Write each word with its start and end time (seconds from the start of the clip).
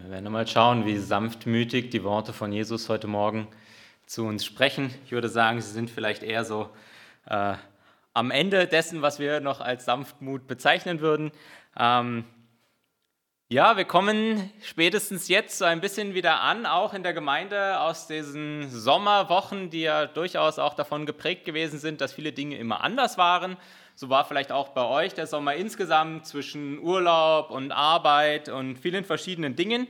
Wir 0.00 0.12
werden 0.12 0.30
mal 0.30 0.46
schauen, 0.46 0.86
wie 0.86 0.96
sanftmütig 0.96 1.90
die 1.90 2.04
Worte 2.04 2.32
von 2.32 2.52
Jesus 2.52 2.88
heute 2.88 3.08
Morgen 3.08 3.48
zu 4.06 4.24
uns 4.26 4.44
sprechen. 4.44 4.94
Ich 5.04 5.10
würde 5.10 5.28
sagen, 5.28 5.60
sie 5.60 5.72
sind 5.72 5.90
vielleicht 5.90 6.22
eher 6.22 6.44
so 6.44 6.70
äh, 7.26 7.54
am 8.14 8.30
Ende 8.30 8.68
dessen, 8.68 9.02
was 9.02 9.18
wir 9.18 9.40
noch 9.40 9.60
als 9.60 9.86
Sanftmut 9.86 10.46
bezeichnen 10.46 11.00
würden. 11.00 11.32
Ähm, 11.76 12.24
ja, 13.48 13.76
wir 13.76 13.86
kommen 13.86 14.52
spätestens 14.62 15.26
jetzt 15.26 15.58
so 15.58 15.64
ein 15.64 15.80
bisschen 15.80 16.14
wieder 16.14 16.42
an, 16.42 16.64
auch 16.64 16.94
in 16.94 17.02
der 17.02 17.12
Gemeinde 17.12 17.80
aus 17.80 18.06
diesen 18.06 18.70
Sommerwochen, 18.70 19.68
die 19.68 19.80
ja 19.82 20.06
durchaus 20.06 20.60
auch 20.60 20.74
davon 20.74 21.06
geprägt 21.06 21.44
gewesen 21.44 21.80
sind, 21.80 22.00
dass 22.00 22.12
viele 22.12 22.32
Dinge 22.32 22.56
immer 22.56 22.82
anders 22.82 23.18
waren. 23.18 23.56
So 23.98 24.08
war 24.10 24.24
vielleicht 24.24 24.52
auch 24.52 24.68
bei 24.68 24.84
euch 24.84 25.14
der 25.14 25.26
Sommer 25.26 25.54
insgesamt 25.54 26.24
zwischen 26.24 26.78
Urlaub 26.78 27.50
und 27.50 27.72
Arbeit 27.72 28.48
und 28.48 28.76
vielen 28.76 29.04
verschiedenen 29.04 29.56
Dingen. 29.56 29.88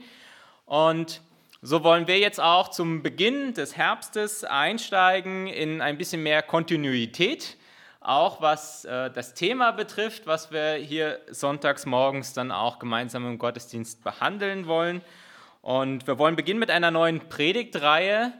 Und 0.65 1.21
so 1.61 1.83
wollen 1.83 2.07
wir 2.07 2.17
jetzt 2.17 2.41
auch 2.41 2.69
zum 2.69 3.03
Beginn 3.03 3.53
des 3.53 3.77
Herbstes 3.77 4.43
einsteigen 4.43 5.45
in 5.45 5.79
ein 5.79 5.99
bisschen 5.99 6.23
mehr 6.23 6.41
Kontinuität 6.41 7.55
auch 7.99 8.41
was 8.41 8.83
äh, 8.85 9.11
das 9.11 9.35
Thema 9.35 9.69
betrifft, 9.69 10.25
was 10.25 10.51
wir 10.51 10.73
hier 10.73 11.19
sonntags 11.29 11.85
morgens 11.85 12.33
dann 12.33 12.51
auch 12.51 12.79
gemeinsam 12.79 13.27
im 13.27 13.37
Gottesdienst 13.37 14.03
behandeln 14.03 14.65
wollen. 14.65 15.01
Und 15.61 16.07
wir 16.07 16.17
wollen 16.17 16.35
beginnen 16.35 16.59
mit 16.59 16.71
einer 16.71 16.89
neuen 16.89 17.29
Predigtreihe. 17.29 18.33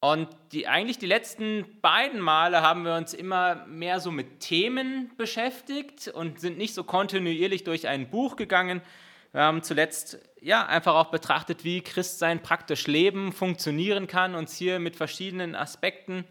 Und 0.00 0.28
die, 0.52 0.68
eigentlich 0.68 0.98
die 0.98 1.06
letzten 1.06 1.80
beiden 1.80 2.20
Male 2.20 2.62
haben 2.62 2.84
wir 2.84 2.94
uns 2.94 3.14
immer 3.14 3.66
mehr 3.66 3.98
so 3.98 4.12
mit 4.12 4.38
Themen 4.40 5.10
beschäftigt 5.16 6.06
und 6.08 6.38
sind 6.38 6.56
nicht 6.56 6.74
so 6.74 6.84
kontinuierlich 6.84 7.64
durch 7.64 7.88
ein 7.88 8.08
Buch 8.08 8.36
gegangen. 8.36 8.80
Wir 9.32 9.42
haben 9.42 9.62
zuletzt 9.64 10.18
ja 10.40 10.64
einfach 10.66 10.94
auch 10.94 11.10
betrachtet, 11.10 11.64
wie 11.64 11.80
Christsein 11.80 12.40
praktisch 12.42 12.86
Leben 12.86 13.32
funktionieren 13.32 14.06
kann, 14.06 14.36
uns 14.36 14.54
hier 14.56 14.78
mit 14.78 14.94
verschiedenen 14.94 15.56
Aspekten 15.56 16.24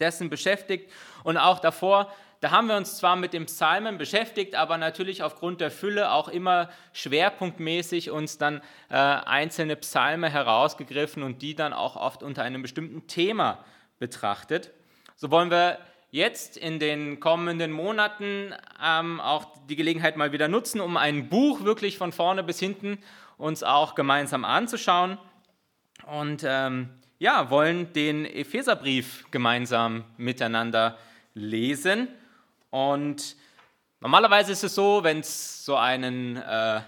dessen 0.00 0.30
beschäftigt. 0.30 0.90
Und 1.24 1.36
auch 1.36 1.58
davor, 1.58 2.10
da 2.40 2.50
haben 2.52 2.68
wir 2.68 2.76
uns 2.76 2.96
zwar 2.96 3.16
mit 3.16 3.32
dem 3.32 3.46
Psalmen 3.46 3.98
beschäftigt, 3.98 4.54
aber 4.54 4.78
natürlich 4.78 5.22
aufgrund 5.22 5.60
der 5.60 5.70
Fülle 5.70 6.12
auch 6.12 6.28
immer 6.28 6.68
schwerpunktmäßig 6.92 8.10
uns 8.10 8.38
dann 8.38 8.60
äh, 8.90 8.94
einzelne 8.94 9.74
Psalme 9.76 10.30
herausgegriffen 10.30 11.22
und 11.22 11.42
die 11.42 11.54
dann 11.54 11.72
auch 11.72 11.96
oft 11.96 12.22
unter 12.22 12.44
einem 12.44 12.62
bestimmten 12.62 13.06
Thema 13.08 13.64
betrachtet. 13.98 14.70
So 15.16 15.30
wollen 15.32 15.50
wir 15.50 15.78
jetzt 16.10 16.56
in 16.56 16.78
den 16.78 17.18
kommenden 17.18 17.72
Monaten 17.72 18.54
ähm, 18.82 19.20
auch 19.20 19.46
die 19.68 19.76
Gelegenheit 19.76 20.16
mal 20.16 20.32
wieder 20.32 20.48
nutzen, 20.48 20.80
um 20.80 20.96
ein 20.96 21.28
Buch 21.28 21.64
wirklich 21.64 21.98
von 21.98 22.12
vorne 22.12 22.44
bis 22.44 22.60
hinten 22.60 22.98
uns 23.36 23.62
auch 23.62 23.94
gemeinsam 23.94 24.44
anzuschauen. 24.44 25.18
Und 26.06 26.44
ähm, 26.46 26.90
ja, 27.18 27.50
wollen 27.50 27.92
den 27.92 28.24
Epheserbrief 28.24 29.26
gemeinsam 29.30 30.04
miteinander 30.16 30.96
lesen. 31.34 32.08
Und 32.70 33.36
normalerweise 34.00 34.52
ist 34.52 34.64
es 34.64 34.74
so, 34.74 35.02
wenn 35.02 35.20
es 35.20 35.64
so 35.64 35.76
einen, 35.76 36.36
äh, 36.36 36.80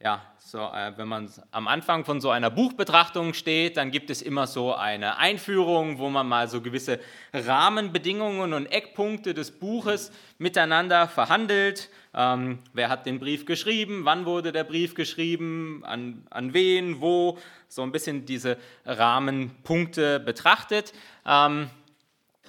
ja, 0.00 0.22
so, 0.38 0.58
äh, 0.58 0.92
wenn 0.96 1.08
man 1.08 1.28
am 1.50 1.66
Anfang 1.66 2.04
von 2.04 2.20
so 2.20 2.30
einer 2.30 2.50
Buchbetrachtung 2.50 3.34
steht, 3.34 3.76
dann 3.76 3.90
gibt 3.90 4.10
es 4.10 4.22
immer 4.22 4.46
so 4.46 4.74
eine 4.74 5.16
Einführung, 5.16 5.98
wo 5.98 6.10
man 6.10 6.28
mal 6.28 6.48
so 6.48 6.60
gewisse 6.60 7.00
Rahmenbedingungen 7.32 8.52
und 8.52 8.66
Eckpunkte 8.66 9.34
des 9.34 9.50
Buches 9.50 10.12
miteinander 10.38 11.08
verhandelt. 11.08 11.88
Ähm, 12.14 12.60
wer 12.72 12.88
hat 12.88 13.06
den 13.06 13.18
Brief 13.18 13.46
geschrieben? 13.46 14.04
Wann 14.04 14.26
wurde 14.26 14.52
der 14.52 14.64
Brief 14.64 14.94
geschrieben? 14.94 15.82
An, 15.84 16.26
an 16.30 16.54
wen? 16.54 17.00
Wo? 17.00 17.38
So 17.66 17.82
ein 17.82 17.90
bisschen 17.90 18.26
diese 18.26 18.58
Rahmenpunkte 18.84 20.20
betrachtet. 20.20 20.92
Ähm, 21.26 21.68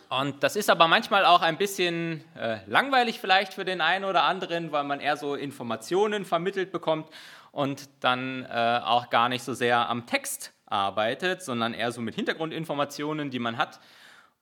und 0.10 0.44
das 0.44 0.56
ist 0.56 0.70
aber 0.70 0.88
manchmal 0.88 1.26
auch 1.26 1.42
ein 1.42 1.58
bisschen 1.58 2.24
äh, 2.36 2.60
langweilig 2.68 3.20
vielleicht 3.20 3.54
für 3.54 3.66
den 3.66 3.82
einen 3.82 4.06
oder 4.06 4.24
anderen, 4.24 4.72
weil 4.72 4.84
man 4.84 5.00
eher 5.00 5.18
so 5.18 5.36
Informationen 5.36 6.26
vermittelt 6.26 6.72
bekommt 6.72 7.10
und 7.52 7.90
dann 8.02 8.46
äh, 8.46 8.82
auch 8.84 9.10
gar 9.10 9.30
nicht 9.30 9.44
so 9.44 9.54
sehr 9.54 9.90
am 9.90 10.06
Text 10.06 10.54
arbeitet, 10.66 11.42
sondern 11.42 11.74
eher 11.74 11.92
so 11.92 12.02
mit 12.02 12.16
Hintergrundinformationen, 12.16 13.30
die 13.30 13.40
man 13.40 13.58
hat. 13.58 13.80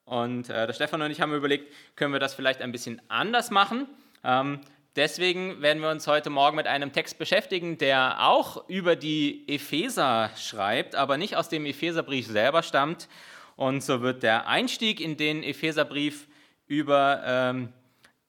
Und 0.06 0.50
äh, 0.50 0.68
der 0.68 0.74
Stefan 0.74 1.02
und 1.02 1.12
ich 1.12 1.22
haben 1.22 1.34
überlegt, 1.34 1.74
können 1.96 2.14
wir 2.14 2.20
das 2.20 2.34
vielleicht 2.34 2.62
ein 2.62 2.72
bisschen 2.72 3.02
anders 3.10 3.52
machen. 3.52 3.88
Ähm, 4.24 4.62
Deswegen 4.96 5.60
werden 5.64 5.82
wir 5.82 5.90
uns 5.90 6.06
heute 6.06 6.30
Morgen 6.30 6.56
mit 6.56 6.68
einem 6.68 6.94
Text 6.94 7.18
beschäftigen, 7.18 7.80
der 7.80 8.28
auch 8.28 8.70
über 8.70 8.96
die 8.96 9.44
Epheser 9.48 10.30
schreibt, 10.38 10.94
aber 10.94 11.18
nicht 11.18 11.36
aus 11.36 11.50
dem 11.50 11.66
Epheserbrief 11.66 12.28
selber 12.28 12.62
stammt. 12.62 13.08
Und 13.56 13.84
so 13.84 14.02
wird 14.02 14.24
der 14.24 14.48
Einstieg 14.48 15.00
in 15.00 15.18
den 15.18 15.44
Epheserbrief 15.44 16.28
über, 16.68 17.22
ähm, 17.26 17.70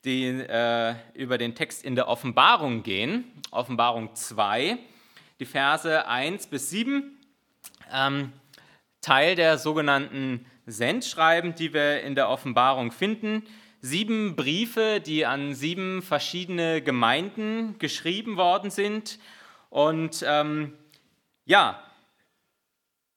den, 0.05 0.41
äh, 0.41 0.95
über 1.15 1.39
den 1.39 1.55
Text 1.55 1.85
in 1.85 1.95
der 1.95 2.09
Offenbarung 2.09 2.83
gehen. 2.83 3.25
Offenbarung 3.51 4.15
2, 4.15 4.79
die 5.41 5.47
Verse 5.47 6.07
1 6.07 6.47
bis 6.49 6.71
7. 6.71 7.19
Ähm, 7.93 8.33
Teil 9.01 9.35
der 9.35 9.59
sogenannten 9.59 10.47
Sendschreiben, 10.67 11.55
die 11.55 11.75
wir 11.75 12.03
in 12.03 12.15
der 12.15 12.29
Offenbarung 12.29 12.91
finden 12.91 13.43
sieben 13.85 14.35
Briefe, 14.35 15.03
die 15.05 15.27
an 15.27 15.53
sieben 15.53 16.01
verschiedene 16.01 16.81
Gemeinden 16.81 17.79
geschrieben 17.79 18.39
worden 18.39 18.71
sind. 18.71 19.19
Und 19.69 20.25
ähm, 20.27 20.73
ja, 21.45 21.79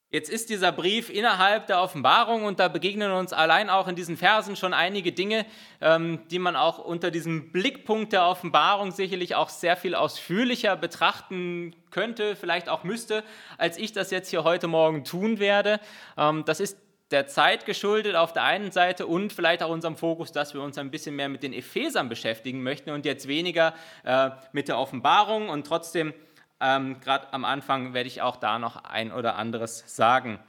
jetzt 0.09 0.29
ist 0.29 0.49
dieser 0.49 0.71
Brief 0.71 1.09
innerhalb 1.09 1.67
der 1.67 1.81
Offenbarung 1.81 2.43
und 2.45 2.59
da 2.59 2.67
begegnen 2.67 3.11
uns 3.11 3.33
allein 3.33 3.69
auch 3.69 3.87
in 3.87 3.95
diesen 3.95 4.17
Versen 4.17 4.55
schon 4.55 4.73
einige 4.73 5.11
Dinge, 5.11 5.45
ähm, 5.81 6.19
die 6.31 6.39
man 6.39 6.55
auch 6.55 6.79
unter 6.79 7.11
diesem 7.11 7.51
Blickpunkt 7.51 8.13
der 8.13 8.25
Offenbarung 8.25 8.91
sicherlich 8.91 9.35
auch 9.35 9.49
sehr 9.49 9.75
viel 9.75 9.95
ausführlicher 9.95 10.75
betrachten 10.75 11.75
könnte, 11.91 12.35
vielleicht 12.35 12.69
auch 12.69 12.83
müsste, 12.83 13.23
als 13.57 13.77
ich 13.77 13.91
das 13.91 14.11
jetzt 14.11 14.29
hier 14.29 14.43
heute 14.43 14.67
Morgen 14.67 15.03
tun 15.03 15.39
werde. 15.39 15.79
Ähm, 16.17 16.43
das 16.45 16.59
ist 16.59 16.77
der 17.11 17.27
Zeit 17.27 17.65
geschuldet 17.65 18.15
auf 18.15 18.33
der 18.33 18.43
einen 18.43 18.71
Seite 18.71 19.07
und 19.07 19.31
vielleicht 19.31 19.63
auch 19.63 19.69
unserem 19.69 19.95
Fokus, 19.95 20.31
dass 20.31 20.53
wir 20.53 20.61
uns 20.61 20.77
ein 20.77 20.91
bisschen 20.91 21.15
mehr 21.15 21.29
mit 21.29 21.41
den 21.41 21.53
Ephesern 21.53 22.09
beschäftigen 22.09 22.63
möchten 22.63 22.89
und 22.89 23.05
jetzt 23.05 23.27
weniger 23.27 23.73
äh, 24.03 24.31
mit 24.51 24.67
der 24.67 24.77
Offenbarung. 24.77 25.49
Und 25.49 25.65
trotzdem, 25.65 26.13
ähm, 26.59 26.99
gerade 26.99 27.31
am 27.33 27.45
Anfang 27.45 27.93
werde 27.93 28.07
ich 28.07 28.21
auch 28.21 28.37
da 28.37 28.59
noch 28.59 28.83
ein 28.83 29.11
oder 29.11 29.35
anderes 29.35 29.83
sagen. 29.95 30.39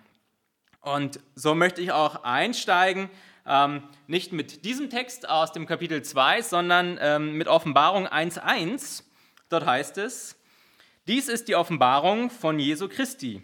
Und 0.80 1.20
so 1.34 1.54
möchte 1.54 1.80
ich 1.80 1.92
auch 1.92 2.24
einsteigen, 2.24 3.10
ähm, 3.46 3.82
nicht 4.06 4.32
mit 4.32 4.64
diesem 4.64 4.90
Text 4.90 5.28
aus 5.28 5.52
dem 5.52 5.66
Kapitel 5.66 6.02
2, 6.02 6.42
sondern 6.42 6.98
ähm, 7.00 7.34
mit 7.36 7.48
Offenbarung 7.48 8.06
1.1. 8.06 9.02
Dort 9.48 9.66
heißt 9.66 9.98
es, 9.98 10.36
dies 11.06 11.28
ist 11.28 11.48
die 11.48 11.56
Offenbarung 11.56 12.30
von 12.30 12.58
Jesu 12.58 12.88
Christi 12.88 13.42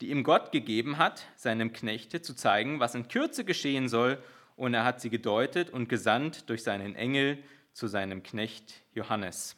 die 0.00 0.10
ihm 0.10 0.24
Gott 0.24 0.52
gegeben 0.52 0.98
hat, 0.98 1.26
seinem 1.36 1.72
Knechte 1.72 2.20
zu 2.20 2.34
zeigen, 2.34 2.80
was 2.80 2.94
in 2.94 3.08
Kürze 3.08 3.44
geschehen 3.44 3.88
soll, 3.88 4.22
und 4.56 4.72
er 4.72 4.84
hat 4.84 5.02
sie 5.02 5.10
gedeutet 5.10 5.68
und 5.68 5.88
gesandt 5.88 6.48
durch 6.48 6.62
seinen 6.62 6.94
Engel 6.94 7.38
zu 7.74 7.88
seinem 7.88 8.22
Knecht 8.22 8.72
Johannes. 8.94 9.56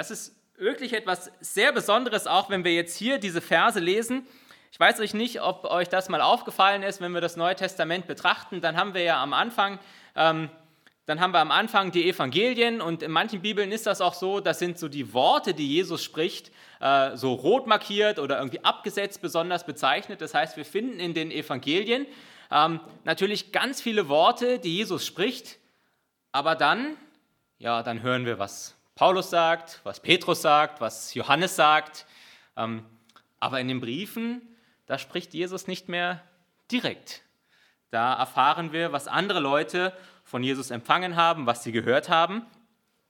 Das 0.00 0.10
ist 0.10 0.34
wirklich 0.56 0.94
etwas 0.94 1.30
sehr 1.40 1.72
Besonderes, 1.72 2.26
auch 2.26 2.48
wenn 2.48 2.64
wir 2.64 2.72
jetzt 2.72 2.96
hier 2.96 3.18
diese 3.18 3.42
Verse 3.42 3.78
lesen. 3.78 4.26
Ich 4.72 4.80
weiß 4.80 4.98
euch 5.00 5.12
nicht, 5.12 5.42
ob 5.42 5.66
euch 5.66 5.90
das 5.90 6.08
mal 6.08 6.22
aufgefallen 6.22 6.82
ist, 6.82 7.02
wenn 7.02 7.12
wir 7.12 7.20
das 7.20 7.36
Neue 7.36 7.54
Testament 7.54 8.06
betrachten, 8.06 8.62
dann 8.62 8.78
haben 8.78 8.94
wir 8.94 9.02
ja 9.02 9.22
am 9.22 9.34
Anfang 9.34 9.78
ähm, 10.16 10.48
dann 11.04 11.20
haben 11.20 11.34
wir 11.34 11.40
am 11.40 11.50
Anfang 11.50 11.92
die 11.92 12.08
Evangelien 12.08 12.80
und 12.80 13.02
in 13.02 13.10
manchen 13.10 13.42
Bibeln 13.42 13.72
ist 13.72 13.86
das 13.86 14.00
auch 14.00 14.14
so, 14.14 14.40
das 14.40 14.58
sind 14.58 14.78
so 14.78 14.88
die 14.88 15.12
Worte, 15.12 15.52
die 15.52 15.68
Jesus 15.68 16.02
spricht, 16.02 16.50
äh, 16.80 17.14
so 17.14 17.34
rot 17.34 17.66
markiert 17.66 18.18
oder 18.18 18.38
irgendwie 18.38 18.64
abgesetzt 18.64 19.20
besonders 19.20 19.66
bezeichnet. 19.66 20.22
Das 20.22 20.32
heißt, 20.32 20.56
wir 20.56 20.64
finden 20.64 20.98
in 20.98 21.12
den 21.12 21.30
Evangelien 21.30 22.06
ähm, 22.50 22.80
natürlich 23.04 23.52
ganz 23.52 23.82
viele 23.82 24.08
Worte, 24.08 24.60
die 24.60 24.76
Jesus 24.76 25.04
spricht, 25.04 25.58
aber 26.32 26.54
dann, 26.54 26.96
ja, 27.58 27.82
dann 27.82 28.00
hören 28.00 28.24
wir, 28.24 28.38
was 28.38 28.79
Paulus 29.00 29.30
sagt, 29.30 29.80
was 29.82 29.98
Petrus 29.98 30.42
sagt, 30.42 30.82
was 30.82 31.14
Johannes 31.14 31.56
sagt. 31.56 32.04
Ähm, 32.54 32.84
aber 33.38 33.58
in 33.58 33.66
den 33.66 33.80
Briefen, 33.80 34.42
da 34.84 34.98
spricht 34.98 35.32
Jesus 35.32 35.66
nicht 35.66 35.88
mehr 35.88 36.22
direkt. 36.70 37.22
Da 37.90 38.12
erfahren 38.12 38.74
wir, 38.74 38.92
was 38.92 39.08
andere 39.08 39.40
Leute 39.40 39.94
von 40.22 40.42
Jesus 40.42 40.70
empfangen 40.70 41.16
haben, 41.16 41.46
was 41.46 41.64
sie 41.64 41.72
gehört 41.72 42.10
haben. 42.10 42.44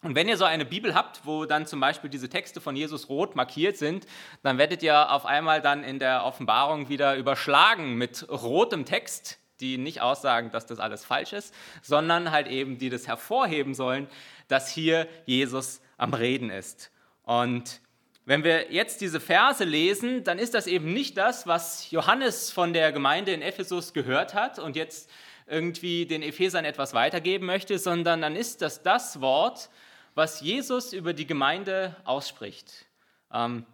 Und 0.02 0.14
wenn 0.14 0.28
ihr 0.28 0.36
so 0.36 0.44
eine 0.44 0.64
Bibel 0.64 0.94
habt, 0.94 1.26
wo 1.26 1.44
dann 1.44 1.66
zum 1.66 1.80
Beispiel 1.80 2.08
diese 2.08 2.28
Texte 2.28 2.60
von 2.60 2.76
Jesus 2.76 3.08
rot 3.08 3.34
markiert 3.34 3.76
sind, 3.76 4.06
dann 4.44 4.58
werdet 4.58 4.84
ihr 4.84 5.10
auf 5.10 5.26
einmal 5.26 5.60
dann 5.60 5.82
in 5.82 5.98
der 5.98 6.24
Offenbarung 6.24 6.88
wieder 6.88 7.16
überschlagen 7.16 7.96
mit 7.96 8.28
rotem 8.28 8.84
Text, 8.84 9.39
die 9.60 9.78
nicht 9.78 10.00
aussagen, 10.00 10.50
dass 10.50 10.66
das 10.66 10.78
alles 10.78 11.04
falsch 11.04 11.32
ist, 11.32 11.54
sondern 11.82 12.30
halt 12.30 12.48
eben, 12.48 12.78
die 12.78 12.90
das 12.90 13.06
hervorheben 13.06 13.74
sollen, 13.74 14.08
dass 14.48 14.70
hier 14.70 15.06
Jesus 15.26 15.80
am 15.96 16.14
Reden 16.14 16.50
ist. 16.50 16.90
Und 17.22 17.80
wenn 18.24 18.44
wir 18.44 18.72
jetzt 18.72 19.00
diese 19.00 19.20
Verse 19.20 19.64
lesen, 19.64 20.24
dann 20.24 20.38
ist 20.38 20.54
das 20.54 20.66
eben 20.66 20.92
nicht 20.92 21.16
das, 21.16 21.46
was 21.46 21.90
Johannes 21.90 22.50
von 22.50 22.72
der 22.72 22.92
Gemeinde 22.92 23.32
in 23.32 23.42
Ephesus 23.42 23.92
gehört 23.92 24.34
hat 24.34 24.58
und 24.58 24.76
jetzt 24.76 25.10
irgendwie 25.46 26.06
den 26.06 26.22
Ephesern 26.22 26.64
etwas 26.64 26.94
weitergeben 26.94 27.46
möchte, 27.46 27.78
sondern 27.78 28.20
dann 28.20 28.36
ist 28.36 28.62
das 28.62 28.82
das 28.82 29.20
Wort, 29.20 29.68
was 30.14 30.40
Jesus 30.40 30.92
über 30.92 31.12
die 31.12 31.26
Gemeinde 31.26 31.96
ausspricht. 32.04 32.86
Ähm, 33.32 33.66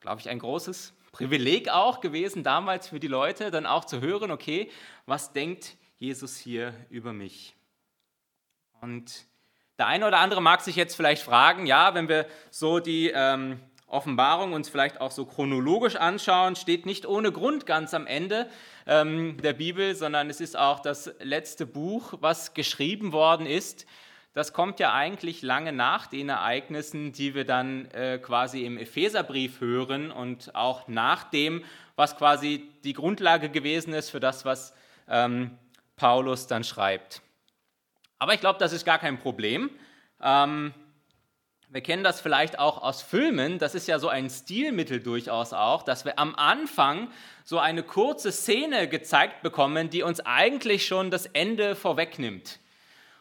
Glaube 0.00 0.20
ich, 0.20 0.28
ein 0.28 0.40
großes 0.40 0.92
Privileg 1.12 1.68
auch 1.68 2.00
gewesen 2.00 2.42
damals 2.42 2.88
für 2.88 2.98
die 2.98 3.06
Leute, 3.06 3.50
dann 3.50 3.66
auch 3.66 3.84
zu 3.84 4.00
hören, 4.00 4.30
okay, 4.30 4.70
was 5.04 5.32
denkt 5.32 5.76
Jesus 5.98 6.38
hier 6.38 6.74
über 6.88 7.12
mich? 7.12 7.54
Und 8.80 9.26
der 9.78 9.86
eine 9.86 10.06
oder 10.06 10.18
andere 10.18 10.40
mag 10.40 10.62
sich 10.62 10.74
jetzt 10.74 10.96
vielleicht 10.96 11.22
fragen, 11.22 11.66
ja, 11.66 11.94
wenn 11.94 12.08
wir 12.08 12.26
so 12.50 12.80
die 12.80 13.12
ähm, 13.14 13.60
Offenbarung 13.86 14.54
uns 14.54 14.70
vielleicht 14.70 15.02
auch 15.02 15.10
so 15.10 15.26
chronologisch 15.26 15.96
anschauen, 15.96 16.56
steht 16.56 16.86
nicht 16.86 17.04
ohne 17.04 17.30
Grund 17.30 17.66
ganz 17.66 17.92
am 17.92 18.06
Ende 18.06 18.48
ähm, 18.86 19.36
der 19.42 19.52
Bibel, 19.52 19.94
sondern 19.94 20.30
es 20.30 20.40
ist 20.40 20.56
auch 20.56 20.80
das 20.80 21.14
letzte 21.20 21.66
Buch, 21.66 22.14
was 22.20 22.54
geschrieben 22.54 23.12
worden 23.12 23.46
ist. 23.46 23.86
Das 24.34 24.54
kommt 24.54 24.80
ja 24.80 24.94
eigentlich 24.94 25.42
lange 25.42 25.72
nach 25.72 26.06
den 26.06 26.30
Ereignissen, 26.30 27.12
die 27.12 27.34
wir 27.34 27.44
dann 27.44 27.84
äh, 27.90 28.18
quasi 28.18 28.64
im 28.64 28.78
Epheserbrief 28.78 29.60
hören 29.60 30.10
und 30.10 30.54
auch 30.54 30.88
nach 30.88 31.24
dem, 31.24 31.64
was 31.96 32.16
quasi 32.16 32.66
die 32.82 32.94
Grundlage 32.94 33.50
gewesen 33.50 33.92
ist 33.92 34.08
für 34.08 34.20
das, 34.20 34.46
was 34.46 34.74
ähm, 35.06 35.58
Paulus 35.96 36.46
dann 36.46 36.64
schreibt. 36.64 37.20
Aber 38.18 38.32
ich 38.32 38.40
glaube, 38.40 38.58
das 38.58 38.72
ist 38.72 38.86
gar 38.86 38.98
kein 38.98 39.18
Problem. 39.18 39.68
Ähm, 40.22 40.72
wir 41.68 41.82
kennen 41.82 42.04
das 42.04 42.20
vielleicht 42.20 42.58
auch 42.58 42.82
aus 42.82 43.02
Filmen, 43.02 43.58
das 43.58 43.74
ist 43.74 43.88
ja 43.88 43.98
so 43.98 44.08
ein 44.08 44.28
Stilmittel 44.30 45.00
durchaus 45.00 45.52
auch, 45.52 45.82
dass 45.82 46.04
wir 46.04 46.18
am 46.18 46.34
Anfang 46.34 47.08
so 47.44 47.58
eine 47.58 47.82
kurze 47.82 48.30
Szene 48.30 48.88
gezeigt 48.88 49.42
bekommen, 49.42 49.90
die 49.90 50.02
uns 50.02 50.20
eigentlich 50.20 50.86
schon 50.86 51.10
das 51.10 51.26
Ende 51.26 51.74
vorwegnimmt. 51.74 52.60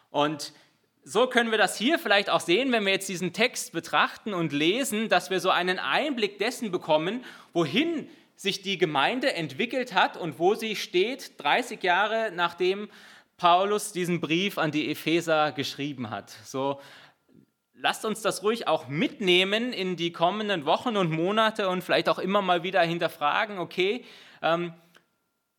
Und 0.09 0.53
so 1.03 1.27
können 1.27 1.51
wir 1.51 1.57
das 1.57 1.77
hier 1.77 1.97
vielleicht 1.97 2.29
auch 2.29 2.39
sehen, 2.39 2.71
wenn 2.71 2.85
wir 2.85 2.93
jetzt 2.93 3.09
diesen 3.09 3.33
Text 3.33 3.73
betrachten 3.73 4.33
und 4.33 4.53
lesen, 4.53 5.09
dass 5.09 5.29
wir 5.29 5.39
so 5.39 5.49
einen 5.49 5.79
Einblick 5.79 6.37
dessen 6.37 6.71
bekommen, 6.71 7.25
wohin 7.53 8.07
sich 8.35 8.61
die 8.61 8.77
Gemeinde 8.77 9.33
entwickelt 9.33 9.93
hat 9.93 10.17
und 10.17 10.39
wo 10.39 10.55
sie 10.55 10.75
steht, 10.75 11.41
30 11.41 11.81
Jahre 11.83 12.31
nachdem 12.33 12.89
Paulus 13.37 13.91
diesen 13.91 14.21
Brief 14.21 14.57
an 14.57 14.71
die 14.71 14.91
Epheser 14.91 15.51
geschrieben 15.51 16.09
hat. 16.09 16.29
So 16.43 16.79
lasst 17.73 18.05
uns 18.05 18.21
das 18.21 18.43
ruhig 18.43 18.67
auch 18.67 18.87
mitnehmen 18.87 19.73
in 19.73 19.95
die 19.95 20.11
kommenden 20.11 20.65
Wochen 20.65 20.97
und 20.97 21.11
Monate 21.11 21.67
und 21.67 21.83
vielleicht 21.83 22.09
auch 22.09 22.19
immer 22.19 22.41
mal 22.41 22.63
wieder 22.63 22.81
hinterfragen, 22.81 23.57
okay, 23.57 24.05
ähm, 24.41 24.73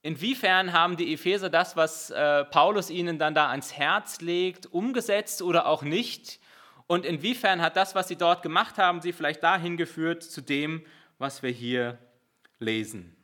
inwiefern 0.03 0.73
haben 0.73 0.97
die 0.97 1.13
Epheser 1.15 1.49
das, 1.49 1.77
was 1.77 2.11
äh, 2.11 2.45
Paulus 2.45 2.91
ihnen 2.91 3.19
dann 3.19 3.35
da 3.35 3.49
ans 3.49 3.73
Herz 3.73 4.21
legt, 4.21 4.67
umgesetzt 4.67 5.43
oder 5.43 5.67
auch 5.67 5.83
nicht? 5.83 6.41
Und 6.87 7.07
inwiefern 7.07 7.63
hat 7.63 7.77
das, 7.77 7.95
was 7.95 8.09
sie 8.09 8.17
dort 8.17 8.43
gemacht 8.43 8.79
haben, 8.79 9.01
sie 9.01 9.13
vielleicht 9.13 9.43
dahin 9.43 9.77
geführt 9.77 10.23
zu 10.23 10.41
dem, 10.41 10.85
was 11.19 11.43
wir 11.43 11.51
hier 11.51 11.99
lesen? 12.59 13.17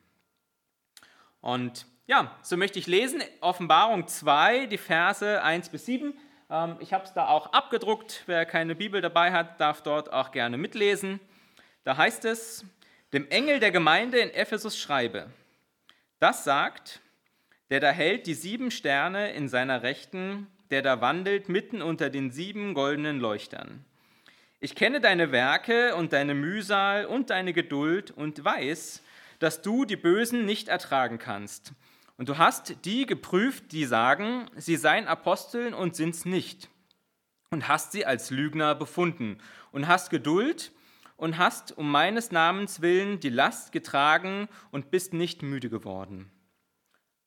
Und 1.40 1.86
ja, 2.06 2.34
so 2.42 2.56
möchte 2.56 2.78
ich 2.78 2.86
lesen, 2.86 3.22
Offenbarung 3.40 4.06
2, 4.06 4.66
die 4.66 4.78
Verse 4.78 5.42
1 5.42 5.68
bis 5.68 5.84
7. 5.86 6.14
Ähm, 6.50 6.76
ich 6.80 6.92
habe 6.92 7.04
es 7.04 7.12
da 7.12 7.28
auch 7.28 7.52
abgedruckt. 7.52 8.22
Wer 8.26 8.46
keine 8.46 8.74
Bibel 8.74 9.00
dabei 9.00 9.32
hat, 9.32 9.60
darf 9.60 9.82
dort 9.82 10.12
auch 10.12 10.30
gerne 10.30 10.56
mitlesen. 10.56 11.20
Da 11.84 11.96
heißt 11.96 12.24
es, 12.24 12.64
dem 13.12 13.28
Engel 13.28 13.60
der 13.60 13.70
Gemeinde 13.70 14.18
in 14.18 14.30
Ephesus 14.30 14.78
schreibe, 14.78 15.30
das 16.20 16.44
sagt, 16.44 17.00
der 17.70 17.80
da 17.80 17.90
hält 17.90 18.26
die 18.26 18.34
sieben 18.34 18.70
Sterne 18.70 19.32
in 19.32 19.48
seiner 19.48 19.82
Rechten, 19.82 20.46
der 20.70 20.82
da 20.82 21.00
wandelt 21.00 21.48
mitten 21.48 21.82
unter 21.82 22.10
den 22.10 22.30
sieben 22.30 22.74
goldenen 22.74 23.20
Leuchtern. 23.20 23.84
Ich 24.60 24.74
kenne 24.74 25.00
deine 25.00 25.30
Werke 25.32 25.94
und 25.94 26.12
deine 26.12 26.34
Mühsal 26.34 27.06
und 27.06 27.30
deine 27.30 27.52
Geduld 27.52 28.10
und 28.10 28.44
weiß, 28.44 29.02
dass 29.38 29.62
du 29.62 29.84
die 29.84 29.96
Bösen 29.96 30.44
nicht 30.46 30.68
ertragen 30.68 31.18
kannst 31.18 31.72
und 32.18 32.28
du 32.28 32.36
hast 32.36 32.84
die 32.84 33.06
geprüft, 33.06 33.70
die 33.70 33.84
sagen, 33.84 34.50
sie 34.56 34.76
seien 34.76 35.06
Aposteln 35.06 35.72
und 35.72 35.94
sind's 35.94 36.24
nicht. 36.24 36.68
Und 37.50 37.68
hast 37.68 37.92
sie 37.92 38.04
als 38.04 38.30
Lügner 38.30 38.74
befunden. 38.74 39.38
Und 39.70 39.86
hast 39.86 40.10
Geduld 40.10 40.72
und 41.18 41.36
hast 41.36 41.76
um 41.76 41.90
meines 41.90 42.30
Namens 42.30 42.80
willen 42.80 43.20
die 43.20 43.28
Last 43.28 43.72
getragen 43.72 44.48
und 44.70 44.90
bist 44.90 45.12
nicht 45.12 45.42
müde 45.42 45.68
geworden. 45.68 46.30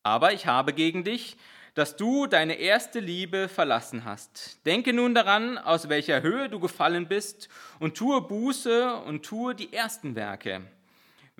Aber 0.01 0.33
ich 0.33 0.47
habe 0.47 0.73
gegen 0.73 1.03
dich, 1.03 1.37
dass 1.75 1.95
du 1.95 2.25
deine 2.25 2.55
erste 2.55 2.99
Liebe 2.99 3.47
verlassen 3.47 4.03
hast. 4.03 4.65
Denke 4.65 4.91
nun 4.91 5.13
daran, 5.13 5.59
aus 5.59 5.89
welcher 5.89 6.23
Höhe 6.23 6.49
du 6.49 6.59
gefallen 6.59 7.07
bist, 7.07 7.47
und 7.79 7.95
tue 7.95 8.19
Buße 8.21 8.95
und 8.95 9.23
tue 9.23 9.53
die 9.53 9.71
ersten 9.71 10.15
Werke 10.15 10.63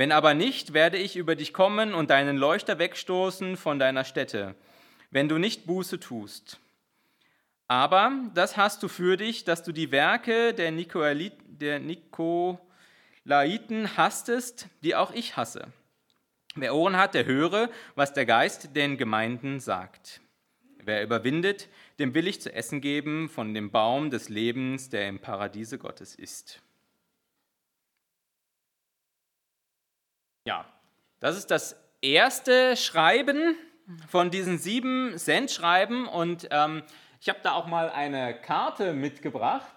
wenn 0.02 0.12
aber 0.12 0.34
nicht, 0.34 0.74
werde 0.74 0.98
ich 0.98 1.16
über 1.16 1.36
dich 1.36 1.54
kommen 1.54 1.94
und 1.94 2.10
deinen 2.10 2.36
Leuchter 2.36 2.80
wegstoßen 2.80 3.56
von 3.56 3.78
deiner 3.78 4.04
Stätte, 4.04 4.56
wenn 5.12 5.30
du 5.30 5.38
nicht 5.38 5.68
Buße 5.68 6.00
tust. 6.00 6.60
Aber 7.68 8.12
das 8.34 8.58
hast 8.58 8.82
du 8.82 8.88
für 8.88 9.16
dich, 9.16 9.44
dass 9.44 9.62
du 9.62 9.72
die 9.72 9.92
Werke 9.92 10.56
der, 10.56 10.72
der 11.62 11.80
Nikolaiten 11.80 12.58
hasstest, 13.96 14.68
die 14.84 14.96
auch 14.96 15.12
ich 15.12 15.38
hasse. 15.38 15.72
Wer 16.56 16.76
Ohren 16.76 16.98
hat, 16.98 17.14
der 17.14 17.26
höre, 17.26 17.70
was 17.96 18.14
der 18.14 18.26
Geist 18.26 18.76
den 18.76 18.98
Gemeinden 18.98 19.60
sagt. 19.62 20.20
Wer 20.84 21.04
überwindet, 21.04 21.70
dem 22.00 22.14
will 22.16 22.28
ich 22.28 22.42
zu 22.42 22.54
essen 22.54 22.82
geben 22.82 23.30
von 23.30 23.54
dem 23.54 23.72
Baum 23.72 24.10
des 24.10 24.28
Lebens, 24.28 24.90
der 24.90 25.08
im 25.08 25.20
Paradiese 25.20 25.78
Gottes 25.78 26.16
ist. 26.16 26.62
Ja, 30.44 30.66
das 31.20 31.38
ist 31.38 31.52
das 31.52 31.76
erste 32.02 32.76
Schreiben 32.76 33.56
von 34.10 34.32
diesen 34.32 34.58
sieben 34.58 35.18
Sendschreiben 35.18 36.08
und 36.08 36.48
ähm, 36.50 36.82
ich 37.20 37.30
habe 37.30 37.40
da 37.44 37.52
auch 37.52 37.68
mal 37.68 37.92
eine 37.92 38.34
Karte 38.42 38.94
mitgebracht, 38.94 39.76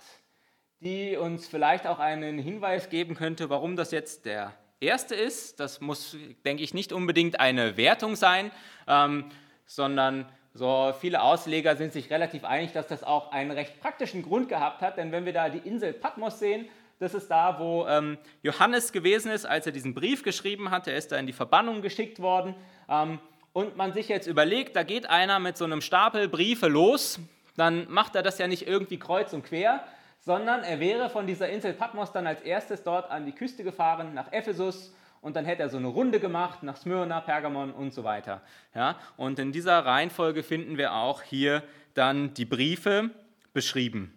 die 0.85 1.17
uns 1.17 1.49
vielleicht 1.49 1.87
auch 1.87 1.99
einen 1.99 2.39
Hinweis 2.39 2.91
geben 2.91 3.15
könnte, 3.15 3.49
warum 3.49 3.75
das 3.75 3.91
jetzt 3.91 4.27
der 4.27 4.53
erste 4.81 5.15
ist. 5.15 5.59
Das 5.59 5.81
muss, 5.81 6.17
denke 6.45 6.63
ich, 6.63 6.75
nicht 6.75 6.93
unbedingt 6.93 7.41
eine 7.41 7.77
Wertung 7.77 8.17
sein, 8.17 8.51
ähm, 8.87 9.31
sondern 9.65 10.27
so 10.53 10.93
viele 11.01 11.23
Ausleger 11.23 11.75
sind 11.77 11.93
sich 11.93 12.11
relativ 12.11 12.45
einig, 12.45 12.73
dass 12.73 12.87
das 12.87 13.03
auch 13.03 13.33
einen 13.33 13.51
recht 13.51 13.81
praktischen 13.81 14.23
Grund 14.23 14.49
gehabt 14.49 14.83
hat, 14.83 14.99
denn 14.99 15.11
wenn 15.11 15.25
wir 15.25 15.33
da 15.33 15.49
die 15.49 15.67
Insel 15.67 15.95
Patmos 15.95 16.39
sehen, 16.39 16.69
das 17.01 17.15
ist 17.15 17.29
da, 17.29 17.59
wo 17.59 17.87
ähm, 17.89 18.19
Johannes 18.43 18.93
gewesen 18.93 19.33
ist, 19.33 19.47
als 19.47 19.67
er 19.67 19.73
diesen 19.73 19.95
Brief 19.95 20.23
geschrieben 20.23 20.71
hat. 20.71 20.87
Er 20.87 20.97
ist 20.97 21.11
da 21.11 21.17
in 21.17 21.27
die 21.27 21.33
Verbannung 21.33 21.83
geschickt 21.83 22.21
worden. 22.21 22.55
Ähm, 22.89 23.19
und 23.53 23.77
man 23.77 23.93
sich 23.93 24.09
jetzt 24.09 24.29
überlegt, 24.29 24.77
da 24.77 24.85
geht 24.85 25.11
einer 25.11 25.41
mit 25.41 25.57
so 25.57 25.65
einem 25.65 25.81
Stapel 25.81 26.29
Briefe 26.29 26.69
los, 26.69 27.19
dann 27.57 27.91
macht 27.91 28.15
er 28.15 28.23
das 28.23 28.39
ja 28.39 28.47
nicht 28.47 28.67
irgendwie 28.67 28.99
kreuz 28.99 29.33
und 29.33 29.45
quer, 29.45 29.85
sondern 30.25 30.63
er 30.65 30.81
wäre 30.81 31.11
von 31.11 31.27
dieser 31.27 31.49
Insel 31.51 31.75
Patmos 31.75 32.13
dann 32.13 32.27
als 32.27 32.41
erstes 32.41 32.83
dort 32.83 33.11
an 33.11 33.27
die 33.27 33.33
Küste 33.33 33.63
gefahren, 33.63 34.15
nach 34.15 34.33
Ephesus, 34.33 34.95
und 35.21 35.37
dann 35.37 35.47
hätte 35.47 35.63
er 35.63 35.69
so 35.71 35.79
eine 35.79 35.87
Runde 35.87 36.21
gemacht 36.21 36.63
nach 36.63 36.77
Smyrna, 36.77 37.23
Pergamon 37.23 37.73
und 37.73 37.95
so 37.95 38.05
weiter. 38.05 38.43
Ja, 38.75 38.99
und 39.17 39.39
in 39.39 39.53
dieser 39.53 39.85
Reihenfolge 39.85 40.43
finden 40.43 40.77
wir 40.77 40.93
auch 40.95 41.23
hier 41.23 41.63
dann 41.95 42.35
die 42.35 42.45
Briefe 42.45 43.11
beschrieben. 43.55 44.13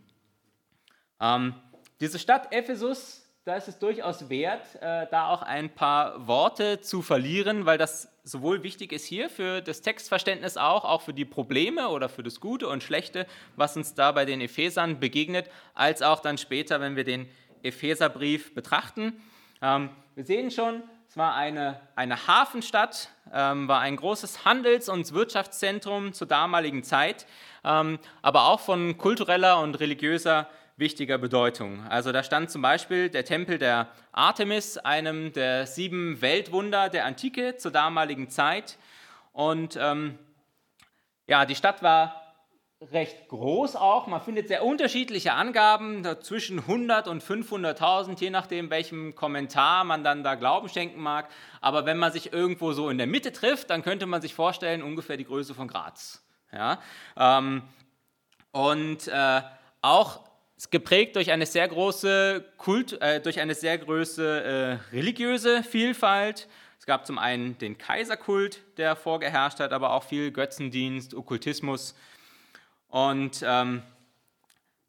Ähm, 1.21 1.53
diese 2.01 2.19
Stadt 2.19 2.53
Ephesus, 2.53 3.26
da 3.47 3.55
ist 3.55 3.69
es 3.69 3.79
durchaus 3.79 4.29
wert, 4.29 4.75
äh, 4.81 5.07
da 5.09 5.29
auch 5.29 5.41
ein 5.41 5.69
paar 5.69 6.27
Worte 6.27 6.81
zu 6.81 7.01
verlieren, 7.01 7.65
weil 7.65 7.77
das 7.77 8.11
sowohl 8.25 8.61
wichtig 8.61 8.91
ist 8.91 9.05
hier 9.05 9.29
für 9.29 9.61
das 9.61 9.81
Textverständnis 9.81 10.57
auch, 10.57 10.83
auch 10.83 11.01
für 11.01 11.13
die 11.13 11.23
Probleme 11.23 11.87
oder 11.87 12.09
für 12.09 12.23
das 12.23 12.41
Gute 12.41 12.67
und 12.67 12.83
Schlechte, 12.83 13.25
was 13.55 13.77
uns 13.77 13.93
da 13.93 14.11
bei 14.11 14.25
den 14.25 14.41
Ephesern 14.41 14.99
begegnet, 14.99 15.49
als 15.75 16.01
auch 16.01 16.19
dann 16.19 16.37
später, 16.37 16.81
wenn 16.81 16.97
wir 16.97 17.05
den 17.05 17.29
Epheserbrief 17.63 18.53
betrachten. 18.53 19.13
Ähm, 19.61 19.91
wir 20.15 20.25
sehen 20.25 20.51
schon, 20.51 20.83
es 21.07 21.15
war 21.15 21.33
eine, 21.35 21.79
eine 21.95 22.27
Hafenstadt, 22.27 23.11
ähm, 23.33 23.69
war 23.69 23.79
ein 23.79 23.95
großes 23.95 24.43
Handels- 24.43 24.89
und 24.89 25.13
Wirtschaftszentrum 25.13 26.11
zur 26.11 26.27
damaligen 26.27 26.83
Zeit, 26.83 27.25
ähm, 27.63 27.97
aber 28.21 28.47
auch 28.49 28.59
von 28.59 28.97
kultureller 28.97 29.61
und 29.61 29.79
religiöser 29.79 30.49
wichtiger 30.77 31.17
Bedeutung. 31.17 31.85
Also 31.89 32.11
da 32.11 32.23
stand 32.23 32.51
zum 32.51 32.61
Beispiel 32.61 33.09
der 33.09 33.25
Tempel 33.25 33.57
der 33.57 33.89
Artemis, 34.11 34.77
einem 34.77 35.33
der 35.33 35.65
sieben 35.65 36.21
Weltwunder 36.21 36.89
der 36.89 37.05
Antike 37.05 37.57
zur 37.57 37.71
damaligen 37.71 38.29
Zeit. 38.29 38.77
Und 39.33 39.77
ähm, 39.81 40.17
ja, 41.25 41.45
die 41.45 41.55
Stadt 41.55 41.81
war 41.81 42.27
recht 42.91 43.27
groß 43.27 43.75
auch. 43.75 44.05
Man 44.05 44.21
findet 44.21 44.49
sehr 44.49 44.63
unterschiedliche 44.63 45.33
Angaben 45.33 46.05
zwischen 46.21 46.59
100 46.59 47.07
und 47.07 47.23
500.000, 47.23 48.19
je 48.19 48.29
nachdem, 48.29 48.69
welchem 48.69 49.15
Kommentar 49.15 49.83
man 49.83 50.03
dann 50.03 50.23
da 50.23 50.35
Glauben 50.35 50.69
schenken 50.69 51.01
mag. 51.01 51.27
Aber 51.59 51.87
wenn 51.87 51.97
man 51.97 52.11
sich 52.11 52.31
irgendwo 52.33 52.73
so 52.73 52.89
in 52.89 52.99
der 52.99 53.07
Mitte 53.07 53.31
trifft, 53.31 53.71
dann 53.71 53.81
könnte 53.81 54.05
man 54.05 54.21
sich 54.21 54.35
vorstellen, 54.35 54.83
ungefähr 54.83 55.17
die 55.17 55.25
Größe 55.25 55.55
von 55.55 55.67
Graz. 55.67 56.23
Ja? 56.51 56.79
Ähm, 57.17 57.63
und 58.51 59.07
äh, 59.07 59.41
auch 59.81 60.26
geprägt 60.71 61.15
durch 61.15 61.31
eine 61.31 61.45
sehr 61.45 61.67
große 61.67 62.43
Kult, 62.57 62.99
äh, 63.01 63.21
durch 63.21 63.39
eine 63.39 63.53
sehr 63.53 63.77
große 63.77 64.79
äh, 64.91 64.95
religiöse 64.95 65.63
Vielfalt. 65.63 66.47
Es 66.79 66.85
gab 66.85 67.05
zum 67.05 67.19
einen 67.19 67.57
den 67.57 67.77
Kaiserkult, 67.77 68.61
der 68.77 68.95
vorgeherrscht 68.95 69.59
hat, 69.59 69.71
aber 69.71 69.93
auch 69.93 70.03
viel 70.03 70.31
Götzendienst, 70.31 71.13
Okkultismus. 71.13 71.95
Und 72.87 73.43
ähm, 73.45 73.83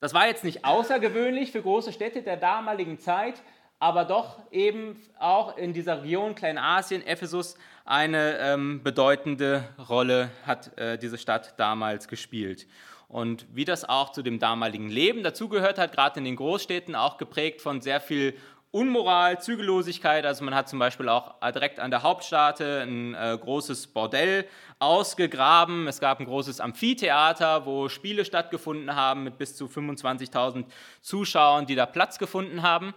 das 0.00 0.14
war 0.14 0.26
jetzt 0.26 0.44
nicht 0.44 0.64
außergewöhnlich 0.64 1.52
für 1.52 1.62
große 1.62 1.92
Städte 1.92 2.22
der 2.22 2.36
damaligen 2.36 2.98
Zeit, 2.98 3.42
aber 3.78 4.04
doch 4.04 4.40
eben 4.50 5.00
auch 5.18 5.56
in 5.56 5.72
dieser 5.72 6.02
Region 6.02 6.34
Kleinasien, 6.34 7.06
Ephesus, 7.06 7.56
eine 7.84 8.38
ähm, 8.38 8.82
bedeutende 8.82 9.64
Rolle 9.88 10.30
hat 10.46 10.76
äh, 10.78 10.98
diese 10.98 11.18
Stadt 11.18 11.54
damals 11.58 12.08
gespielt. 12.08 12.66
Und 13.08 13.46
wie 13.52 13.64
das 13.64 13.88
auch 13.88 14.12
zu 14.12 14.22
dem 14.22 14.38
damaligen 14.38 14.90
Leben 14.90 15.22
dazugehört 15.22 15.78
hat, 15.78 15.92
gerade 15.92 16.18
in 16.18 16.24
den 16.24 16.36
Großstädten, 16.36 16.94
auch 16.94 17.16
geprägt 17.16 17.62
von 17.62 17.80
sehr 17.80 18.00
viel 18.00 18.34
Unmoral, 18.70 19.40
Zügellosigkeit. 19.40 20.26
Also 20.26 20.44
man 20.44 20.54
hat 20.54 20.68
zum 20.68 20.78
Beispiel 20.78 21.08
auch 21.08 21.40
direkt 21.40 21.80
an 21.80 21.90
der 21.90 22.02
Hauptstraße 22.02 22.82
ein 22.82 23.14
äh, 23.14 23.38
großes 23.40 23.86
Bordell 23.88 24.46
ausgegraben. 24.78 25.88
Es 25.88 26.00
gab 26.00 26.20
ein 26.20 26.26
großes 26.26 26.60
Amphitheater, 26.60 27.64
wo 27.64 27.88
Spiele 27.88 28.26
stattgefunden 28.26 28.94
haben 28.94 29.24
mit 29.24 29.38
bis 29.38 29.56
zu 29.56 29.66
25.000 29.66 30.66
Zuschauern, 31.00 31.64
die 31.64 31.76
da 31.76 31.86
Platz 31.86 32.18
gefunden 32.18 32.60
haben. 32.60 32.92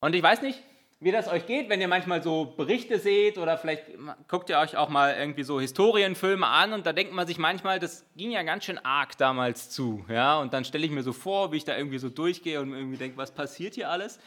Und 0.00 0.16
ich 0.16 0.22
weiß 0.22 0.42
nicht, 0.42 0.60
wie 1.02 1.10
das 1.10 1.26
euch 1.26 1.46
geht, 1.46 1.68
wenn 1.68 1.80
ihr 1.80 1.88
manchmal 1.88 2.22
so 2.22 2.44
Berichte 2.44 3.00
seht 3.00 3.36
oder 3.36 3.58
vielleicht 3.58 3.86
guckt 4.28 4.48
ihr 4.50 4.58
euch 4.58 4.76
auch 4.76 4.88
mal 4.88 5.12
irgendwie 5.14 5.42
so 5.42 5.60
Historienfilme 5.60 6.46
an 6.46 6.72
und 6.72 6.86
da 6.86 6.92
denkt 6.92 7.12
man 7.12 7.26
sich 7.26 7.38
manchmal, 7.38 7.80
das 7.80 8.06
ging 8.14 8.30
ja 8.30 8.44
ganz 8.44 8.64
schön 8.64 8.78
arg 8.78 9.18
damals 9.18 9.68
zu. 9.68 10.04
Ja? 10.08 10.38
Und 10.38 10.54
dann 10.54 10.64
stelle 10.64 10.86
ich 10.86 10.92
mir 10.92 11.02
so 11.02 11.12
vor, 11.12 11.50
wie 11.50 11.56
ich 11.56 11.64
da 11.64 11.76
irgendwie 11.76 11.98
so 11.98 12.08
durchgehe 12.08 12.60
und 12.60 12.72
irgendwie 12.72 12.98
denke, 12.98 13.16
was 13.16 13.32
passiert 13.32 13.74
hier 13.74 13.90
alles? 13.90 14.20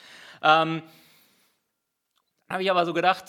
Ähm, 0.44 0.84
habe 2.50 2.62
ich 2.62 2.70
aber 2.70 2.86
so 2.86 2.94
gedacht, 2.94 3.25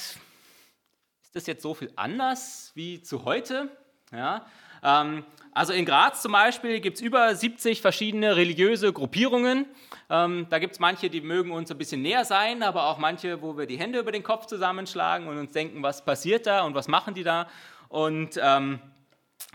ist 1.23 1.37
das 1.37 1.47
jetzt 1.47 1.63
so 1.63 1.73
viel 1.73 1.93
anders 1.95 2.73
wie 2.75 3.01
zu 3.01 3.25
heute? 3.25 3.71
Ja? 4.11 4.45
Ähm, 4.87 5.25
also 5.53 5.73
in 5.73 5.85
Graz 5.85 6.23
zum 6.23 6.33
Beispiel 6.33 6.81
gibt 6.81 6.99
es 6.99 7.03
über 7.03 7.35
70 7.35 7.81
verschiedene 7.81 8.37
religiöse 8.37 8.93
Gruppierungen. 8.93 9.65
Ähm, 10.11 10.47
da 10.51 10.59
gibt 10.59 10.75
es 10.75 10.81
manche, 10.81 11.11
die 11.11 11.23
mögen 11.23 11.51
uns 11.51 11.71
ein 11.71 11.79
bisschen 11.79 12.03
näher 12.03 12.25
sein, 12.25 12.63
aber 12.63 12.87
auch 12.87 12.99
manche, 12.99 13.43
wo 13.43 13.57
wir 13.57 13.67
die 13.67 13.79
Hände 13.79 13.99
über 13.99 14.13
den 14.13 14.23
Kopf 14.23 14.47
zusammenschlagen 14.47 15.27
und 15.27 15.39
uns 15.39 15.53
denken, 15.53 15.83
was 15.83 16.05
passiert 16.05 16.47
da 16.47 16.63
und 16.63 16.75
was 16.75 16.89
machen 16.89 17.15
die 17.15 17.23
da. 17.25 17.49
Und 17.89 18.39
ähm, 18.43 18.81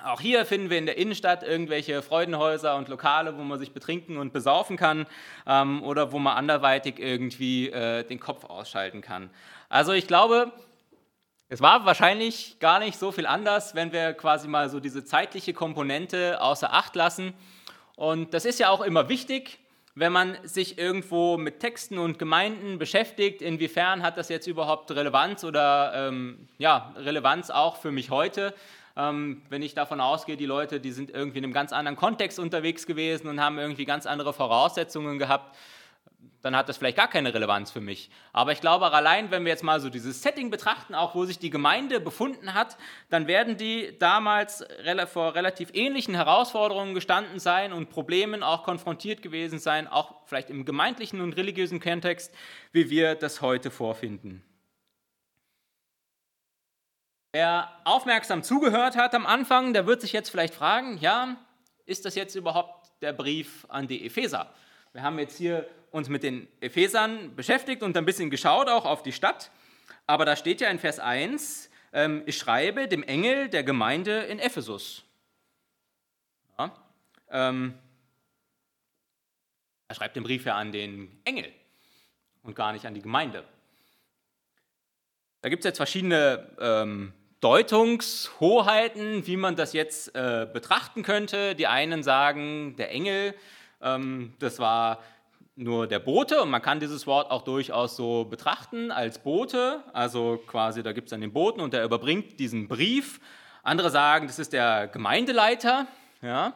auch 0.04 0.20
hier 0.20 0.46
finden 0.46 0.72
wir 0.72 0.80
in 0.80 0.88
der 0.88 0.98
Innenstadt 0.98 1.44
irgendwelche 1.44 2.02
Freudenhäuser 2.02 2.76
und 2.76 2.88
Lokale, 2.88 3.38
wo 3.38 3.44
man 3.44 3.60
sich 3.60 3.72
betrinken 3.72 4.18
und 4.18 4.34
besaufen 4.34 4.78
kann 4.78 5.06
ähm, 5.46 5.84
oder 5.84 6.12
wo 6.12 6.18
man 6.18 6.36
anderweitig 6.36 6.98
irgendwie 6.98 7.70
äh, 7.70 8.04
den 8.04 8.20
Kopf 8.20 8.46
ausschalten 8.46 9.02
kann. 9.02 9.30
Also 9.70 9.92
ich 9.94 10.08
glaube, 10.08 10.52
es 11.52 11.60
war 11.60 11.84
wahrscheinlich 11.84 12.60
gar 12.60 12.80
nicht 12.80 12.98
so 12.98 13.12
viel 13.12 13.26
anders, 13.26 13.76
wenn 13.76 13.92
wir 13.92 14.14
quasi 14.14 14.48
mal 14.48 14.70
so 14.70 14.80
diese 14.80 15.04
zeitliche 15.04 15.54
Komponente 15.54 16.42
außer 16.42 16.72
Acht 16.72 16.96
lassen. 16.96 17.34
Und 17.98 18.34
das 18.34 18.46
ist 18.46 18.58
ja 18.62 18.70
auch 18.70 18.80
immer 18.80 19.10
wichtig, 19.10 19.60
wenn 19.94 20.14
man 20.14 20.38
sich 20.44 20.78
irgendwo 20.78 21.36
mit 21.38 21.60
Texten 21.60 21.98
und 21.98 22.18
Gemeinden 22.18 22.80
beschäftigt. 22.80 23.42
Inwiefern 23.42 24.02
hat 24.02 24.16
das 24.16 24.30
jetzt 24.30 24.48
überhaupt 24.48 24.92
Relevanz 24.92 25.44
oder 25.44 25.92
ähm, 25.94 26.48
ja, 26.58 26.94
Relevanz 26.96 27.50
auch 27.50 27.76
für 27.76 27.92
mich 27.92 28.12
heute? 28.12 28.54
Ähm, 28.96 29.42
wenn 29.50 29.62
ich 29.62 29.74
davon 29.74 30.00
ausgehe, 30.00 30.38
die 30.38 30.46
Leute, 30.46 30.80
die 30.80 30.94
sind 30.94 31.12
irgendwie 31.12 31.40
in 31.40 31.44
einem 31.44 31.54
ganz 31.54 31.74
anderen 31.74 31.98
Kontext 31.98 32.40
unterwegs 32.40 32.86
gewesen 32.86 33.28
und 33.28 33.42
haben 33.42 33.60
irgendwie 33.60 33.84
ganz 33.84 34.06
andere 34.06 34.32
Voraussetzungen 34.32 35.20
gehabt 35.20 35.54
dann 36.42 36.56
hat 36.56 36.70
das 36.70 36.78
vielleicht 36.78 36.98
gar 36.98 37.08
keine 37.08 37.34
Relevanz 37.34 37.72
für 37.72 37.82
mich. 37.82 38.10
Aber 38.34 38.52
ich 38.52 38.62
glaube, 38.62 38.92
allein 38.92 39.32
wenn 39.32 39.44
wir 39.44 39.52
jetzt 39.52 39.64
mal 39.64 39.80
so 39.80 39.90
dieses 39.90 40.22
Setting 40.22 40.50
betrachten, 40.50 40.96
auch 40.96 41.14
wo 41.14 41.26
sich 41.26 41.40
die 41.40 41.50
Gemeinde 41.50 42.00
befunden 42.00 42.54
hat, 42.54 42.78
dann 43.10 43.28
werden 43.28 43.58
die 43.58 43.98
damals 44.00 44.66
vor 45.08 45.36
relativ 45.36 45.70
ähnlichen 45.74 46.16
Herausforderungen 46.16 46.96
gestanden 46.96 47.40
sein 47.40 47.74
und 47.74 47.90
Problemen 47.90 48.44
auch 48.44 48.64
konfrontiert 48.64 49.22
gewesen 49.22 49.60
sein, 49.60 49.88
auch 49.88 50.26
vielleicht 50.26 50.50
im 50.50 50.66
gemeindlichen 50.66 51.22
und 51.22 51.34
religiösen 51.34 51.80
Kontext, 51.80 52.34
wie 52.72 52.90
wir 52.90 53.16
das 53.16 53.42
heute 53.42 53.70
vorfinden. 53.70 54.44
Wer 57.34 57.70
aufmerksam 57.86 58.44
zugehört 58.44 58.98
hat 58.98 59.16
am 59.16 59.26
Anfang, 59.26 59.74
der 59.74 59.86
wird 59.88 60.02
sich 60.02 60.12
jetzt 60.12 60.30
vielleicht 60.30 60.54
fragen, 60.54 60.98
ja, 60.98 61.38
ist 61.86 62.04
das 62.04 62.16
jetzt 62.16 62.36
überhaupt 62.36 62.92
der 63.02 63.14
Brief 63.14 63.66
an 63.70 63.88
die 63.88 64.06
Epheser? 64.06 64.54
Wir 64.92 65.04
haben 65.04 65.18
jetzt 65.18 65.38
hier 65.38 65.66
uns 65.92 66.10
mit 66.10 66.24
den 66.24 66.48
Ephesern 66.62 67.36
beschäftigt 67.36 67.84
und 67.84 67.96
ein 67.96 68.06
bisschen 68.06 68.30
geschaut 68.30 68.68
auch 68.68 68.86
auf 68.86 69.04
die 69.04 69.12
Stadt. 69.12 69.52
Aber 70.08 70.26
da 70.26 70.36
steht 70.36 70.62
ja 70.62 70.70
in 70.70 70.80
Vers 70.80 71.00
1, 71.00 71.70
ähm, 71.94 72.24
ich 72.26 72.38
schreibe 72.38 72.88
dem 72.88 73.04
Engel 73.04 73.50
der 73.50 73.64
Gemeinde 73.64 74.22
in 74.22 74.40
Ephesus. 74.40 75.04
Ja, 76.58 76.74
ähm, 77.30 77.74
er 79.88 79.96
schreibt 79.96 80.16
den 80.16 80.24
Brief 80.24 80.46
ja 80.46 80.56
an 80.56 80.72
den 80.72 81.20
Engel 81.26 81.52
und 82.44 82.56
gar 82.56 82.72
nicht 82.72 82.86
an 82.86 82.94
die 82.94 83.02
Gemeinde. 83.02 83.44
Da 85.42 85.50
gibt 85.50 85.62
es 85.62 85.66
jetzt 85.66 85.78
verschiedene 85.78 86.50
ähm, 86.60 87.14
Deutungshoheiten, 87.42 89.26
wie 89.26 89.36
man 89.36 89.56
das 89.56 89.74
jetzt 89.74 90.16
äh, 90.16 90.48
betrachten 90.52 91.04
könnte. 91.04 91.56
Die 91.56 91.68
einen 91.68 92.04
sagen, 92.04 92.76
der 92.78 92.92
Engel, 92.92 93.34
ähm, 93.82 94.36
das 94.40 94.60
war 94.60 95.04
nur 95.56 95.88
der 95.88 96.00
Bote 96.00 96.42
und 96.42 96.50
man 96.50 96.62
kann 96.62 96.80
dieses 96.80 97.06
Wort 97.08 97.30
auch 97.30 97.44
durchaus 97.44 97.96
so 97.96 98.26
betrachten 98.26 98.92
als 98.92 99.20
Bote. 99.20 99.84
Also 99.94 100.42
quasi, 100.48 100.82
da 100.84 100.94
gibt 100.94 101.08
es 101.08 101.10
dann 101.12 101.22
den 101.22 101.34
Boten 101.34 101.62
und 101.62 101.74
der 101.74 101.84
überbringt 101.84 102.40
diesen 102.40 102.68
Brief. 102.68 103.20
Andere 103.64 103.90
sagen, 103.90 104.28
das 104.28 104.40
ist 104.40 104.54
der 104.54 104.88
Gemeindeleiter, 104.88 105.88
ja, 106.22 106.54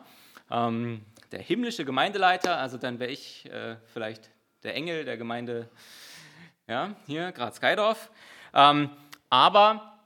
ähm, 0.49 1.05
der 1.31 1.41
himmlische 1.41 1.85
Gemeindeleiter. 1.85 2.57
Also 2.57 2.77
dann 2.77 2.99
wäre 2.99 3.11
ich 3.11 3.45
äh, 3.51 3.75
vielleicht 3.93 4.29
der 4.63 4.75
Engel 4.75 5.05
der 5.05 5.17
Gemeinde, 5.17 5.69
ja, 6.67 6.95
hier, 7.05 7.31
Graz-Geidorf. 7.31 8.09
Ähm, 8.53 8.89
aber 9.29 9.99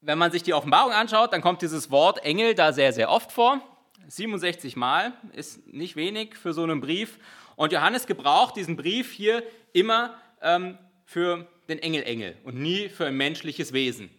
wenn 0.00 0.18
man 0.18 0.32
sich 0.32 0.42
die 0.42 0.54
Offenbarung 0.54 0.92
anschaut, 0.92 1.32
dann 1.32 1.40
kommt 1.40 1.62
dieses 1.62 1.90
Wort 1.90 2.24
Engel 2.24 2.54
da 2.54 2.72
sehr, 2.72 2.92
sehr 2.92 3.10
oft 3.10 3.30
vor. 3.30 3.60
67 4.08 4.76
Mal 4.76 5.12
ist 5.32 5.66
nicht 5.66 5.96
wenig 5.96 6.36
für 6.36 6.52
so 6.52 6.62
einen 6.62 6.80
Brief. 6.80 7.18
Und 7.56 7.72
Johannes 7.72 8.06
gebraucht 8.06 8.56
diesen 8.56 8.76
Brief 8.76 9.12
hier 9.12 9.42
immer 9.72 10.18
ähm, 10.40 10.78
für 11.04 11.46
den 11.68 11.78
Engelengel 11.78 12.36
und 12.44 12.56
nie 12.56 12.88
für 12.88 13.06
ein 13.06 13.16
menschliches 13.16 13.72
Wesen. 13.72 14.10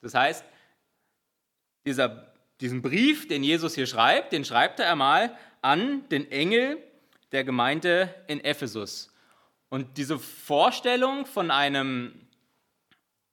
Das 0.00 0.14
heißt, 0.14 0.44
dieser, 1.86 2.32
diesen 2.60 2.82
Brief, 2.82 3.28
den 3.28 3.42
Jesus 3.44 3.74
hier 3.74 3.86
schreibt, 3.86 4.32
den 4.32 4.44
schreibt 4.44 4.80
er 4.80 4.90
einmal 4.90 5.36
an 5.62 6.08
den 6.10 6.30
Engel 6.30 6.78
der 7.32 7.44
Gemeinde 7.44 8.14
in 8.28 8.42
Ephesus. 8.44 9.12
Und 9.68 9.96
diese 9.96 10.18
Vorstellung 10.18 11.24
von 11.24 11.50
einem, 11.50 12.28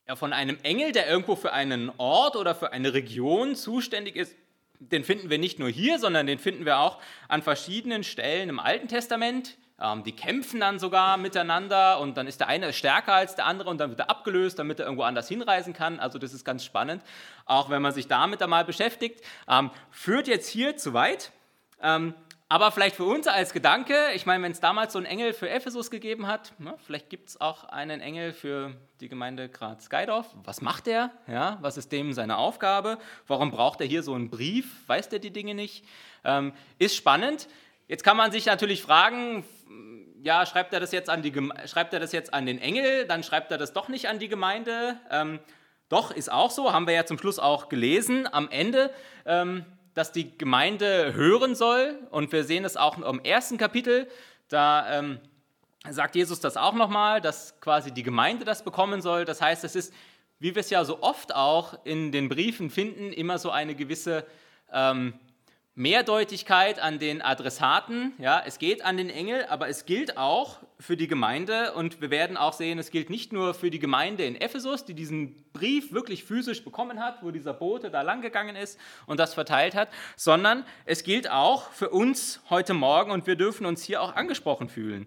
ja, 0.08 0.16
von 0.16 0.32
einem 0.32 0.58
Engel, 0.62 0.92
der 0.92 1.08
irgendwo 1.08 1.36
für 1.36 1.52
einen 1.52 1.92
Ort 1.98 2.36
oder 2.36 2.54
für 2.54 2.72
eine 2.72 2.94
Region 2.94 3.56
zuständig 3.56 4.16
ist, 4.16 4.34
den 4.80 5.04
finden 5.04 5.30
wir 5.30 5.38
nicht 5.38 5.58
nur 5.58 5.68
hier, 5.68 5.98
sondern 5.98 6.26
den 6.26 6.38
finden 6.38 6.64
wir 6.64 6.78
auch 6.78 6.98
an 7.28 7.42
verschiedenen 7.42 8.02
Stellen 8.02 8.48
im 8.48 8.58
Alten 8.58 8.88
Testament. 8.88 9.56
Ähm, 9.78 10.02
die 10.04 10.12
kämpfen 10.12 10.60
dann 10.60 10.78
sogar 10.78 11.16
miteinander 11.16 12.00
und 12.00 12.16
dann 12.16 12.26
ist 12.26 12.40
der 12.40 12.48
eine 12.48 12.72
stärker 12.72 13.14
als 13.14 13.34
der 13.34 13.46
andere 13.46 13.70
und 13.70 13.78
dann 13.78 13.90
wird 13.90 14.00
er 14.00 14.10
abgelöst, 14.10 14.58
damit 14.58 14.80
er 14.80 14.86
irgendwo 14.86 15.04
anders 15.04 15.28
hinreisen 15.28 15.74
kann. 15.74 16.00
Also 16.00 16.18
das 16.18 16.32
ist 16.32 16.44
ganz 16.44 16.64
spannend, 16.64 17.02
auch 17.44 17.70
wenn 17.70 17.82
man 17.82 17.92
sich 17.92 18.08
damit 18.08 18.42
einmal 18.42 18.64
beschäftigt. 18.64 19.20
Ähm, 19.48 19.70
führt 19.90 20.28
jetzt 20.28 20.48
hier 20.48 20.76
zu 20.76 20.94
weit. 20.94 21.32
Ähm, 21.82 22.14
aber 22.50 22.72
vielleicht 22.72 22.96
für 22.96 23.04
uns 23.04 23.28
als 23.28 23.52
Gedanke, 23.52 23.94
ich 24.12 24.26
meine, 24.26 24.42
wenn 24.42 24.50
es 24.50 24.58
damals 24.58 24.92
so 24.92 24.98
einen 24.98 25.06
Engel 25.06 25.32
für 25.32 25.48
Ephesus 25.48 25.88
gegeben 25.88 26.26
hat, 26.26 26.52
ne, 26.58 26.74
vielleicht 26.84 27.08
gibt 27.08 27.28
es 27.28 27.40
auch 27.40 27.62
einen 27.62 28.00
Engel 28.00 28.32
für 28.32 28.74
die 29.00 29.08
Gemeinde 29.08 29.48
Graz-Geidorf. 29.48 30.34
Was 30.42 30.60
macht 30.60 30.88
er? 30.88 31.12
Ja, 31.28 31.58
was 31.60 31.76
ist 31.76 31.92
dem 31.92 32.12
seine 32.12 32.38
Aufgabe? 32.38 32.98
Warum 33.28 33.52
braucht 33.52 33.80
er 33.80 33.86
hier 33.86 34.02
so 34.02 34.14
einen 34.14 34.30
Brief? 34.30 34.66
Weiß 34.88 35.08
der 35.08 35.20
die 35.20 35.30
Dinge 35.30 35.54
nicht? 35.54 35.84
Ähm, 36.24 36.52
ist 36.80 36.96
spannend. 36.96 37.46
Jetzt 37.86 38.02
kann 38.02 38.16
man 38.16 38.32
sich 38.32 38.46
natürlich 38.46 38.82
fragen, 38.82 39.44
ja, 40.20 40.44
schreibt 40.44 40.72
er 40.74 40.80
das 40.80 40.90
jetzt 40.90 41.08
an, 41.08 41.22
die, 41.22 41.32
schreibt 41.66 41.94
er 41.94 42.00
das 42.00 42.10
jetzt 42.10 42.34
an 42.34 42.46
den 42.46 42.58
Engel, 42.60 43.06
dann 43.06 43.22
schreibt 43.22 43.52
er 43.52 43.58
das 43.58 43.74
doch 43.74 43.88
nicht 43.88 44.08
an 44.08 44.18
die 44.18 44.28
Gemeinde. 44.28 44.96
Ähm, 45.08 45.38
doch, 45.88 46.10
ist 46.10 46.32
auch 46.32 46.50
so, 46.50 46.72
haben 46.72 46.88
wir 46.88 46.94
ja 46.94 47.06
zum 47.06 47.16
Schluss 47.16 47.38
auch 47.38 47.68
gelesen. 47.68 48.28
Am 48.32 48.50
Ende 48.50 48.90
ähm, 49.24 49.64
dass 49.94 50.12
die 50.12 50.36
Gemeinde 50.36 51.14
hören 51.14 51.54
soll. 51.54 51.98
Und 52.10 52.32
wir 52.32 52.44
sehen 52.44 52.64
es 52.64 52.76
auch 52.76 52.98
im 52.98 53.20
ersten 53.20 53.58
Kapitel. 53.58 54.08
Da 54.48 54.98
ähm, 54.98 55.20
sagt 55.88 56.16
Jesus 56.16 56.40
das 56.40 56.56
auch 56.56 56.74
nochmal, 56.74 57.20
dass 57.20 57.60
quasi 57.60 57.92
die 57.92 58.02
Gemeinde 58.02 58.44
das 58.44 58.64
bekommen 58.64 59.00
soll. 59.02 59.24
Das 59.24 59.40
heißt, 59.40 59.64
es 59.64 59.76
ist, 59.76 59.94
wie 60.38 60.54
wir 60.54 60.60
es 60.60 60.70
ja 60.70 60.84
so 60.84 61.02
oft 61.02 61.34
auch 61.34 61.74
in 61.84 62.12
den 62.12 62.28
Briefen 62.28 62.70
finden, 62.70 63.12
immer 63.12 63.38
so 63.38 63.50
eine 63.50 63.74
gewisse 63.74 64.26
ähm, 64.72 65.14
Mehrdeutigkeit 65.80 66.78
an 66.78 66.98
den 66.98 67.22
Adressaten. 67.22 68.12
Ja, 68.18 68.42
es 68.44 68.58
geht 68.58 68.84
an 68.84 68.98
den 68.98 69.08
Engel, 69.08 69.46
aber 69.46 69.68
es 69.68 69.86
gilt 69.86 70.18
auch 70.18 70.58
für 70.78 70.94
die 70.94 71.08
Gemeinde. 71.08 71.72
Und 71.72 72.02
wir 72.02 72.10
werden 72.10 72.36
auch 72.36 72.52
sehen, 72.52 72.78
es 72.78 72.90
gilt 72.90 73.08
nicht 73.08 73.32
nur 73.32 73.54
für 73.54 73.70
die 73.70 73.78
Gemeinde 73.78 74.24
in 74.24 74.38
Ephesus, 74.38 74.84
die 74.84 74.92
diesen 74.92 75.42
Brief 75.54 75.90
wirklich 75.90 76.24
physisch 76.24 76.62
bekommen 76.64 77.00
hat, 77.00 77.22
wo 77.22 77.30
dieser 77.30 77.54
Bote 77.54 77.90
da 77.90 78.02
langgegangen 78.02 78.56
ist 78.56 78.78
und 79.06 79.18
das 79.18 79.32
verteilt 79.32 79.74
hat, 79.74 79.88
sondern 80.16 80.66
es 80.84 81.02
gilt 81.02 81.30
auch 81.30 81.70
für 81.70 81.88
uns 81.88 82.42
heute 82.50 82.74
Morgen 82.74 83.10
und 83.10 83.26
wir 83.26 83.36
dürfen 83.36 83.64
uns 83.64 83.82
hier 83.82 84.02
auch 84.02 84.14
angesprochen 84.14 84.68
fühlen. 84.68 85.06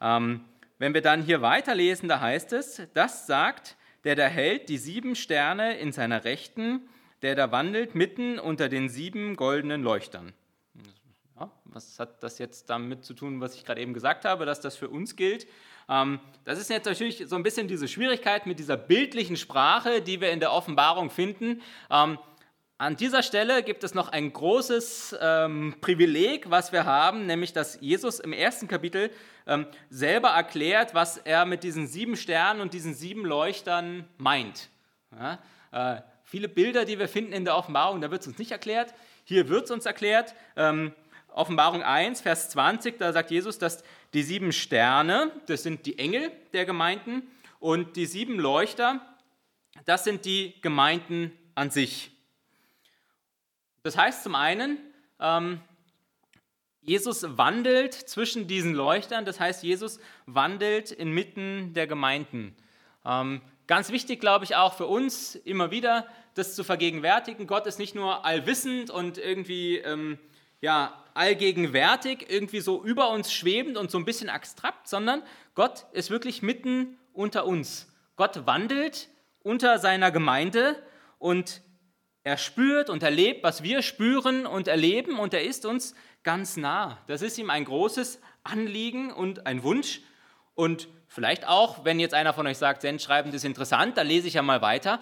Ähm, 0.00 0.44
wenn 0.78 0.94
wir 0.94 1.02
dann 1.02 1.22
hier 1.22 1.42
weiterlesen, 1.42 2.08
da 2.08 2.20
heißt 2.20 2.52
es, 2.52 2.82
das 2.94 3.26
sagt, 3.26 3.74
der 4.04 4.14
da 4.14 4.26
hält 4.26 4.68
die 4.68 4.78
sieben 4.78 5.16
Sterne 5.16 5.76
in 5.76 5.90
seiner 5.90 6.22
Rechten 6.22 6.88
der 7.24 7.34
da 7.34 7.50
wandelt 7.50 7.94
mitten 7.94 8.38
unter 8.38 8.68
den 8.68 8.90
sieben 8.90 9.34
goldenen 9.34 9.82
Leuchtern. 9.82 10.34
Ja, 11.40 11.50
was 11.64 11.98
hat 11.98 12.22
das 12.22 12.38
jetzt 12.38 12.68
damit 12.68 13.02
zu 13.02 13.14
tun, 13.14 13.40
was 13.40 13.54
ich 13.54 13.64
gerade 13.64 13.80
eben 13.80 13.94
gesagt 13.94 14.26
habe, 14.26 14.44
dass 14.44 14.60
das 14.60 14.76
für 14.76 14.90
uns 14.90 15.16
gilt? 15.16 15.46
Ähm, 15.88 16.20
das 16.44 16.60
ist 16.60 16.68
jetzt 16.68 16.84
natürlich 16.84 17.24
so 17.26 17.34
ein 17.36 17.42
bisschen 17.42 17.66
diese 17.66 17.88
Schwierigkeit 17.88 18.44
mit 18.44 18.58
dieser 18.58 18.76
bildlichen 18.76 19.38
Sprache, 19.38 20.02
die 20.02 20.20
wir 20.20 20.32
in 20.32 20.38
der 20.38 20.52
Offenbarung 20.52 21.08
finden. 21.08 21.62
Ähm, 21.90 22.18
an 22.76 22.96
dieser 22.96 23.22
Stelle 23.22 23.62
gibt 23.62 23.84
es 23.84 23.94
noch 23.94 24.10
ein 24.10 24.30
großes 24.30 25.16
ähm, 25.18 25.76
Privileg, 25.80 26.50
was 26.50 26.72
wir 26.72 26.84
haben, 26.84 27.24
nämlich 27.24 27.54
dass 27.54 27.80
Jesus 27.80 28.20
im 28.20 28.34
ersten 28.34 28.68
Kapitel 28.68 29.10
ähm, 29.46 29.66
selber 29.88 30.28
erklärt, 30.28 30.92
was 30.92 31.16
er 31.16 31.46
mit 31.46 31.64
diesen 31.64 31.86
sieben 31.86 32.16
Sternen 32.16 32.60
und 32.60 32.74
diesen 32.74 32.92
sieben 32.92 33.24
Leuchtern 33.24 34.06
meint. 34.18 34.68
Ja, 35.10 35.38
äh, 35.72 36.02
Viele 36.24 36.48
Bilder, 36.48 36.84
die 36.84 36.98
wir 36.98 37.08
finden 37.08 37.32
in 37.32 37.44
der 37.44 37.56
Offenbarung, 37.56 38.00
da 38.00 38.10
wird 38.10 38.22
es 38.22 38.28
uns 38.28 38.38
nicht 38.38 38.50
erklärt. 38.50 38.94
Hier 39.24 39.48
wird 39.48 39.64
es 39.64 39.70
uns 39.70 39.86
erklärt. 39.86 40.34
Ähm, 40.56 40.92
Offenbarung 41.28 41.82
1, 41.82 42.20
Vers 42.20 42.50
20, 42.50 42.98
da 42.98 43.12
sagt 43.12 43.30
Jesus, 43.30 43.58
dass 43.58 43.82
die 44.14 44.22
sieben 44.22 44.52
Sterne, 44.52 45.32
das 45.46 45.62
sind 45.62 45.84
die 45.86 45.98
Engel 45.98 46.32
der 46.52 46.64
Gemeinden, 46.64 47.22
und 47.58 47.96
die 47.96 48.06
sieben 48.06 48.38
Leuchter, 48.38 49.00
das 49.84 50.04
sind 50.04 50.24
die 50.24 50.60
Gemeinden 50.60 51.32
an 51.54 51.70
sich. 51.70 52.10
Das 53.82 53.96
heißt 53.96 54.22
zum 54.22 54.34
einen, 54.34 54.78
ähm, 55.20 55.60
Jesus 56.82 57.24
wandelt 57.38 57.94
zwischen 57.94 58.46
diesen 58.46 58.74
Leuchtern, 58.74 59.24
das 59.24 59.40
heißt, 59.40 59.62
Jesus 59.62 59.98
wandelt 60.26 60.90
inmitten 60.90 61.72
der 61.72 61.86
Gemeinden. 61.86 62.54
Ähm, 63.04 63.40
ganz 63.66 63.90
wichtig, 63.90 64.20
glaube 64.20 64.44
ich, 64.44 64.56
auch 64.56 64.74
für 64.74 64.86
uns 64.86 65.34
immer 65.34 65.70
wieder, 65.70 66.06
das 66.34 66.54
zu 66.54 66.64
vergegenwärtigen. 66.64 67.46
Gott 67.46 67.66
ist 67.66 67.78
nicht 67.78 67.94
nur 67.94 68.24
allwissend 68.24 68.90
und 68.90 69.18
irgendwie 69.18 69.78
ähm, 69.78 70.18
ja, 70.60 71.02
allgegenwärtig, 71.14 72.26
irgendwie 72.28 72.60
so 72.60 72.82
über 72.82 73.10
uns 73.10 73.32
schwebend 73.32 73.76
und 73.76 73.90
so 73.90 73.98
ein 73.98 74.04
bisschen 74.04 74.28
abstrakt, 74.28 74.88
sondern 74.88 75.22
Gott 75.54 75.86
ist 75.92 76.10
wirklich 76.10 76.42
mitten 76.42 76.98
unter 77.12 77.46
uns. 77.46 77.92
Gott 78.16 78.46
wandelt 78.46 79.08
unter 79.42 79.78
seiner 79.78 80.10
Gemeinde 80.10 80.82
und 81.18 81.62
er 82.24 82.38
spürt 82.38 82.88
und 82.88 83.02
erlebt, 83.02 83.44
was 83.44 83.62
wir 83.62 83.82
spüren 83.82 84.46
und 84.46 84.66
erleben 84.66 85.18
und 85.18 85.34
er 85.34 85.44
ist 85.44 85.66
uns 85.66 85.94
ganz 86.22 86.56
nah. 86.56 86.98
Das 87.06 87.20
ist 87.20 87.38
ihm 87.38 87.50
ein 87.50 87.66
großes 87.66 88.20
Anliegen 88.42 89.12
und 89.12 89.46
ein 89.46 89.62
Wunsch. 89.62 90.00
Und 90.54 90.88
vielleicht 91.14 91.46
auch, 91.46 91.84
wenn 91.84 92.00
jetzt 92.00 92.12
einer 92.12 92.34
von 92.34 92.46
euch 92.46 92.58
sagt, 92.58 92.82
Sendschreiben 92.82 93.32
ist 93.32 93.44
interessant, 93.44 93.96
dann 93.96 94.06
lese 94.06 94.26
ich 94.26 94.34
ja 94.34 94.42
mal 94.42 94.62
weiter. 94.62 94.98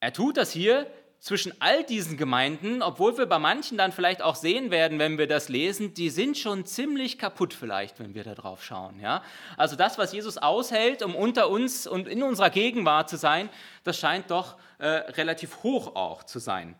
Er 0.00 0.14
tut 0.14 0.38
das 0.38 0.50
hier 0.50 0.86
zwischen 1.20 1.52
all 1.60 1.84
diesen 1.84 2.16
Gemeinden, 2.16 2.80
obwohl 2.80 3.18
wir 3.18 3.26
bei 3.26 3.38
manchen 3.38 3.76
dann 3.76 3.92
vielleicht 3.92 4.22
auch 4.22 4.36
sehen 4.36 4.70
werden, 4.70 4.98
wenn 4.98 5.18
wir 5.18 5.26
das 5.26 5.48
lesen, 5.48 5.92
die 5.92 6.08
sind 6.08 6.38
schon 6.38 6.64
ziemlich 6.64 7.18
kaputt 7.18 7.52
vielleicht, 7.52 7.98
wenn 7.98 8.14
wir 8.14 8.24
da 8.24 8.34
drauf 8.34 8.64
schauen. 8.64 9.00
Ja? 9.00 9.22
Also 9.56 9.76
das, 9.76 9.98
was 9.98 10.12
Jesus 10.12 10.38
aushält, 10.38 11.02
um 11.02 11.14
unter 11.14 11.50
uns 11.50 11.86
und 11.86 12.08
in 12.08 12.22
unserer 12.22 12.50
Gegenwart 12.50 13.10
zu 13.10 13.16
sein, 13.16 13.50
das 13.84 13.98
scheint 13.98 14.30
doch 14.30 14.56
äh, 14.78 14.86
relativ 14.86 15.62
hoch 15.62 15.94
auch 15.94 16.22
zu 16.22 16.38
sein. 16.38 16.74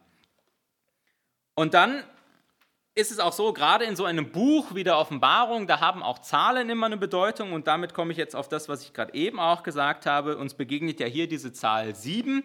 Und 1.55 1.75
dann 1.75 2.03
ist 2.99 3.13
es 3.13 3.21
auch 3.21 3.33
so, 3.33 3.53
gerade 3.53 3.85
in 3.85 3.95
so 3.95 4.05
einem 4.05 4.33
Buch 4.33 4.75
wie 4.75 4.83
der 4.83 4.99
Offenbarung, 4.99 5.69
da 5.69 5.79
haben 5.79 6.03
auch 6.03 6.19
Zahlen 6.19 6.69
immer 6.69 6.87
eine 6.87 6.97
Bedeutung 6.97 7.53
und 7.53 7.69
damit 7.69 7.95
komme 7.95 8.11
ich 8.11 8.19
jetzt 8.19 8.35
auf 8.35 8.49
das, 8.49 8.69
was 8.69 8.83
ich 8.83 8.93
gerade 8.93 9.15
eben 9.15 9.39
auch 9.39 9.63
gesagt 9.63 10.05
habe. 10.05 10.37
Uns 10.37 10.55
begegnet 10.55 10.99
ja 10.99 11.07
hier 11.07 11.29
diese 11.29 11.53
Zahl 11.53 11.95
7 11.95 12.43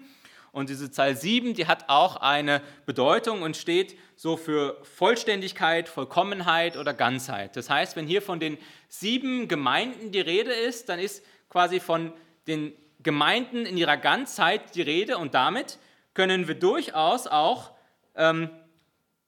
und 0.52 0.70
diese 0.70 0.92
Zahl 0.92 1.16
7, 1.16 1.56
die 1.56 1.66
hat 1.66 1.90
auch 1.90 2.18
eine 2.18 2.62
Bedeutung 2.86 3.42
und 3.42 3.58
steht 3.58 3.98
so 4.16 4.38
für 4.38 4.78
Vollständigkeit, 4.84 5.90
Vollkommenheit 5.90 6.78
oder 6.78 6.94
Ganzheit. 6.94 7.56
Das 7.56 7.72
heißt, 7.72 7.96
wenn 7.96 8.06
hier 8.06 8.22
von 8.22 8.40
den 8.40 8.60
sieben 8.90 9.48
Gemeinden 9.48 10.12
die 10.12 10.22
Rede 10.22 10.54
ist, 10.54 10.88
dann 10.88 11.00
ist 11.00 11.26
quasi 11.50 11.80
von 11.80 12.14
den 12.46 12.74
Gemeinden 13.02 13.66
in 13.66 13.76
ihrer 13.76 13.98
Ganzheit 13.98 14.76
die 14.76 14.84
Rede 14.84 15.18
und 15.18 15.34
damit 15.34 15.80
können 16.14 16.48
wir 16.48 16.56
durchaus 16.56 17.26
auch 17.26 17.72
ähm, 18.16 18.52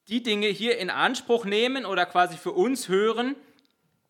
die 0.07 0.21
Dinge 0.21 0.47
hier 0.47 0.77
in 0.77 0.89
Anspruch 0.89 1.45
nehmen 1.45 1.85
oder 1.85 2.05
quasi 2.05 2.37
für 2.37 2.51
uns 2.51 2.89
hören, 2.89 3.35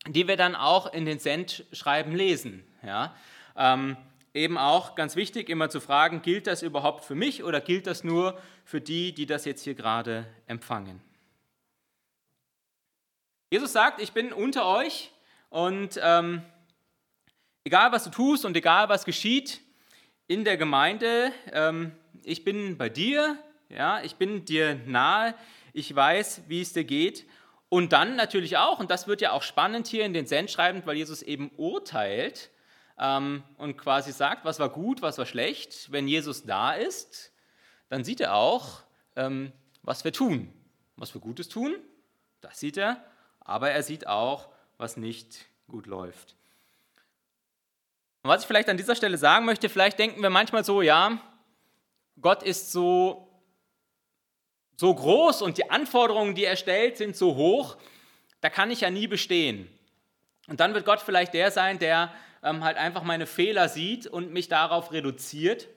die 0.06 0.28
wir 0.28 0.36
dann 0.36 0.54
auch 0.54 0.92
in 0.92 1.04
den 1.04 1.18
Sendschreiben 1.18 2.14
lesen. 2.14 2.64
Ja? 2.82 3.14
Ähm, 3.56 3.96
eben 4.34 4.58
auch 4.58 4.94
ganz 4.94 5.16
wichtig, 5.16 5.48
immer 5.48 5.70
zu 5.70 5.80
fragen, 5.80 6.22
gilt 6.22 6.46
das 6.46 6.62
überhaupt 6.62 7.04
für 7.04 7.14
mich 7.14 7.42
oder 7.42 7.60
gilt 7.60 7.86
das 7.86 8.04
nur 8.04 8.38
für 8.64 8.80
die, 8.80 9.12
die 9.12 9.26
das 9.26 9.44
jetzt 9.44 9.62
hier 9.62 9.74
gerade 9.74 10.26
empfangen? 10.46 11.00
Jesus 13.50 13.72
sagt, 13.72 14.00
ich 14.00 14.12
bin 14.12 14.32
unter 14.32 14.66
euch 14.66 15.12
und 15.48 15.98
ähm, 16.02 16.42
egal 17.64 17.92
was 17.92 18.04
du 18.04 18.10
tust 18.10 18.44
und 18.44 18.56
egal 18.56 18.88
was 18.88 19.04
geschieht 19.04 19.60
in 20.26 20.44
der 20.44 20.56
Gemeinde, 20.56 21.32
ähm, 21.52 21.92
ich 22.24 22.44
bin 22.44 22.76
bei 22.76 22.88
dir, 22.88 23.38
ja, 23.68 24.02
ich 24.02 24.16
bin 24.16 24.44
dir 24.44 24.74
nahe, 24.86 25.34
ich 25.76 25.94
weiß, 25.94 26.42
wie 26.48 26.62
es 26.62 26.72
dir 26.72 26.84
geht. 26.84 27.26
Und 27.68 27.92
dann 27.92 28.16
natürlich 28.16 28.56
auch, 28.56 28.78
und 28.78 28.90
das 28.90 29.06
wird 29.06 29.20
ja 29.20 29.32
auch 29.32 29.42
spannend 29.42 29.86
hier 29.86 30.04
in 30.04 30.14
den 30.14 30.26
Sendschreiben, 30.26 30.82
weil 30.86 30.96
Jesus 30.96 31.22
eben 31.22 31.50
urteilt, 31.56 32.50
ähm, 32.98 33.42
und 33.58 33.76
quasi 33.76 34.12
sagt, 34.12 34.44
was 34.44 34.58
war 34.58 34.70
gut, 34.70 35.02
was 35.02 35.18
war 35.18 35.26
schlecht. 35.26 35.92
Wenn 35.92 36.08
Jesus 36.08 36.44
da 36.44 36.72
ist, 36.72 37.32
dann 37.88 38.04
sieht 38.04 38.20
er 38.20 38.34
auch, 38.34 38.82
ähm, 39.16 39.52
was 39.82 40.04
wir 40.04 40.12
tun. 40.12 40.52
Was 40.96 41.12
wir 41.12 41.20
Gutes 41.20 41.50
tun, 41.50 41.74
das 42.40 42.58
sieht 42.58 42.78
er, 42.78 43.04
aber 43.40 43.70
er 43.70 43.82
sieht 43.82 44.06
auch, 44.06 44.48
was 44.78 44.96
nicht 44.96 45.44
gut 45.68 45.86
läuft. 45.86 46.36
Und 48.22 48.30
was 48.30 48.40
ich 48.40 48.46
vielleicht 48.46 48.70
an 48.70 48.78
dieser 48.78 48.96
Stelle 48.96 49.18
sagen 49.18 49.44
möchte, 49.44 49.68
vielleicht 49.68 49.98
denken 49.98 50.22
wir 50.22 50.30
manchmal 50.30 50.64
so, 50.64 50.80
ja, 50.80 51.20
Gott 52.18 52.42
ist 52.42 52.72
so, 52.72 53.25
so 54.76 54.94
groß 54.94 55.42
und 55.42 55.58
die 55.58 55.70
Anforderungen, 55.70 56.34
die 56.34 56.44
er 56.44 56.56
stellt, 56.56 56.96
sind 56.96 57.16
so 57.16 57.34
hoch, 57.34 57.76
da 58.40 58.50
kann 58.50 58.70
ich 58.70 58.82
ja 58.82 58.90
nie 58.90 59.06
bestehen. 59.06 59.68
Und 60.46 60.60
dann 60.60 60.74
wird 60.74 60.84
Gott 60.84 61.00
vielleicht 61.00 61.34
der 61.34 61.50
sein, 61.50 61.78
der 61.78 62.12
ähm, 62.42 62.62
halt 62.62 62.76
einfach 62.76 63.02
meine 63.02 63.26
Fehler 63.26 63.68
sieht 63.68 64.06
und 64.06 64.32
mich 64.32 64.48
darauf 64.48 64.92
reduziert 64.92 65.68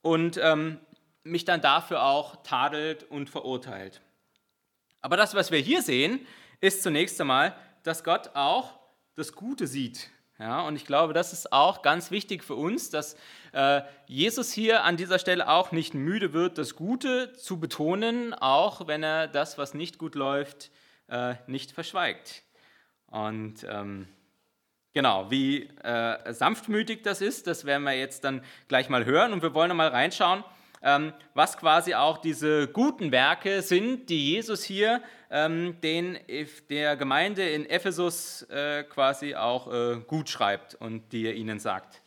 und 0.00 0.38
ähm, 0.42 0.80
mich 1.24 1.44
dann 1.44 1.60
dafür 1.60 2.04
auch 2.04 2.42
tadelt 2.42 3.04
und 3.04 3.28
verurteilt. 3.28 4.00
Aber 5.02 5.16
das, 5.16 5.34
was 5.34 5.50
wir 5.50 5.58
hier 5.58 5.82
sehen, 5.82 6.26
ist 6.60 6.82
zunächst 6.82 7.20
einmal, 7.20 7.56
dass 7.82 8.04
Gott 8.04 8.30
auch 8.34 8.78
das 9.16 9.32
Gute 9.32 9.66
sieht. 9.66 10.10
Ja, 10.38 10.60
und 10.62 10.76
ich 10.76 10.84
glaube, 10.84 11.14
das 11.14 11.32
ist 11.32 11.52
auch 11.52 11.80
ganz 11.80 12.10
wichtig 12.10 12.44
für 12.44 12.56
uns, 12.56 12.90
dass 12.90 13.16
äh, 13.52 13.80
Jesus 14.06 14.52
hier 14.52 14.84
an 14.84 14.96
dieser 14.98 15.18
Stelle 15.18 15.48
auch 15.48 15.72
nicht 15.72 15.94
müde 15.94 16.34
wird, 16.34 16.58
das 16.58 16.76
Gute 16.76 17.32
zu 17.32 17.58
betonen, 17.58 18.34
auch 18.34 18.86
wenn 18.86 19.02
er 19.02 19.28
das, 19.28 19.56
was 19.56 19.72
nicht 19.72 19.98
gut 19.98 20.14
läuft, 20.14 20.70
äh, 21.08 21.36
nicht 21.46 21.72
verschweigt. 21.72 22.42
Und 23.06 23.64
ähm, 23.68 24.08
Genau, 24.96 25.30
wie 25.30 25.64
äh, 25.84 26.32
sanftmütig 26.32 27.02
das 27.02 27.20
ist, 27.20 27.46
das 27.46 27.66
werden 27.66 27.82
wir 27.82 27.92
jetzt 27.92 28.24
dann 28.24 28.42
gleich 28.66 28.88
mal 28.88 29.04
hören 29.04 29.34
und 29.34 29.42
wir 29.42 29.52
wollen 29.52 29.76
mal 29.76 29.88
reinschauen, 29.88 30.42
ähm, 30.86 31.12
was 31.34 31.58
quasi 31.58 31.94
auch 31.94 32.18
diese 32.18 32.68
guten 32.68 33.10
Werke 33.10 33.60
sind, 33.60 34.08
die 34.08 34.34
Jesus 34.34 34.62
hier 34.62 35.02
ähm, 35.30 35.76
den, 35.82 36.16
der 36.70 36.96
Gemeinde 36.96 37.48
in 37.48 37.68
Ephesus 37.68 38.42
äh, 38.42 38.84
quasi 38.84 39.34
auch 39.34 39.72
äh, 39.72 39.96
gut 40.06 40.30
schreibt 40.30 40.76
und 40.76 41.12
die 41.12 41.26
er 41.26 41.34
ihnen 41.34 41.58
sagt. 41.58 42.00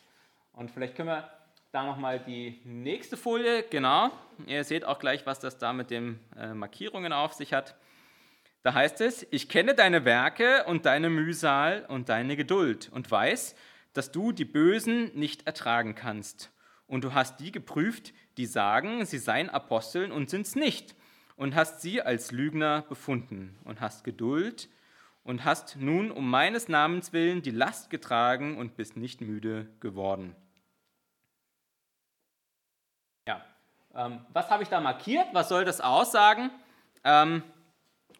Und 0.54 0.70
vielleicht 0.70 0.96
können 0.96 1.08
wir 1.08 1.30
da 1.72 1.84
nochmal 1.84 2.20
die 2.20 2.58
nächste 2.64 3.18
Folie, 3.18 3.64
genau. 3.64 4.10
Ihr 4.46 4.64
seht 4.64 4.86
auch 4.86 4.98
gleich, 4.98 5.26
was 5.26 5.40
das 5.40 5.58
da 5.58 5.74
mit 5.74 5.90
den 5.90 6.18
äh, 6.38 6.54
Markierungen 6.54 7.12
auf 7.12 7.34
sich 7.34 7.52
hat. 7.52 7.76
Da 8.62 8.72
heißt 8.72 9.02
es, 9.02 9.26
ich 9.30 9.50
kenne 9.50 9.74
deine 9.74 10.06
Werke 10.06 10.64
und 10.64 10.86
deine 10.86 11.10
Mühsal 11.10 11.84
und 11.88 12.08
deine 12.08 12.34
Geduld 12.34 12.88
und 12.92 13.10
weiß, 13.10 13.54
dass 13.92 14.10
du 14.10 14.32
die 14.32 14.46
Bösen 14.46 15.10
nicht 15.14 15.46
ertragen 15.46 15.94
kannst. 15.94 16.50
Und 16.86 17.04
du 17.04 17.14
hast 17.14 17.38
die 17.38 17.52
geprüft, 17.52 18.12
die 18.40 18.46
sagen, 18.46 19.04
sie 19.04 19.18
seien 19.18 19.50
Aposteln 19.50 20.10
und 20.10 20.30
sind's 20.30 20.54
nicht. 20.54 20.94
Und 21.36 21.54
hast 21.54 21.82
sie 21.82 22.00
als 22.00 22.32
Lügner 22.32 22.82
befunden 22.88 23.58
und 23.64 23.82
hast 23.82 24.02
Geduld 24.02 24.70
und 25.24 25.44
hast 25.44 25.76
nun 25.76 26.10
um 26.10 26.28
meines 26.28 26.66
Namens 26.68 27.12
willen 27.12 27.42
die 27.42 27.50
Last 27.50 27.90
getragen 27.90 28.56
und 28.56 28.76
bist 28.76 28.96
nicht 28.96 29.20
müde 29.20 29.68
geworden. 29.80 30.34
Ja, 33.28 33.44
ähm, 33.94 34.24
was 34.32 34.48
habe 34.48 34.62
ich 34.62 34.70
da 34.70 34.80
markiert? 34.80 35.26
Was 35.32 35.50
soll 35.50 35.66
das 35.66 35.82
aussagen? 35.82 36.50
Ähm, 37.04 37.42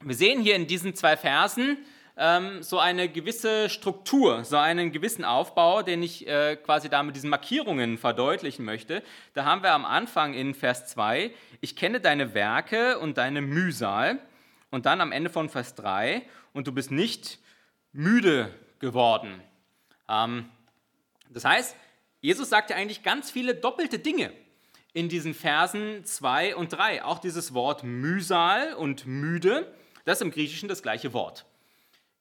wir 0.00 0.14
sehen 0.14 0.42
hier 0.42 0.54
in 0.54 0.66
diesen 0.66 0.94
zwei 0.94 1.16
Versen 1.16 1.78
ähm, 2.16 2.62
so 2.62 2.78
eine 2.78 3.08
gewisse 3.08 3.68
Struktur, 3.68 4.44
so 4.44 4.56
einen 4.56 4.92
gewissen 4.92 5.24
Aufbau, 5.24 5.82
den 5.82 6.02
ich 6.02 6.26
äh, 6.26 6.56
quasi 6.56 6.88
da 6.88 7.02
mit 7.02 7.16
diesen 7.16 7.30
Markierungen 7.30 7.98
verdeutlichen 7.98 8.64
möchte. 8.64 9.02
Da 9.34 9.44
haben 9.44 9.62
wir 9.62 9.72
am 9.72 9.84
Anfang 9.84 10.34
in 10.34 10.54
Vers 10.54 10.86
2, 10.88 11.30
ich 11.60 11.76
kenne 11.76 12.00
deine 12.00 12.34
Werke 12.34 12.98
und 12.98 13.18
deine 13.18 13.40
Mühsal. 13.40 14.18
Und 14.70 14.86
dann 14.86 15.00
am 15.00 15.10
Ende 15.10 15.30
von 15.30 15.48
Vers 15.48 15.74
3, 15.74 16.22
und 16.52 16.68
du 16.68 16.72
bist 16.72 16.92
nicht 16.92 17.38
müde 17.92 18.54
geworden. 18.78 19.42
Ähm, 20.08 20.48
das 21.28 21.44
heißt, 21.44 21.76
Jesus 22.20 22.50
sagt 22.50 22.70
ja 22.70 22.76
eigentlich 22.76 23.02
ganz 23.02 23.30
viele 23.30 23.54
doppelte 23.54 23.98
Dinge 23.98 24.32
in 24.92 25.08
diesen 25.08 25.34
Versen 25.34 26.04
2 26.04 26.54
und 26.54 26.72
3. 26.72 27.04
Auch 27.04 27.18
dieses 27.18 27.54
Wort 27.54 27.82
Mühsal 27.82 28.74
und 28.74 29.06
müde 29.06 29.72
das 30.04 30.18
ist 30.18 30.22
im 30.22 30.30
Griechischen 30.30 30.68
das 30.68 30.82
gleiche 30.82 31.12
Wort. 31.12 31.44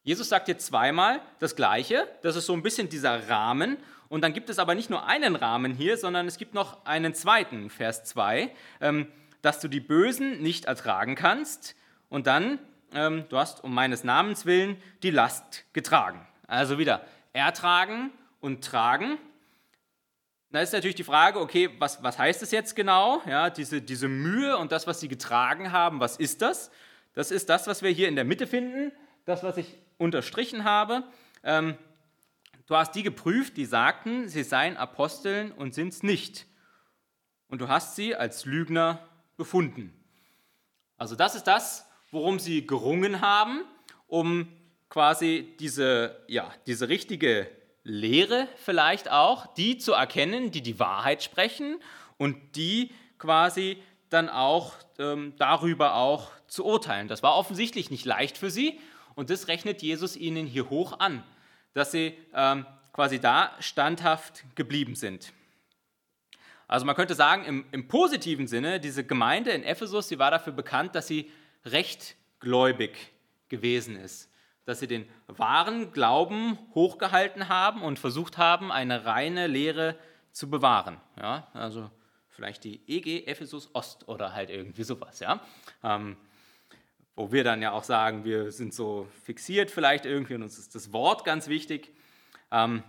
Jesus 0.09 0.27
sagt 0.27 0.47
hier 0.47 0.57
zweimal 0.57 1.21
das 1.37 1.55
Gleiche. 1.55 2.07
Das 2.23 2.35
ist 2.35 2.47
so 2.47 2.53
ein 2.53 2.63
bisschen 2.63 2.89
dieser 2.89 3.29
Rahmen. 3.29 3.77
Und 4.07 4.23
dann 4.23 4.33
gibt 4.33 4.49
es 4.49 4.57
aber 4.57 4.73
nicht 4.73 4.89
nur 4.89 5.05
einen 5.05 5.35
Rahmen 5.35 5.75
hier, 5.75 5.97
sondern 5.97 6.25
es 6.25 6.39
gibt 6.39 6.55
noch 6.55 6.83
einen 6.83 7.13
zweiten, 7.13 7.69
Vers 7.69 8.05
2, 8.05 8.49
ähm, 8.81 9.05
dass 9.43 9.59
du 9.59 9.67
die 9.67 9.79
Bösen 9.79 10.41
nicht 10.41 10.65
ertragen 10.65 11.13
kannst. 11.13 11.75
Und 12.09 12.25
dann, 12.25 12.57
ähm, 12.91 13.25
du 13.29 13.37
hast 13.37 13.63
um 13.63 13.71
meines 13.71 14.03
Namens 14.03 14.47
willen 14.47 14.81
die 15.03 15.11
Last 15.11 15.65
getragen. 15.73 16.25
Also 16.47 16.79
wieder 16.79 17.05
ertragen 17.33 18.09
und 18.41 18.65
tragen. 18.65 19.19
Da 20.49 20.61
ist 20.61 20.73
natürlich 20.73 20.95
die 20.95 21.03
Frage, 21.03 21.39
okay, 21.39 21.69
was, 21.77 22.01
was 22.01 22.17
heißt 22.17 22.41
das 22.41 22.49
jetzt 22.49 22.75
genau? 22.75 23.21
Ja, 23.27 23.51
diese, 23.51 23.79
diese 23.79 24.07
Mühe 24.07 24.57
und 24.57 24.71
das, 24.71 24.87
was 24.87 25.01
sie 25.01 25.07
getragen 25.07 25.71
haben, 25.71 25.99
was 25.99 26.17
ist 26.17 26.41
das? 26.41 26.71
Das 27.13 27.29
ist 27.29 27.47
das, 27.47 27.67
was 27.67 27.83
wir 27.83 27.91
hier 27.91 28.07
in 28.07 28.15
der 28.15 28.25
Mitte 28.25 28.47
finden, 28.47 28.91
das, 29.25 29.43
was 29.43 29.57
ich 29.57 29.77
unterstrichen 29.99 30.63
habe. 30.63 31.03
Ähm, 31.43 31.77
du 32.65 32.75
hast 32.75 32.95
die 32.95 33.03
geprüft, 33.03 33.57
die 33.57 33.65
sagten, 33.65 34.27
sie 34.27 34.43
seien 34.43 34.77
Aposteln 34.77 35.51
und 35.51 35.75
sind 35.75 35.89
es 35.93 36.01
nicht. 36.01 36.47
Und 37.47 37.61
du 37.61 37.67
hast 37.67 37.95
sie 37.95 38.15
als 38.15 38.45
Lügner 38.45 39.07
befunden. 39.37 39.93
Also 40.97 41.15
das 41.15 41.35
ist 41.35 41.45
das, 41.45 41.87
worum 42.11 42.39
sie 42.39 42.65
gerungen 42.65 43.21
haben, 43.21 43.61
um 44.07 44.47
quasi 44.89 45.55
diese, 45.59 46.23
ja, 46.27 46.51
diese 46.65 46.89
richtige 46.89 47.49
Lehre 47.83 48.47
vielleicht 48.57 49.09
auch, 49.09 49.53
die 49.53 49.77
zu 49.77 49.93
erkennen, 49.93 50.51
die 50.51 50.61
die 50.61 50.79
Wahrheit 50.79 51.23
sprechen 51.23 51.79
und 52.17 52.55
die 52.55 52.91
quasi 53.17 53.81
dann 54.09 54.29
auch 54.29 54.73
ähm, 54.97 55.33
darüber 55.37 55.95
auch 55.95 56.31
zu 56.47 56.65
urteilen. 56.65 57.07
Das 57.07 57.23
war 57.23 57.35
offensichtlich 57.35 57.91
nicht 57.91 58.05
leicht 58.05 58.37
für 58.37 58.49
sie 58.49 58.79
und 59.19 59.29
das 59.29 59.49
rechnet 59.49 59.81
Jesus 59.81 60.15
ihnen 60.15 60.47
hier 60.47 60.69
hoch 60.69 60.97
an, 60.97 61.25
dass 61.73 61.91
sie 61.91 62.17
ähm, 62.33 62.65
quasi 62.93 63.19
da 63.19 63.51
standhaft 63.59 64.45
geblieben 64.55 64.95
sind. 64.95 65.33
Also 66.69 66.85
man 66.85 66.95
könnte 66.95 67.15
sagen, 67.15 67.43
im, 67.43 67.65
im 67.73 67.89
positiven 67.89 68.47
Sinne, 68.47 68.79
diese 68.79 69.03
Gemeinde 69.03 69.51
in 69.51 69.63
Ephesus, 69.63 70.07
sie 70.07 70.19
war 70.19 70.31
dafür 70.31 70.53
bekannt, 70.53 70.95
dass 70.95 71.07
sie 71.07 71.29
rechtgläubig 71.65 73.11
gewesen 73.49 73.97
ist, 73.97 74.31
dass 74.63 74.79
sie 74.79 74.87
den 74.87 75.05
wahren 75.27 75.91
Glauben 75.91 76.57
hochgehalten 76.73 77.49
haben 77.49 77.81
und 77.81 77.99
versucht 77.99 78.37
haben, 78.37 78.71
eine 78.71 79.03
reine 79.03 79.47
Lehre 79.47 79.97
zu 80.31 80.49
bewahren. 80.49 80.95
Ja, 81.19 81.49
also 81.51 81.91
vielleicht 82.29 82.63
die 82.63 82.79
EG 82.87 83.25
Ephesus 83.25 83.69
Ost 83.75 84.07
oder 84.07 84.31
halt 84.31 84.49
irgendwie 84.49 84.83
sowas, 84.83 85.19
ja. 85.19 85.41
Ähm, 85.83 86.15
wo 87.19 87.33
wir 87.33 87.43
dann 87.43 87.61
ja 87.61 87.73
auch 87.73 87.83
sagen, 87.83 88.23
wir 88.23 88.49
sind 88.49 88.73
so 88.73 89.05
fixiert 89.25 89.71
vielleicht 89.71 90.05
irgendwie 90.05 90.35
und 90.35 90.43
uns 90.43 90.57
ist 90.57 90.73
das 90.73 90.93
Wort 90.93 91.25
ganz 91.25 91.49
wichtig. 91.49 91.91
Ähm, 92.49 92.81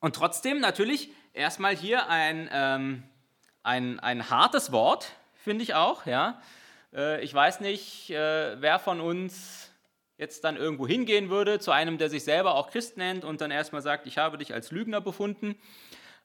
und 0.00 0.14
trotzdem 0.14 0.60
natürlich 0.60 1.10
erstmal 1.32 1.74
hier 1.74 2.06
ein, 2.10 2.50
ähm, 2.52 3.02
ein, 3.62 3.98
ein 3.98 4.28
hartes 4.28 4.72
Wort, 4.72 5.10
finde 5.34 5.62
ich 5.62 5.72
auch, 5.72 6.04
ja. 6.04 6.38
Äh, 6.92 7.24
ich 7.24 7.32
weiß 7.32 7.60
nicht, 7.60 8.10
äh, 8.10 8.60
wer 8.60 8.78
von 8.78 9.00
uns 9.00 9.70
jetzt 10.18 10.44
dann 10.44 10.58
irgendwo 10.58 10.86
hingehen 10.86 11.30
würde 11.30 11.58
zu 11.58 11.70
einem, 11.70 11.96
der 11.96 12.10
sich 12.10 12.24
selber 12.24 12.56
auch 12.56 12.68
Christ 12.70 12.98
nennt 12.98 13.24
und 13.24 13.40
dann 13.40 13.50
erstmal 13.50 13.80
sagt, 13.80 14.06
ich 14.06 14.18
habe 14.18 14.36
dich 14.36 14.52
als 14.52 14.70
Lügner 14.70 15.00
befunden. 15.00 15.58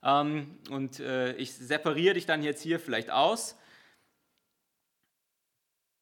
Ähm, 0.04 0.58
und 0.70 1.00
äh, 1.00 1.32
ich 1.38 1.54
separiere 1.54 2.16
dich 2.16 2.26
dann 2.26 2.44
jetzt 2.44 2.62
hier 2.62 2.78
vielleicht 2.78 3.10
aus. 3.10 3.56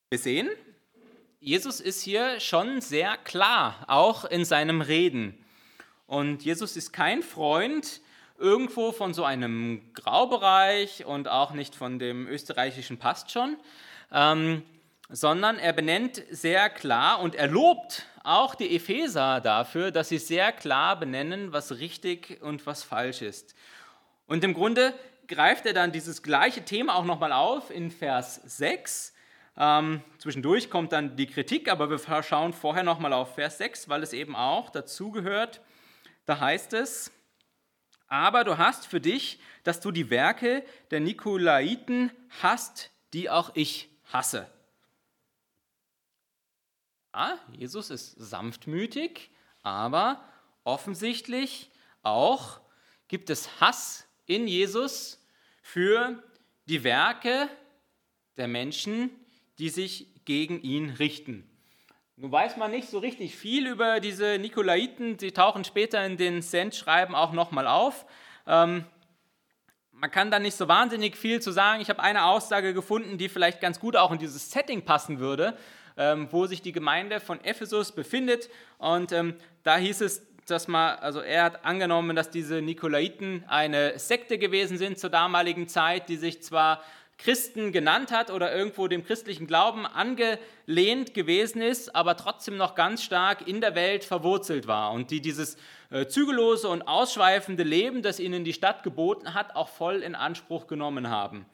Wir 0.10 0.18
sehen, 0.18 0.50
Jesus 1.42 1.80
ist 1.80 2.02
hier 2.02 2.42
schon 2.42 2.82
sehr 2.82 3.16
klar, 3.16 3.86
auch 3.88 4.26
in 4.26 4.44
seinem 4.44 4.82
Reden. 4.82 5.38
Und 6.06 6.44
Jesus 6.44 6.76
ist 6.76 6.92
kein 6.92 7.24
Freund 7.24 8.02
irgendwo 8.38 8.92
von 8.92 9.14
so 9.14 9.24
einem 9.24 9.94
Graubereich 9.94 11.06
und 11.06 11.30
auch 11.30 11.52
nicht 11.52 11.76
von 11.76 11.98
dem 11.98 12.28
österreichischen 12.28 12.98
Passt 12.98 13.32
schon, 13.32 13.56
ähm, 14.12 14.64
sondern 15.08 15.58
er 15.60 15.72
benennt 15.72 16.22
sehr 16.30 16.70
klar 16.70 17.22
und 17.22 17.36
er 17.36 17.48
lobt 17.48 18.06
auch 18.26 18.54
die 18.54 18.76
Epheser 18.76 19.40
dafür, 19.40 19.92
dass 19.92 20.10
sie 20.10 20.18
sehr 20.18 20.52
klar 20.52 21.00
benennen, 21.00 21.54
was 21.54 21.78
richtig 21.78 22.42
und 22.42 22.66
was 22.66 22.84
falsch 22.84 23.22
ist. 23.22 23.56
Und 24.28 24.44
im 24.44 24.54
Grunde 24.54 24.94
greift 25.30 25.66
er 25.66 25.74
dann 25.74 25.94
dieses 25.94 26.22
gleiche 26.22 26.66
Thema 26.66 26.96
auch 26.96 27.06
nochmal 27.06 27.32
auf 27.32 27.72
in 27.72 27.92
Vers 27.92 28.42
6. 28.44 29.14
Ähm, 29.62 30.02
zwischendurch 30.20 30.70
kommt 30.70 30.94
dann 30.94 31.18
die 31.18 31.28
Kritik, 31.28 31.70
aber 31.70 31.90
wir 31.90 32.24
schauen 32.24 32.54
vorher 32.54 32.84
nochmal 32.84 33.12
auf 33.12 33.36
Vers 33.36 33.58
6, 33.58 33.90
weil 33.90 34.02
es 34.04 34.14
eben 34.14 34.34
auch 34.36 34.70
dazugehört. 34.70 35.60
Da 36.26 36.40
heißt 36.40 36.72
es, 36.74 37.12
aber 38.08 38.46
du 38.46 38.58
hast 38.58 38.88
für 38.88 39.02
dich, 39.02 39.40
dass 39.66 39.82
du 39.82 39.92
die 39.92 40.10
Werke 40.10 40.64
der 40.92 41.02
Nikolaiten 41.02 42.10
hast, 42.42 42.90
die 43.14 43.30
auch 43.30 43.52
ich 43.54 43.90
hasse. 44.06 44.50
Ja, 47.14 47.38
Jesus 47.52 47.90
ist 47.90 48.12
sanftmütig, 48.14 49.30
aber 49.62 50.24
offensichtlich 50.64 51.70
auch 52.02 52.62
gibt 53.10 53.30
es 53.30 53.60
Hass 53.60 54.08
in 54.26 54.48
Jesus 54.48 55.22
für 55.62 56.24
die 56.66 56.84
Werke 56.84 57.50
der 58.38 58.48
Menschen, 58.48 59.12
die 59.60 59.70
sich 59.70 60.08
gegen 60.26 60.62
ihn 60.62 60.90
richten. 60.90 61.46
Nun 62.16 62.32
weiß 62.32 62.58
man 62.58 62.72
nicht 62.72 62.90
so 62.90 63.00
richtig 63.00 63.36
viel 63.36 63.68
über 63.68 64.00
diese 64.00 64.40
Nikolaiten, 64.40 65.18
sie 65.20 65.32
tauchen 65.32 65.64
später 65.64 66.06
in 66.06 66.18
den 66.18 66.42
Sendschreiben 66.42 67.16
auch 67.16 67.32
nochmal 67.32 67.68
auf. 67.68 68.06
Ähm, 68.48 68.86
man 69.92 70.12
kann 70.12 70.32
da 70.32 70.40
nicht 70.40 70.56
so 70.56 70.68
wahnsinnig 70.68 71.18
viel 71.18 71.42
zu 71.42 71.52
sagen. 71.52 71.82
Ich 71.82 71.90
habe 71.90 72.02
eine 72.02 72.26
Aussage 72.26 72.74
gefunden, 72.74 73.18
die 73.18 73.28
vielleicht 73.28 73.60
ganz 73.60 73.80
gut 73.80 73.96
auch 73.96 74.12
in 74.12 74.18
dieses 74.18 74.50
Setting 74.50 74.84
passen 74.84 75.20
würde, 75.20 75.58
ähm, 75.98 76.28
wo 76.32 76.46
sich 76.46 76.62
die 76.62 76.72
Gemeinde 76.72 77.20
von 77.20 77.44
Ephesus 77.44 77.92
befindet. 77.92 78.50
Und 78.78 79.12
ähm, 79.12 79.36
da 79.64 79.78
hieß 79.78 80.02
es, 80.02 80.26
dass 80.46 80.68
man, 80.68 80.98
also 81.00 81.20
er 81.20 81.44
hat 81.44 81.66
angenommen, 81.66 82.16
dass 82.16 82.30
diese 82.30 82.62
Nikolaiten 82.62 83.44
eine 83.48 84.00
Sekte 84.00 84.38
gewesen 84.38 84.78
sind 84.78 85.00
zur 85.00 85.10
damaligen 85.10 85.68
Zeit, 85.68 86.10
die 86.10 86.18
sich 86.18 86.42
zwar 86.44 86.82
Christen 87.20 87.74
genannt 87.74 88.12
hat 88.12 88.32
oder 88.32 88.56
irgendwo 88.56 88.88
dem 88.88 89.04
christlichen 89.04 89.46
Glauben 89.46 89.86
angelehnt 89.86 91.14
gewesen 91.14 91.62
ist, 91.62 91.94
aber 91.94 92.16
trotzdem 92.16 92.56
noch 92.58 92.76
ganz 92.76 93.04
stark 93.04 93.46
in 93.46 93.62
der 93.62 93.76
Welt 93.76 94.06
verwurzelt 94.06 94.68
war 94.68 94.94
und 94.94 95.12
die 95.12 95.22
dieses 95.22 95.58
äh, 95.92 96.08
zügellose 96.08 96.70
und 96.70 96.84
ausschweifende 96.84 97.64
Leben, 97.64 98.02
das 98.02 98.20
ihnen 98.20 98.46
die 98.46 98.54
Stadt 98.54 98.84
geboten 98.84 99.34
hat, 99.34 99.56
auch 99.56 99.68
voll 99.68 99.98
in 99.98 100.16
Anspruch 100.16 100.66
genommen 100.68 101.10
haben. 101.10 101.46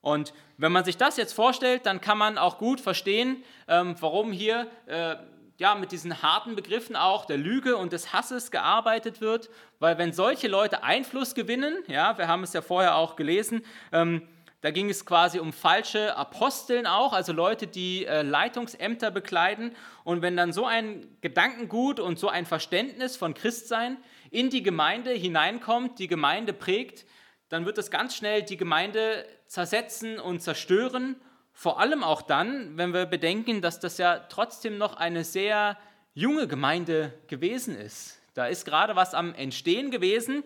Und 0.00 0.34
wenn 0.58 0.72
man 0.72 0.84
sich 0.84 0.96
das 0.96 1.16
jetzt 1.16 1.32
vorstellt, 1.32 1.86
dann 1.86 2.00
kann 2.00 2.18
man 2.18 2.36
auch 2.36 2.58
gut 2.58 2.80
verstehen, 2.80 3.42
ähm, 3.68 3.94
warum 4.00 4.32
hier 4.32 4.66
äh, 4.86 5.16
ja, 5.58 5.76
mit 5.76 5.92
diesen 5.92 6.22
harten 6.22 6.56
Begriffen 6.56 6.96
auch 6.96 7.24
der 7.24 7.38
Lüge 7.38 7.76
und 7.76 7.92
des 7.92 8.12
Hasses 8.12 8.50
gearbeitet 8.50 9.20
wird, 9.20 9.48
weil 9.78 9.96
wenn 9.96 10.12
solche 10.12 10.48
Leute 10.48 10.82
Einfluss 10.82 11.34
gewinnen, 11.34 11.76
ja, 11.86 12.18
wir 12.18 12.26
haben 12.26 12.42
es 12.42 12.52
ja 12.52 12.62
vorher 12.62 12.96
auch 12.96 13.14
gelesen, 13.14 13.64
ähm, 13.92 14.26
da 14.64 14.70
ging 14.70 14.88
es 14.88 15.04
quasi 15.04 15.40
um 15.40 15.52
falsche 15.52 16.16
Aposteln 16.16 16.86
auch, 16.86 17.12
also 17.12 17.34
Leute, 17.34 17.66
die 17.66 18.06
äh, 18.06 18.22
Leitungsämter 18.22 19.10
bekleiden. 19.10 19.76
Und 20.04 20.22
wenn 20.22 20.38
dann 20.38 20.54
so 20.54 20.64
ein 20.64 21.18
Gedankengut 21.20 22.00
und 22.00 22.18
so 22.18 22.30
ein 22.30 22.46
Verständnis 22.46 23.14
von 23.14 23.34
Christsein 23.34 23.98
in 24.30 24.48
die 24.48 24.62
Gemeinde 24.62 25.10
hineinkommt, 25.10 25.98
die 25.98 26.06
Gemeinde 26.06 26.54
prägt, 26.54 27.04
dann 27.50 27.66
wird 27.66 27.76
es 27.76 27.90
ganz 27.90 28.16
schnell 28.16 28.42
die 28.42 28.56
Gemeinde 28.56 29.26
zersetzen 29.48 30.18
und 30.18 30.40
zerstören 30.40 31.16
vor 31.52 31.78
allem 31.78 32.02
auch 32.02 32.22
dann, 32.22 32.78
wenn 32.78 32.94
wir 32.94 33.04
bedenken, 33.04 33.60
dass 33.60 33.80
das 33.80 33.98
ja 33.98 34.18
trotzdem 34.30 34.78
noch 34.78 34.96
eine 34.96 35.24
sehr 35.24 35.76
junge 36.14 36.48
Gemeinde 36.48 37.12
gewesen 37.26 37.76
ist. 37.76 38.18
Da 38.32 38.46
ist 38.46 38.64
gerade 38.64 38.96
was 38.96 39.12
am 39.12 39.34
Entstehen 39.34 39.90
gewesen, 39.90 40.42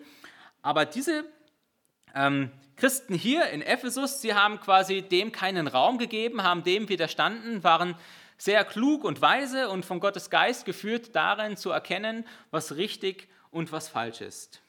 aber 0.61 0.83
diese 0.83 1.23
ähm, 2.15 2.51
Christen 2.75 3.13
hier 3.13 3.49
in 3.49 3.61
Ephesus, 3.61 4.21
sie 4.21 4.33
haben 4.33 4.59
quasi 4.59 5.01
dem 5.01 5.31
keinen 5.31 5.67
Raum 5.67 5.97
gegeben, 5.97 6.43
haben 6.43 6.63
dem 6.63 6.87
widerstanden, 6.87 7.63
waren 7.63 7.95
sehr 8.37 8.63
klug 8.63 9.03
und 9.03 9.21
weise 9.21 9.69
und 9.69 9.85
von 9.85 9.99
Gottes 9.99 10.29
Geist 10.29 10.65
geführt, 10.65 11.13
darin 11.13 11.57
zu 11.57 11.71
erkennen, 11.71 12.25
was 12.51 12.77
richtig 12.77 13.27
und 13.51 13.71
was 13.71 13.89
falsch 13.89 14.21
ist. 14.21 14.61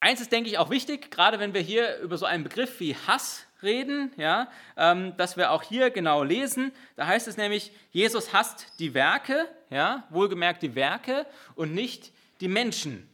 Eins 0.00 0.20
ist, 0.20 0.32
denke 0.32 0.50
ich, 0.50 0.58
auch 0.58 0.70
wichtig, 0.70 1.10
gerade 1.10 1.38
wenn 1.38 1.54
wir 1.54 1.60
hier 1.60 1.98
über 1.98 2.18
so 2.18 2.26
einen 2.26 2.44
Begriff 2.44 2.80
wie 2.80 2.94
Hass 2.94 3.46
reden, 3.62 4.12
ja, 4.16 4.48
ähm, 4.76 5.16
dass 5.16 5.36
wir 5.36 5.50
auch 5.50 5.62
hier 5.62 5.90
genau 5.90 6.22
lesen. 6.22 6.72
Da 6.96 7.06
heißt 7.06 7.26
es 7.28 7.36
nämlich, 7.36 7.72
Jesus 7.90 8.32
hasst 8.32 8.78
die 8.78 8.94
Werke, 8.94 9.48
ja, 9.70 10.04
wohlgemerkt 10.10 10.62
die 10.62 10.74
Werke 10.74 11.26
und 11.54 11.74
nicht 11.74 12.12
die 12.40 12.48
Menschen. 12.48 13.08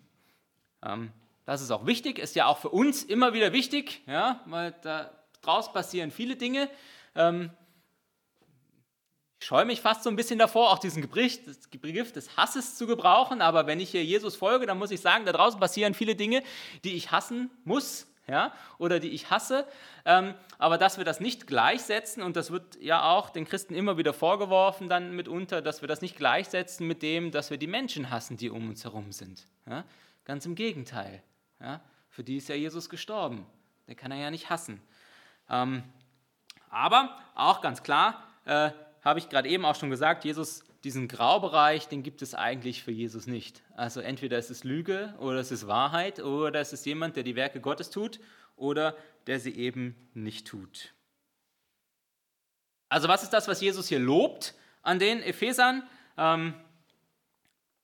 Ähm, 0.85 1.13
das 1.45 1.63
ist 1.63 1.71
auch 1.71 1.87
wichtig, 1.87 2.19
ist 2.19 2.37
ja 2.37 2.47
auch 2.47 2.59
für 2.59 2.69
uns 2.69 3.03
immer 3.03 3.33
wieder 3.33 3.53
wichtig, 3.53 4.03
ja, 4.07 4.41
weil 4.47 4.75
da 4.83 5.11
draus 5.43 5.73
passieren 5.73 6.11
viele 6.11 6.37
Dinge. 6.37 6.69
Ähm, 7.15 7.51
ich 9.41 9.47
scheue 9.47 9.65
mich 9.65 9.81
fast 9.81 10.03
so 10.03 10.11
ein 10.11 10.17
bisschen 10.17 10.39
davor, 10.39 10.71
auch 10.71 10.79
diesen 10.79 11.01
Begriff 11.01 12.13
des 12.13 12.37
Hasses 12.37 12.77
zu 12.77 12.87
gebrauchen, 12.87 13.41
aber 13.41 13.67
wenn 13.67 13.81
ich 13.81 13.91
hier 13.91 14.05
Jesus 14.05 14.37
folge, 14.37 14.67
dann 14.67 14.79
muss 14.79 14.91
ich 14.91 15.01
sagen, 15.01 15.25
da 15.25 15.33
draußen 15.33 15.59
passieren 15.59 15.95
viele 15.95 16.15
Dinge, 16.15 16.43
die 16.85 16.95
ich 16.95 17.11
hassen 17.11 17.51
muss, 17.65 18.07
ja, 18.29 18.53
oder 18.77 19.01
die 19.01 19.09
ich 19.09 19.31
hasse, 19.31 19.67
ähm, 20.05 20.35
aber 20.59 20.77
dass 20.77 20.99
wir 20.99 21.07
das 21.07 21.21
nicht 21.21 21.47
gleichsetzen, 21.47 22.23
und 22.23 22.37
das 22.37 22.51
wird 22.51 22.77
ja 22.83 23.11
auch 23.11 23.31
den 23.31 23.47
Christen 23.47 23.75
immer 23.75 23.97
wieder 23.97 24.13
vorgeworfen 24.13 24.91
dann 24.91 25.17
mitunter, 25.17 25.63
dass 25.63 25.81
wir 25.81 25.89
das 25.89 26.03
nicht 26.03 26.17
gleichsetzen 26.17 26.87
mit 26.87 27.03
dem, 27.03 27.31
dass 27.31 27.51
wir 27.51 27.57
die 27.57 27.67
Menschen 27.67 28.11
hassen, 28.11 28.37
die 28.37 28.51
um 28.51 28.69
uns 28.69 28.85
herum 28.85 29.11
sind. 29.11 29.47
Ja? 29.67 29.85
Ganz 30.27 30.45
im 30.45 30.55
Gegenteil. 30.55 31.23
Ja? 31.61 31.81
Für 32.09 32.25
die 32.25 32.37
ist 32.37 32.49
ja 32.49 32.55
Jesus 32.55 32.89
gestorben. 32.89 33.47
Den 33.87 33.97
kann 33.97 34.13
er 34.13 34.19
ja 34.19 34.31
nicht 34.31 34.51
hassen. 34.51 34.81
Ähm, 35.49 35.83
aber 36.69 37.19
auch 37.35 37.61
ganz 37.61 37.83
klar, 37.83 38.23
äh, 38.45 38.71
habe 39.03 39.19
ich 39.19 39.29
gerade 39.29 39.49
eben 39.49 39.65
auch 39.65 39.75
schon 39.75 39.91
gesagt, 39.91 40.25
Jesus 40.25 40.65
diesen 40.85 41.09
Graubereich, 41.09 41.89
den 41.89 42.03
gibt 42.03 42.23
es 42.23 42.35
eigentlich 42.35 42.83
für 42.83 42.91
Jesus 42.91 43.27
nicht. 43.27 43.63
Also 43.77 44.01
entweder 44.01 44.39
es 44.39 44.51
ist 44.51 44.65
Lüge 44.65 45.15
oder 45.19 45.39
es 45.39 45.51
ist 45.51 45.67
Wahrheit 45.67 46.21
oder 46.21 46.61
es 46.61 46.73
ist 46.73 46.87
jemand, 46.87 47.17
der 47.17 47.23
die 47.23 47.37
Werke 47.37 47.61
Gottes 47.61 47.91
tut 47.91 48.19
oder 48.57 48.97
der 49.27 49.41
sie 49.41 49.55
eben 49.55 49.95
nicht 50.15 50.47
tut. 50.47 50.95
Also 52.89 53.09
was 53.09 53.23
ist 53.23 53.33
das, 53.33 53.47
was 53.47 53.61
Jesus 53.61 53.89
hier 53.89 53.99
lobt 53.99 54.55
an 54.83 54.99
den 54.99 55.23
Ephesern? 55.23 55.83
Ähm, 56.17 56.55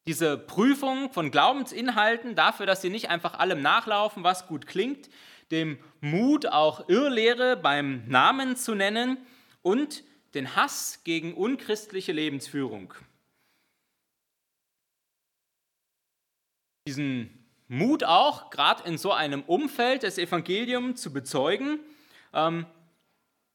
diese 0.07 0.38
Prüfung 0.38 1.11
von 1.12 1.31
Glaubensinhalten 1.31 2.37
dafür, 2.37 2.66
dass 2.66 2.83
sie 2.83 2.90
nicht 2.90 3.11
einfach 3.11 3.38
allem 3.38 3.61
nachlaufen, 3.61 4.23
was 4.23 4.47
gut 4.47 4.66
klingt, 4.66 5.09
dem 5.51 5.79
Mut, 6.01 6.47
auch 6.47 6.88
Irrlehre 6.88 7.57
beim 7.57 8.07
Namen 8.09 8.57
zu 8.57 8.75
nennen 8.75 9.19
und 9.62 10.05
den 10.35 10.55
Hass 10.55 11.03
gegen 11.03 11.35
unchristliche 11.35 12.12
Lebensführung. 12.12 12.95
Diesen 16.87 17.45
Mut 17.69 18.05
auch, 18.05 18.51
gerade 18.51 18.88
in 18.88 18.99
so 18.99 19.12
einem 19.12 19.42
Umfeld 19.42 20.05
das 20.05 20.19
Evangelium 20.19 20.95
zu 20.95 21.12
bezeugen, 21.12 21.81
ähm, 22.33 22.66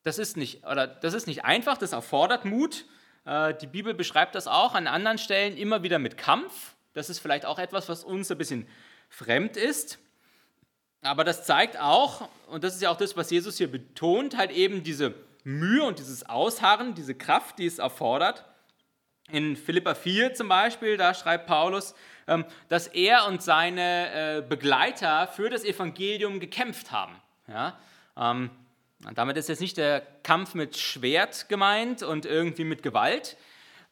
das, 0.03 0.17
ist 0.17 0.35
nicht, 0.35 0.65
oder 0.65 0.87
das 0.87 1.13
ist 1.13 1.27
nicht 1.27 1.45
einfach, 1.45 1.77
das 1.77 1.93
erfordert 1.93 2.43
Mut. 2.43 2.85
Äh, 3.25 3.53
die 3.55 3.67
Bibel 3.67 3.93
beschreibt 3.93 4.35
das 4.35 4.47
auch 4.47 4.73
an 4.73 4.87
anderen 4.87 5.17
Stellen 5.17 5.57
immer 5.57 5.83
wieder 5.83 5.99
mit 5.99 6.17
Kampf. 6.17 6.75
Das 6.93 7.09
ist 7.09 7.19
vielleicht 7.19 7.45
auch 7.45 7.59
etwas, 7.59 7.89
was 7.89 8.03
uns 8.03 8.31
ein 8.31 8.37
bisschen 8.37 8.67
fremd 9.09 9.57
ist. 9.57 9.99
Aber 11.03 11.23
das 11.23 11.45
zeigt 11.45 11.79
auch, 11.79 12.29
und 12.47 12.63
das 12.63 12.75
ist 12.75 12.81
ja 12.81 12.91
auch 12.91 12.97
das, 12.97 13.17
was 13.17 13.31
Jesus 13.31 13.57
hier 13.57 13.71
betont, 13.71 14.37
halt 14.37 14.51
eben 14.51 14.83
diese 14.83 15.15
Mühe 15.43 15.83
und 15.83 15.97
dieses 15.97 16.29
Ausharren, 16.29 16.93
diese 16.93 17.15
Kraft, 17.15 17.57
die 17.57 17.65
es 17.65 17.79
erfordert. 17.79 18.45
In 19.29 19.55
Philippa 19.55 19.95
4 19.95 20.33
zum 20.35 20.47
Beispiel, 20.47 20.97
da 20.97 21.13
schreibt 21.13 21.47
Paulus, 21.47 21.95
ähm, 22.27 22.45
dass 22.69 22.87
er 22.87 23.25
und 23.27 23.41
seine 23.41 24.37
äh, 24.37 24.41
Begleiter 24.41 25.27
für 25.27 25.49
das 25.49 25.63
Evangelium 25.63 26.39
gekämpft 26.39 26.91
haben. 26.91 27.15
Ja? 27.47 27.79
Ähm, 29.07 29.15
damit 29.15 29.37
ist 29.37 29.49
jetzt 29.49 29.61
nicht 29.61 29.77
der 29.77 30.01
Kampf 30.23 30.53
mit 30.53 30.77
Schwert 30.77 31.49
gemeint 31.49 32.03
und 32.03 32.25
irgendwie 32.25 32.63
mit 32.63 32.83
Gewalt. 32.83 33.37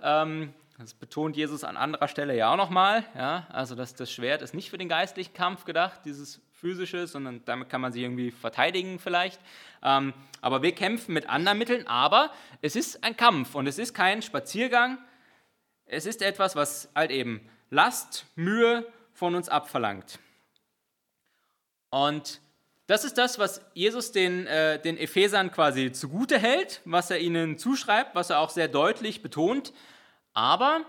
Ähm, 0.01 0.53
das 0.77 0.93
betont 0.93 1.35
Jesus 1.35 1.65
an 1.65 1.75
anderer 1.75 2.07
Stelle 2.07 2.35
ja 2.37 2.53
auch 2.53 2.57
nochmal. 2.57 3.03
Also 3.49 3.75
dass 3.75 3.95
das 3.95 4.09
Schwert 4.11 4.41
ist 4.41 4.53
nicht 4.53 4.69
für 4.69 4.77
den 4.77 4.87
geistlichen 4.87 5.33
Kampf 5.33 5.65
gedacht, 5.65 6.01
dieses 6.05 6.39
physische, 6.53 7.05
sondern 7.05 7.43
damit 7.43 7.69
kann 7.69 7.81
man 7.81 7.91
sich 7.91 8.01
irgendwie 8.01 8.31
verteidigen 8.31 8.97
vielleicht. 8.97 9.41
Ähm, 9.83 10.13
aber 10.41 10.61
wir 10.61 10.73
kämpfen 10.73 11.13
mit 11.13 11.27
anderen 11.27 11.57
Mitteln, 11.57 11.85
aber 11.87 12.31
es 12.61 12.77
ist 12.77 13.03
ein 13.03 13.17
Kampf 13.17 13.55
und 13.55 13.67
es 13.67 13.77
ist 13.77 13.93
kein 13.93 14.21
Spaziergang. 14.21 14.97
Es 15.85 16.05
ist 16.05 16.21
etwas, 16.21 16.55
was 16.55 16.89
halt 16.95 17.11
eben 17.11 17.41
Last, 17.69 18.25
Mühe 18.35 18.87
von 19.13 19.35
uns 19.35 19.49
abverlangt. 19.49 20.19
Und 21.89 22.39
das 22.89 23.03
ist 23.03 23.19
das, 23.19 23.37
was 23.37 23.61
Jesus 23.75 24.11
den, 24.11 24.47
äh, 24.47 24.81
den 24.81 24.97
Ephesern 24.97 25.51
quasi 25.51 25.91
zugute 25.91 26.39
hält, 26.39 26.81
was 26.85 27.11
er 27.11 27.19
ihnen 27.19 27.59
zuschreibt, 27.59 28.15
was 28.15 28.31
er 28.31 28.39
auch 28.39 28.49
sehr 28.49 28.67
deutlich 28.67 29.21
betont. 29.21 29.73
Aber 30.33 30.81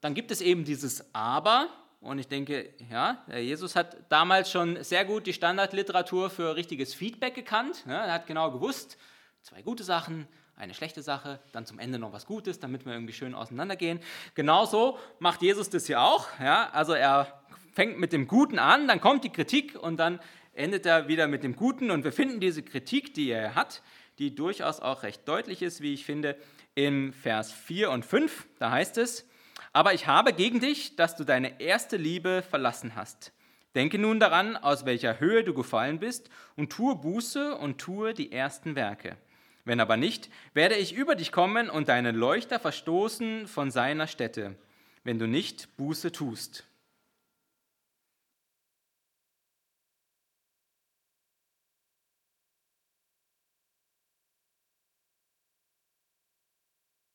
dann 0.00 0.14
gibt 0.14 0.30
es 0.30 0.40
eben 0.40 0.64
dieses 0.64 1.14
Aber, 1.14 1.68
und 2.00 2.18
ich 2.18 2.26
denke, 2.26 2.70
ja, 2.90 3.22
Jesus 3.36 3.76
hat 3.76 3.98
damals 4.08 4.50
schon 4.50 4.82
sehr 4.82 5.04
gut 5.04 5.26
die 5.26 5.34
Standardliteratur 5.34 6.30
für 6.30 6.56
richtiges 6.56 6.94
Feedback 6.94 7.34
gekannt. 7.34 7.84
Er 7.86 8.10
hat 8.10 8.26
genau 8.26 8.50
gewusst, 8.50 8.96
zwei 9.42 9.60
gute 9.60 9.84
Sachen, 9.84 10.26
eine 10.56 10.72
schlechte 10.72 11.02
Sache, 11.02 11.38
dann 11.52 11.66
zum 11.66 11.78
Ende 11.78 11.98
noch 11.98 12.14
was 12.14 12.24
Gutes, 12.24 12.60
damit 12.60 12.86
wir 12.86 12.94
irgendwie 12.94 13.12
schön 13.12 13.34
auseinandergehen. 13.34 14.00
Genauso 14.34 14.98
macht 15.18 15.42
Jesus 15.42 15.68
das 15.68 15.84
hier 15.84 16.00
auch. 16.00 16.28
Ja? 16.40 16.70
Also 16.70 16.94
er 16.94 17.42
fängt 17.74 17.98
mit 17.98 18.14
dem 18.14 18.26
Guten 18.26 18.58
an, 18.58 18.88
dann 18.88 19.02
kommt 19.02 19.24
die 19.24 19.30
Kritik 19.30 19.78
und 19.78 19.98
dann 19.98 20.18
endet 20.54 20.86
er 20.86 21.08
wieder 21.08 21.28
mit 21.28 21.42
dem 21.42 21.56
Guten. 21.56 21.90
Und 21.90 22.04
wir 22.04 22.12
finden 22.12 22.40
diese 22.40 22.62
Kritik, 22.62 23.14
die 23.14 23.30
er 23.30 23.54
hat, 23.54 23.82
die 24.18 24.34
durchaus 24.34 24.80
auch 24.80 25.02
recht 25.02 25.26
deutlich 25.26 25.62
ist, 25.62 25.80
wie 25.80 25.94
ich 25.94 26.04
finde, 26.04 26.36
in 26.74 27.12
Vers 27.12 27.52
4 27.52 27.90
und 27.90 28.04
5. 28.04 28.46
Da 28.58 28.70
heißt 28.70 28.98
es, 28.98 29.28
aber 29.72 29.94
ich 29.94 30.06
habe 30.06 30.32
gegen 30.32 30.60
dich, 30.60 30.96
dass 30.96 31.16
du 31.16 31.24
deine 31.24 31.60
erste 31.60 31.96
Liebe 31.96 32.42
verlassen 32.42 32.94
hast. 32.94 33.32
Denke 33.74 33.98
nun 33.98 34.20
daran, 34.20 34.56
aus 34.56 34.84
welcher 34.84 35.18
Höhe 35.18 35.44
du 35.44 35.54
gefallen 35.54 35.98
bist, 35.98 36.28
und 36.56 36.70
tue 36.70 36.94
Buße 36.94 37.56
und 37.56 37.78
tue 37.78 38.12
die 38.12 38.30
ersten 38.30 38.76
Werke. 38.76 39.16
Wenn 39.64 39.80
aber 39.80 39.96
nicht, 39.96 40.28
werde 40.52 40.74
ich 40.74 40.92
über 40.92 41.14
dich 41.14 41.32
kommen 41.32 41.70
und 41.70 41.88
deinen 41.88 42.16
Leuchter 42.16 42.58
verstoßen 42.58 43.46
von 43.46 43.70
seiner 43.70 44.06
Stätte, 44.06 44.56
wenn 45.04 45.18
du 45.18 45.26
nicht 45.26 45.74
Buße 45.76 46.12
tust. 46.12 46.66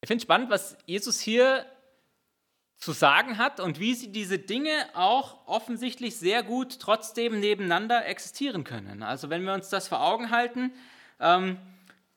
Ich 0.08 0.10
finde 0.10 0.22
spannend, 0.22 0.50
was 0.50 0.78
Jesus 0.86 1.20
hier 1.20 1.66
zu 2.78 2.94
sagen 2.94 3.38
hat 3.38 3.60
und 3.60 3.82
wie 3.82 3.94
sie 3.94 4.10
diese 4.10 4.40
Dinge 4.40 4.72
auch 4.94 5.46
offensichtlich 5.48 6.16
sehr 6.16 6.44
gut 6.44 6.80
trotzdem 6.80 7.42
nebeneinander 7.42 8.06
existieren 8.06 8.64
können. 8.64 9.04
Also 9.04 9.30
wenn 9.30 9.44
wir 9.44 9.54
uns 9.54 9.68
das 9.68 9.90
vor 9.90 10.02
Augen 10.02 10.32
halten, 10.32 10.72
ähm, 11.20 11.58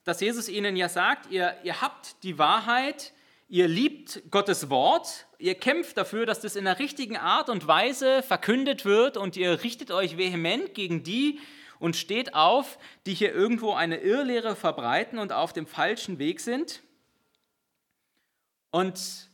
dass 0.04 0.20
Jesus 0.20 0.48
ihnen 0.48 0.76
ja 0.76 0.88
sagt, 0.88 1.32
ihr, 1.32 1.56
ihr 1.64 1.80
habt 1.80 2.22
die 2.22 2.38
Wahrheit, 2.38 3.12
ihr 3.48 3.66
liebt 3.66 4.22
Gottes 4.30 4.70
Wort, 4.70 5.26
ihr 5.40 5.56
kämpft 5.56 5.96
dafür, 5.96 6.26
dass 6.26 6.38
das 6.38 6.54
in 6.54 6.66
der 6.66 6.78
richtigen 6.78 7.16
Art 7.16 7.50
und 7.50 7.66
Weise 7.66 8.22
verkündet 8.22 8.84
wird 8.84 9.16
und 9.16 9.36
ihr 9.36 9.64
richtet 9.64 9.90
euch 9.90 10.16
vehement 10.16 10.74
gegen 10.74 11.02
die 11.02 11.40
und 11.80 11.96
steht 11.96 12.36
auf, 12.36 12.78
die 13.06 13.14
hier 13.14 13.34
irgendwo 13.34 13.72
eine 13.72 13.96
Irrlehre 13.96 14.54
verbreiten 14.54 15.18
und 15.18 15.32
auf 15.32 15.52
dem 15.52 15.66
falschen 15.66 16.20
Weg 16.20 16.38
sind. 16.38 16.84
Und 18.70 19.28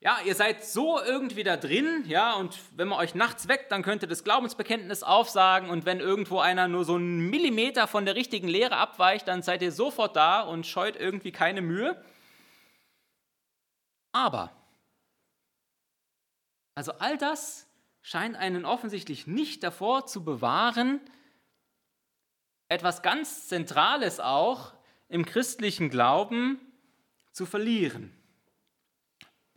ja, 0.00 0.18
ihr 0.24 0.34
seid 0.36 0.64
so 0.64 1.00
irgendwie 1.00 1.42
da 1.42 1.56
drin, 1.56 2.04
ja, 2.06 2.34
und 2.34 2.56
wenn 2.76 2.86
man 2.86 3.00
euch 3.00 3.16
nachts 3.16 3.48
weckt, 3.48 3.72
dann 3.72 3.82
könnt 3.82 4.02
ihr 4.02 4.08
das 4.08 4.22
Glaubensbekenntnis 4.22 5.02
aufsagen 5.02 5.70
und 5.70 5.86
wenn 5.86 5.98
irgendwo 5.98 6.38
einer 6.38 6.68
nur 6.68 6.84
so 6.84 6.94
einen 6.94 7.28
Millimeter 7.30 7.88
von 7.88 8.04
der 8.04 8.14
richtigen 8.14 8.46
Lehre 8.46 8.76
abweicht, 8.76 9.26
dann 9.26 9.42
seid 9.42 9.60
ihr 9.60 9.72
sofort 9.72 10.14
da 10.14 10.42
und 10.42 10.66
scheut 10.66 10.94
irgendwie 10.94 11.32
keine 11.32 11.62
Mühe. 11.62 12.00
Aber, 14.12 14.52
also 16.76 16.92
all 16.92 17.18
das 17.18 17.66
scheint 18.00 18.36
einen 18.36 18.64
offensichtlich 18.64 19.26
nicht 19.26 19.64
davor 19.64 20.06
zu 20.06 20.24
bewahren, 20.24 21.00
etwas 22.68 23.02
ganz 23.02 23.48
Zentrales 23.48 24.20
auch 24.20 24.72
im 25.08 25.24
christlichen 25.24 25.90
Glauben 25.90 26.60
zu 27.32 27.46
verlieren. 27.46 28.17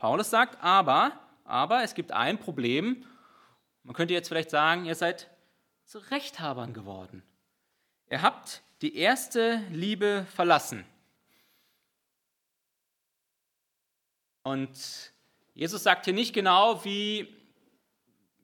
Paulus 0.02 0.32
sagt 0.32 0.64
aber, 0.64 1.12
aber 1.44 1.84
es 1.84 1.94
gibt 1.94 2.12
ein 2.12 2.40
Problem. 2.40 3.06
Man 3.84 3.94
könnte 3.94 4.16
jetzt 4.16 4.30
vielleicht 4.30 4.50
sagen, 4.50 4.86
ihr 4.86 4.96
seid 4.96 5.30
zu 5.86 6.00
Rechthabern 6.00 6.74
geworden. 6.74 7.22
Ihr 8.10 8.24
habt 8.24 8.64
die 8.82 8.96
erste 8.96 9.58
Liebe 9.70 10.26
verlassen. 10.34 10.86
Und 14.42 15.14
Jesus 15.54 15.84
sagt 15.84 16.06
hier 16.06 16.16
nicht 16.16 16.34
genau, 16.34 16.84
wie 16.84 17.38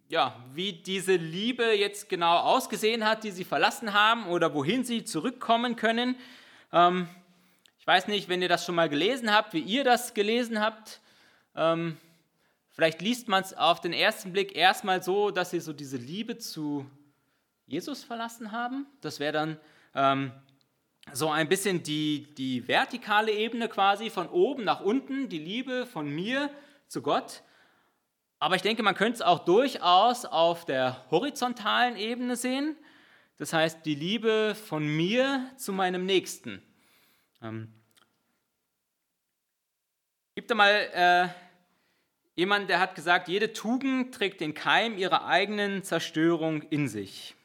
ja, 0.10 0.36
wie 0.54 0.74
diese 0.74 1.16
Liebe 1.16 1.76
jetzt 1.76 2.08
genau 2.08 2.38
ausgesehen 2.38 3.04
hat, 3.04 3.24
die 3.24 3.32
sie 3.32 3.46
verlassen 3.46 3.94
haben 3.94 4.28
oder 4.28 4.54
wohin 4.54 4.84
sie 4.84 5.06
zurückkommen 5.06 5.76
können. 5.76 6.18
Ähm, 6.72 7.10
ich 7.80 7.88
weiß 7.88 8.10
nicht, 8.10 8.30
wenn 8.30 8.44
ihr 8.44 8.48
das 8.48 8.64
schon 8.64 8.76
mal 8.76 8.90
gelesen 8.90 9.34
habt, 9.34 9.56
wie 9.56 9.62
ihr 9.62 9.84
das 9.84 10.14
gelesen 10.14 10.62
habt. 10.62 11.02
Ähm, 11.58 11.98
vielleicht 12.70 13.02
liest 13.02 13.28
man 13.28 13.44
es 13.44 13.54
auf 13.56 13.82
den 13.82 13.92
ersten 13.92 14.32
Blick 14.32 14.56
erstmal 14.56 15.02
so, 15.02 15.32
dass 15.32 15.50
sie 15.50 15.60
so 15.60 15.74
diese 15.74 15.98
Liebe 15.98 16.38
zu 16.38 16.86
Jesus 17.66 18.04
verlassen 18.04 18.52
haben. 18.52 18.86
Das 19.02 19.20
wäre 19.20 19.34
dann 19.34 19.60
ähm, 19.96 20.32
so 21.12 21.32
ein 21.32 21.50
bisschen 21.50 21.84
die, 21.84 22.28
die 22.36 22.68
vertikale 22.68 23.32
Ebene 23.32 23.68
quasi 23.68 24.10
von 24.10 24.30
oben 24.30 24.64
nach 24.64 24.82
unten, 24.82 25.30
die 25.30 25.40
Liebe 25.40 25.88
von 25.88 26.08
mir 26.08 26.50
zu 26.88 27.02
Gott. 27.02 27.42
Aber 28.40 28.56
ich 28.56 28.62
denke, 28.62 28.84
man 28.84 28.94
könnte 28.94 29.16
es 29.16 29.22
auch 29.24 29.40
durchaus 29.40 30.26
auf 30.26 30.64
der 30.66 31.04
horizontalen 31.10 31.98
Ebene 31.98 32.36
sehen. 32.36 32.76
Das 33.38 33.52
heißt, 33.52 33.86
die 33.86 33.96
Liebe 33.96 34.56
von 34.56 34.88
mir 34.88 35.50
zu 35.58 35.74
meinem 35.74 36.06
Nächsten. 36.06 36.62
Ähm, 37.42 37.74
gibt 40.36 40.52
da 40.52 40.56
mal 40.56 40.72
äh, 40.72 41.47
jemand, 42.38 42.70
der 42.70 42.80
hat 42.80 42.96
gesagt, 42.96 43.28
jede 43.28 43.52
Tugend 43.52 44.16
trägt 44.16 44.40
den 44.40 44.54
Keim 44.54 44.98
ihrer 44.98 45.26
eigenen 45.26 45.84
Zerstörung 45.84 46.62
in 46.62 46.88
sich. 46.88 47.36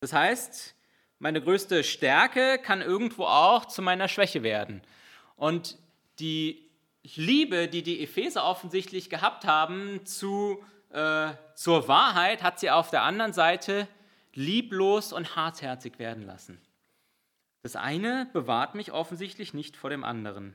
Das 0.00 0.14
heißt, 0.14 0.74
meine 1.18 1.42
größte 1.42 1.84
Stärke 1.84 2.58
kann 2.58 2.80
irgendwo 2.80 3.24
auch 3.24 3.66
zu 3.66 3.82
meiner 3.82 4.08
Schwäche 4.08 4.42
werden. 4.42 4.80
Und 5.36 5.76
die 6.18 6.66
Liebe, 7.02 7.68
die 7.68 7.82
die 7.82 8.02
Epheser 8.02 8.44
offensichtlich 8.44 9.10
gehabt 9.10 9.44
haben 9.44 10.06
zu, 10.06 10.64
äh, 10.90 11.32
zur 11.54 11.88
Wahrheit, 11.88 12.42
hat 12.42 12.58
sie 12.58 12.70
auf 12.70 12.88
der 12.88 13.02
anderen 13.02 13.34
Seite 13.34 13.86
lieblos 14.32 15.12
und 15.12 15.36
hartherzig 15.36 15.98
werden 15.98 16.24
lassen. 16.24 16.58
Das 17.62 17.76
eine 17.76 18.28
bewahrt 18.32 18.74
mich 18.74 18.92
offensichtlich 18.92 19.52
nicht 19.54 19.76
vor 19.76 19.90
dem 19.90 20.04
anderen. 20.04 20.54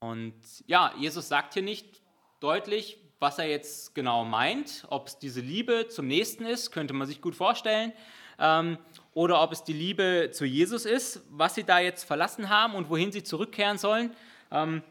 Und 0.00 0.34
ja, 0.66 0.92
Jesus 0.98 1.28
sagt 1.28 1.54
hier 1.54 1.62
nicht 1.62 2.02
deutlich, 2.40 2.98
was 3.18 3.38
er 3.38 3.48
jetzt 3.48 3.94
genau 3.94 4.24
meint, 4.24 4.86
ob 4.90 5.08
es 5.08 5.18
diese 5.18 5.40
Liebe 5.40 5.88
zum 5.88 6.06
Nächsten 6.06 6.44
ist, 6.44 6.70
könnte 6.70 6.94
man 6.94 7.06
sich 7.06 7.22
gut 7.22 7.34
vorstellen, 7.34 7.92
ähm, 8.38 8.78
oder 9.14 9.40
ob 9.40 9.52
es 9.52 9.64
die 9.64 9.72
Liebe 9.72 10.30
zu 10.32 10.44
Jesus 10.44 10.84
ist, 10.84 11.22
was 11.30 11.54
sie 11.54 11.64
da 11.64 11.78
jetzt 11.78 12.04
verlassen 12.04 12.50
haben 12.50 12.74
und 12.74 12.90
wohin 12.90 13.12
sie 13.12 13.22
zurückkehren 13.22 13.78
sollen. 13.78 14.14
Ähm, 14.50 14.82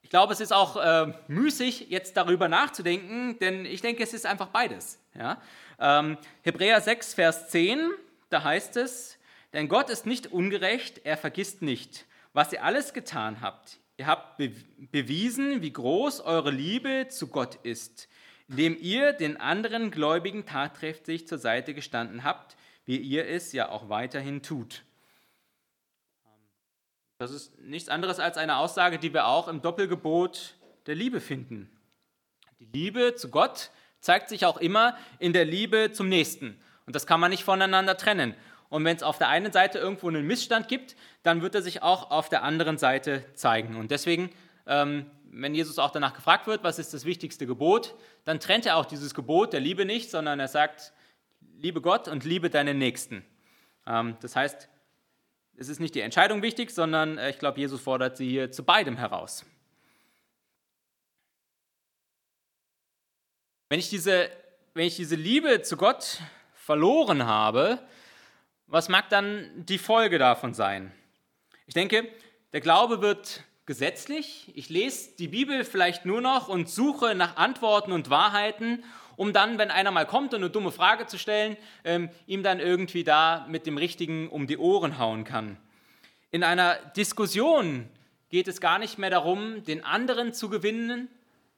ich 0.00 0.08
glaube, 0.08 0.32
es 0.32 0.40
ist 0.40 0.52
auch 0.52 0.76
äh, 0.76 1.12
müßig, 1.28 1.88
jetzt 1.90 2.16
darüber 2.16 2.48
nachzudenken, 2.48 3.38
denn 3.38 3.66
ich 3.66 3.82
denke, 3.82 4.02
es 4.02 4.14
ist 4.14 4.26
einfach 4.26 4.48
beides. 4.48 4.98
Ja? 5.14 5.40
Ähm, 5.78 6.16
Hebräer 6.42 6.80
6, 6.80 7.14
Vers 7.14 7.48
10, 7.50 7.90
da 8.30 8.42
heißt 8.42 8.76
es, 8.78 9.18
denn 9.52 9.68
Gott 9.68 9.90
ist 9.90 10.06
nicht 10.06 10.28
ungerecht, 10.28 11.02
er 11.04 11.16
vergisst 11.16 11.62
nicht, 11.62 12.06
was 12.32 12.52
ihr 12.52 12.64
alles 12.64 12.94
getan 12.94 13.40
habt. 13.40 13.78
Ihr 13.96 14.06
habt 14.06 14.38
be 14.38 14.52
bewiesen, 14.90 15.62
wie 15.62 15.72
groß 15.72 16.20
eure 16.20 16.50
Liebe 16.50 17.06
zu 17.08 17.28
Gott 17.28 17.56
ist, 17.62 18.08
indem 18.48 18.76
ihr 18.80 19.12
den 19.12 19.36
anderen 19.36 19.90
Gläubigen 19.90 20.46
tatkräftig 20.46 21.28
zur 21.28 21.38
Seite 21.38 21.74
gestanden 21.74 22.24
habt, 22.24 22.56
wie 22.84 22.96
ihr 22.96 23.28
es 23.28 23.52
ja 23.52 23.68
auch 23.68 23.88
weiterhin 23.88 24.42
tut. 24.42 24.82
Das 27.18 27.30
ist 27.30 27.56
nichts 27.60 27.88
anderes 27.88 28.18
als 28.18 28.36
eine 28.36 28.56
Aussage, 28.56 28.98
die 28.98 29.14
wir 29.14 29.26
auch 29.26 29.46
im 29.46 29.62
Doppelgebot 29.62 30.56
der 30.86 30.96
Liebe 30.96 31.20
finden. 31.20 31.70
Die 32.58 32.64
Liebe 32.64 33.14
zu 33.14 33.28
Gott 33.28 33.70
zeigt 34.00 34.28
sich 34.28 34.44
auch 34.44 34.56
immer 34.56 34.96
in 35.20 35.32
der 35.32 35.44
Liebe 35.44 35.92
zum 35.92 36.08
Nächsten. 36.08 36.60
Und 36.86 36.96
das 36.96 37.06
kann 37.06 37.20
man 37.20 37.30
nicht 37.30 37.44
voneinander 37.44 37.96
trennen. 37.96 38.34
Und 38.72 38.86
wenn 38.86 38.96
es 38.96 39.02
auf 39.02 39.18
der 39.18 39.28
einen 39.28 39.52
Seite 39.52 39.78
irgendwo 39.78 40.08
einen 40.08 40.26
Missstand 40.26 40.66
gibt, 40.66 40.96
dann 41.24 41.42
wird 41.42 41.54
er 41.54 41.60
sich 41.60 41.82
auch 41.82 42.10
auf 42.10 42.30
der 42.30 42.42
anderen 42.42 42.78
Seite 42.78 43.22
zeigen. 43.34 43.76
Und 43.76 43.90
deswegen, 43.90 44.30
ähm, 44.66 45.10
wenn 45.30 45.54
Jesus 45.54 45.78
auch 45.78 45.90
danach 45.90 46.14
gefragt 46.14 46.46
wird, 46.46 46.64
was 46.64 46.78
ist 46.78 46.94
das 46.94 47.04
wichtigste 47.04 47.46
Gebot, 47.46 47.94
dann 48.24 48.40
trennt 48.40 48.64
er 48.64 48.78
auch 48.78 48.86
dieses 48.86 49.12
Gebot 49.12 49.52
der 49.52 49.60
Liebe 49.60 49.84
nicht, 49.84 50.10
sondern 50.10 50.40
er 50.40 50.48
sagt, 50.48 50.94
liebe 51.58 51.82
Gott 51.82 52.08
und 52.08 52.24
liebe 52.24 52.48
deinen 52.48 52.78
Nächsten. 52.78 53.22
Ähm, 53.86 54.16
das 54.22 54.36
heißt, 54.36 54.70
es 55.58 55.68
ist 55.68 55.78
nicht 55.78 55.94
die 55.94 56.00
Entscheidung 56.00 56.40
wichtig, 56.40 56.70
sondern 56.70 57.18
äh, 57.18 57.28
ich 57.28 57.38
glaube, 57.38 57.60
Jesus 57.60 57.78
fordert 57.78 58.16
sie 58.16 58.26
hier 58.26 58.52
zu 58.52 58.64
beidem 58.64 58.96
heraus. 58.96 59.44
Wenn 63.68 63.80
ich 63.80 63.90
diese, 63.90 64.30
wenn 64.72 64.86
ich 64.86 64.96
diese 64.96 65.16
Liebe 65.16 65.60
zu 65.60 65.76
Gott 65.76 66.22
verloren 66.54 67.26
habe, 67.26 67.78
was 68.72 68.88
mag 68.88 69.08
dann 69.10 69.50
die 69.54 69.78
Folge 69.78 70.18
davon 70.18 70.54
sein? 70.54 70.90
Ich 71.66 71.74
denke, 71.74 72.08
der 72.52 72.60
Glaube 72.60 73.00
wird 73.00 73.44
gesetzlich. 73.66 74.50
Ich 74.54 74.68
lese 74.70 75.14
die 75.16 75.28
Bibel 75.28 75.64
vielleicht 75.64 76.06
nur 76.06 76.20
noch 76.20 76.48
und 76.48 76.68
suche 76.68 77.14
nach 77.14 77.36
Antworten 77.36 77.92
und 77.92 78.10
Wahrheiten 78.10 78.82
um 79.16 79.32
dann, 79.32 79.58
wenn 79.58 79.70
einer 79.70 79.90
mal 79.90 80.06
kommt 80.06 80.34
und 80.34 80.40
eine 80.40 80.50
dumme 80.50 80.72
Frage 80.72 81.06
zu 81.06 81.18
stellen, 81.18 81.56
ähm, 81.84 82.08
ihm 82.26 82.42
dann 82.42 82.60
irgendwie 82.60 83.04
da 83.04 83.46
mit 83.48 83.66
dem 83.66 83.76
Richtigen 83.76 84.28
um 84.28 84.46
die 84.46 84.58
Ohren 84.58 84.98
hauen 84.98 85.24
kann. 85.24 85.58
In 86.30 86.42
einer 86.42 86.76
Diskussion 86.96 87.88
geht 88.30 88.48
es 88.48 88.60
gar 88.60 88.78
nicht 88.78 88.98
mehr 88.98 89.10
darum, 89.10 89.62
den 89.64 89.84
anderen 89.84 90.32
zu 90.32 90.48
gewinnen 90.48 91.08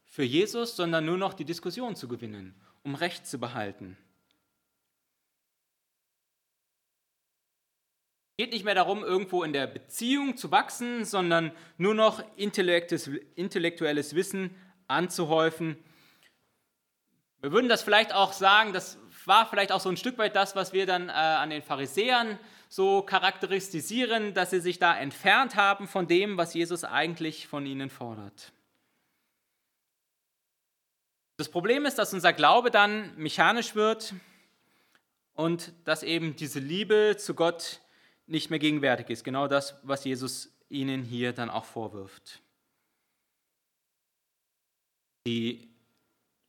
für 0.04 0.24
Jesus, 0.24 0.76
sondern 0.76 1.04
nur 1.04 1.16
noch 1.16 1.32
die 1.32 1.44
Diskussion 1.44 1.96
zu 1.96 2.08
gewinnen, 2.08 2.54
um 2.82 2.96
Recht 2.96 3.26
zu 3.26 3.38
behalten. 3.38 3.96
Geht 8.36 8.52
nicht 8.52 8.64
mehr 8.64 8.74
darum, 8.74 9.04
irgendwo 9.04 9.44
in 9.44 9.52
der 9.52 9.66
Beziehung 9.66 10.36
zu 10.36 10.50
wachsen, 10.50 11.04
sondern 11.04 11.52
nur 11.78 11.94
noch 11.94 12.22
intellektuelles 12.36 14.14
Wissen 14.14 14.54
anzuhäufen 14.88 15.76
wir 17.44 17.52
würden 17.52 17.68
das 17.68 17.82
vielleicht 17.82 18.14
auch 18.14 18.32
sagen, 18.32 18.72
das 18.72 18.96
war 19.26 19.44
vielleicht 19.44 19.70
auch 19.70 19.80
so 19.80 19.90
ein 19.90 19.98
Stück 19.98 20.16
weit 20.16 20.34
das, 20.34 20.56
was 20.56 20.72
wir 20.72 20.86
dann 20.86 21.10
äh, 21.10 21.12
an 21.12 21.50
den 21.50 21.60
Pharisäern 21.60 22.38
so 22.70 23.02
charakterisieren, 23.02 24.32
dass 24.32 24.48
sie 24.48 24.60
sich 24.60 24.78
da 24.78 24.96
entfernt 24.96 25.54
haben 25.54 25.86
von 25.86 26.06
dem, 26.06 26.38
was 26.38 26.54
Jesus 26.54 26.84
eigentlich 26.84 27.46
von 27.46 27.66
ihnen 27.66 27.90
fordert. 27.90 28.54
Das 31.36 31.50
Problem 31.50 31.84
ist, 31.84 31.98
dass 31.98 32.14
unser 32.14 32.32
Glaube 32.32 32.70
dann 32.70 33.14
mechanisch 33.18 33.74
wird 33.74 34.14
und 35.34 35.74
dass 35.84 36.02
eben 36.02 36.36
diese 36.36 36.60
Liebe 36.60 37.16
zu 37.18 37.34
Gott 37.34 37.82
nicht 38.26 38.50
mehr 38.50 38.58
gegenwärtig 38.58 39.10
ist. 39.10 39.24
Genau 39.24 39.48
das, 39.48 39.76
was 39.82 40.04
Jesus 40.04 40.52
ihnen 40.68 41.02
hier 41.02 41.32
dann 41.32 41.50
auch 41.50 41.64
vorwirft. 41.64 42.40
Die 45.26 45.68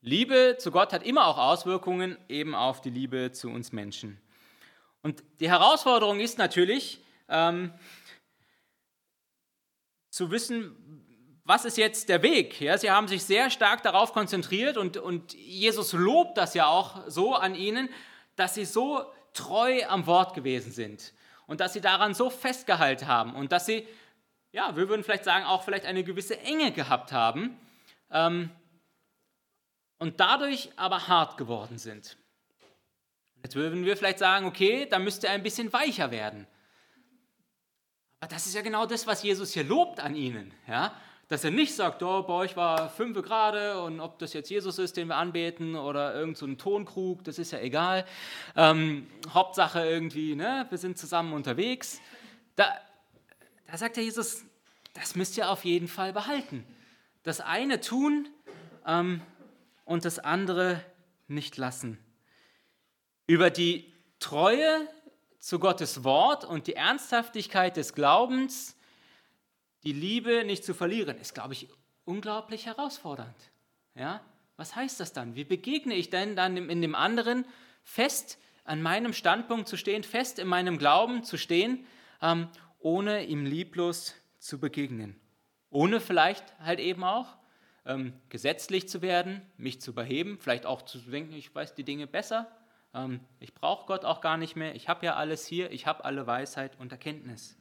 Liebe 0.00 0.56
zu 0.58 0.70
Gott 0.70 0.92
hat 0.92 1.02
immer 1.02 1.26
auch 1.26 1.38
Auswirkungen 1.38 2.16
eben 2.28 2.54
auf 2.54 2.80
die 2.80 2.90
Liebe 2.90 3.32
zu 3.32 3.48
uns 3.48 3.72
Menschen. 3.72 4.20
Und 5.02 5.22
die 5.40 5.48
Herausforderung 5.48 6.20
ist 6.20 6.38
natürlich, 6.38 7.00
ähm, 7.28 7.72
zu 10.10 10.30
wissen, 10.30 10.74
was 11.44 11.64
ist 11.64 11.76
jetzt 11.76 12.08
der 12.08 12.22
Weg? 12.22 12.60
Ja, 12.60 12.76
sie 12.76 12.90
haben 12.90 13.06
sich 13.06 13.22
sehr 13.22 13.50
stark 13.50 13.82
darauf 13.82 14.12
konzentriert 14.12 14.76
und, 14.76 14.96
und 14.96 15.34
Jesus 15.34 15.92
lobt 15.92 16.36
das 16.36 16.54
ja 16.54 16.66
auch 16.66 17.04
so 17.06 17.34
an 17.34 17.54
ihnen, 17.54 17.88
dass 18.34 18.54
sie 18.54 18.64
so 18.64 19.04
treu 19.32 19.84
am 19.86 20.06
Wort 20.06 20.34
gewesen 20.34 20.72
sind. 20.72 21.12
Und 21.46 21.60
dass 21.60 21.72
sie 21.72 21.80
daran 21.80 22.14
so 22.14 22.30
festgehalten 22.30 23.06
haben 23.06 23.34
und 23.34 23.52
dass 23.52 23.66
sie, 23.66 23.86
ja, 24.52 24.76
wir 24.76 24.88
würden 24.88 25.04
vielleicht 25.04 25.24
sagen, 25.24 25.44
auch 25.44 25.62
vielleicht 25.62 25.86
eine 25.86 26.04
gewisse 26.04 26.38
Enge 26.40 26.72
gehabt 26.72 27.12
haben 27.12 27.58
ähm, 28.10 28.50
und 29.98 30.20
dadurch 30.20 30.70
aber 30.76 31.08
hart 31.08 31.36
geworden 31.36 31.78
sind. 31.78 32.16
Jetzt 33.42 33.54
würden 33.54 33.84
wir 33.84 33.96
vielleicht 33.96 34.18
sagen, 34.18 34.46
okay, 34.46 34.86
da 34.86 34.98
müsste 34.98 35.28
er 35.28 35.34
ein 35.34 35.42
bisschen 35.42 35.72
weicher 35.72 36.10
werden. 36.10 36.46
Aber 38.20 38.28
das 38.28 38.46
ist 38.46 38.54
ja 38.54 38.62
genau 38.62 38.86
das, 38.86 39.06
was 39.06 39.22
Jesus 39.22 39.52
hier 39.52 39.64
lobt 39.64 40.00
an 40.00 40.16
ihnen. 40.16 40.52
Ja? 40.66 40.94
Dass 41.28 41.42
er 41.42 41.50
nicht 41.50 41.74
sagt, 41.74 42.02
oh, 42.04 42.22
bei 42.22 42.32
euch 42.32 42.56
war 42.56 42.88
fünf 42.88 43.20
gerade 43.20 43.82
und 43.82 44.00
ob 44.00 44.18
das 44.20 44.32
jetzt 44.32 44.48
Jesus 44.48 44.78
ist, 44.78 44.96
den 44.96 45.08
wir 45.08 45.16
anbeten 45.16 45.74
oder 45.74 46.14
irgend 46.14 46.36
so 46.36 46.46
Tonkrug, 46.46 47.24
das 47.24 47.38
ist 47.38 47.50
ja 47.50 47.58
egal. 47.58 48.06
Ähm, 48.54 49.08
Hauptsache 49.34 49.84
irgendwie, 49.84 50.36
ne, 50.36 50.66
wir 50.70 50.78
sind 50.78 50.98
zusammen 50.98 51.32
unterwegs. 51.32 52.00
Da, 52.54 52.68
da 53.66 53.76
sagt 53.76 53.96
der 53.96 54.04
Jesus, 54.04 54.44
das 54.94 55.16
müsst 55.16 55.36
ihr 55.36 55.50
auf 55.50 55.64
jeden 55.64 55.88
Fall 55.88 56.12
behalten. 56.12 56.64
Das 57.24 57.40
eine 57.40 57.80
tun 57.80 58.28
ähm, 58.86 59.20
und 59.84 60.04
das 60.04 60.20
andere 60.20 60.80
nicht 61.26 61.56
lassen. 61.56 61.98
Über 63.26 63.50
die 63.50 63.92
Treue 64.20 64.86
zu 65.40 65.58
Gottes 65.58 66.04
Wort 66.04 66.44
und 66.44 66.68
die 66.68 66.74
Ernsthaftigkeit 66.74 67.76
des 67.76 67.94
Glaubens 67.94 68.75
die 69.86 69.92
Liebe 69.92 70.44
nicht 70.44 70.64
zu 70.64 70.74
verlieren, 70.74 71.16
ist, 71.16 71.32
glaube 71.32 71.54
ich, 71.54 71.68
unglaublich 72.04 72.66
herausfordernd. 72.66 73.36
Ja? 73.94 74.20
Was 74.56 74.74
heißt 74.74 74.98
das 74.98 75.12
dann? 75.12 75.36
Wie 75.36 75.44
begegne 75.44 75.94
ich 75.94 76.10
denn 76.10 76.34
dann 76.34 76.56
in 76.56 76.82
dem 76.82 76.96
anderen 76.96 77.46
fest 77.84 78.38
an 78.64 78.82
meinem 78.82 79.12
Standpunkt 79.12 79.68
zu 79.68 79.76
stehen, 79.76 80.02
fest 80.02 80.40
in 80.40 80.48
meinem 80.48 80.78
Glauben 80.78 81.22
zu 81.22 81.38
stehen, 81.38 81.86
ähm, 82.20 82.48
ohne 82.80 83.26
ihm 83.26 83.46
lieblos 83.46 84.14
zu 84.40 84.58
begegnen? 84.58 85.20
Ohne 85.70 86.00
vielleicht 86.00 86.58
halt 86.58 86.80
eben 86.80 87.04
auch 87.04 87.36
ähm, 87.84 88.12
gesetzlich 88.28 88.88
zu 88.88 89.02
werden, 89.02 89.40
mich 89.56 89.80
zu 89.80 89.94
beheben, 89.94 90.38
vielleicht 90.40 90.66
auch 90.66 90.82
zu 90.82 90.98
denken, 90.98 91.32
ich 91.34 91.54
weiß 91.54 91.76
die 91.76 91.84
Dinge 91.84 92.08
besser, 92.08 92.50
ähm, 92.92 93.20
ich 93.38 93.54
brauche 93.54 93.86
Gott 93.86 94.04
auch 94.04 94.20
gar 94.20 94.36
nicht 94.36 94.56
mehr, 94.56 94.74
ich 94.74 94.88
habe 94.88 95.06
ja 95.06 95.14
alles 95.14 95.46
hier, 95.46 95.70
ich 95.70 95.86
habe 95.86 96.04
alle 96.04 96.26
Weisheit 96.26 96.76
und 96.80 96.90
Erkenntnis 96.90 97.56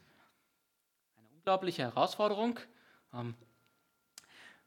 unglaubliche 1.45 1.83
Herausforderung. 1.83 2.59
Ähm, 3.13 3.35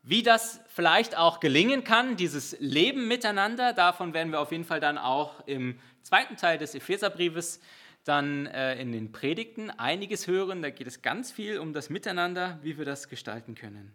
wie 0.02 0.22
das 0.22 0.60
vielleicht 0.68 1.16
auch 1.16 1.40
gelingen 1.40 1.82
kann, 1.82 2.14
dieses 2.14 2.56
Leben 2.60 3.08
miteinander, 3.08 3.72
davon 3.72 4.14
werden 4.14 4.30
wir 4.30 4.38
auf 4.38 4.52
jeden 4.52 4.62
Fall 4.62 4.78
dann 4.78 4.96
auch 4.96 5.44
im 5.48 5.80
zweiten 6.02 6.36
Teil 6.36 6.56
des 6.56 6.76
Epheserbriefes 6.76 7.58
dann 8.04 8.46
äh, 8.46 8.80
in 8.80 8.92
den 8.92 9.10
Predigten 9.10 9.70
einiges 9.70 10.28
hören. 10.28 10.62
Da 10.62 10.70
geht 10.70 10.86
es 10.86 11.02
ganz 11.02 11.32
viel 11.32 11.58
um 11.58 11.72
das 11.72 11.90
Miteinander, 11.90 12.60
wie 12.62 12.78
wir 12.78 12.84
das 12.84 13.08
gestalten 13.08 13.56
können. 13.56 13.92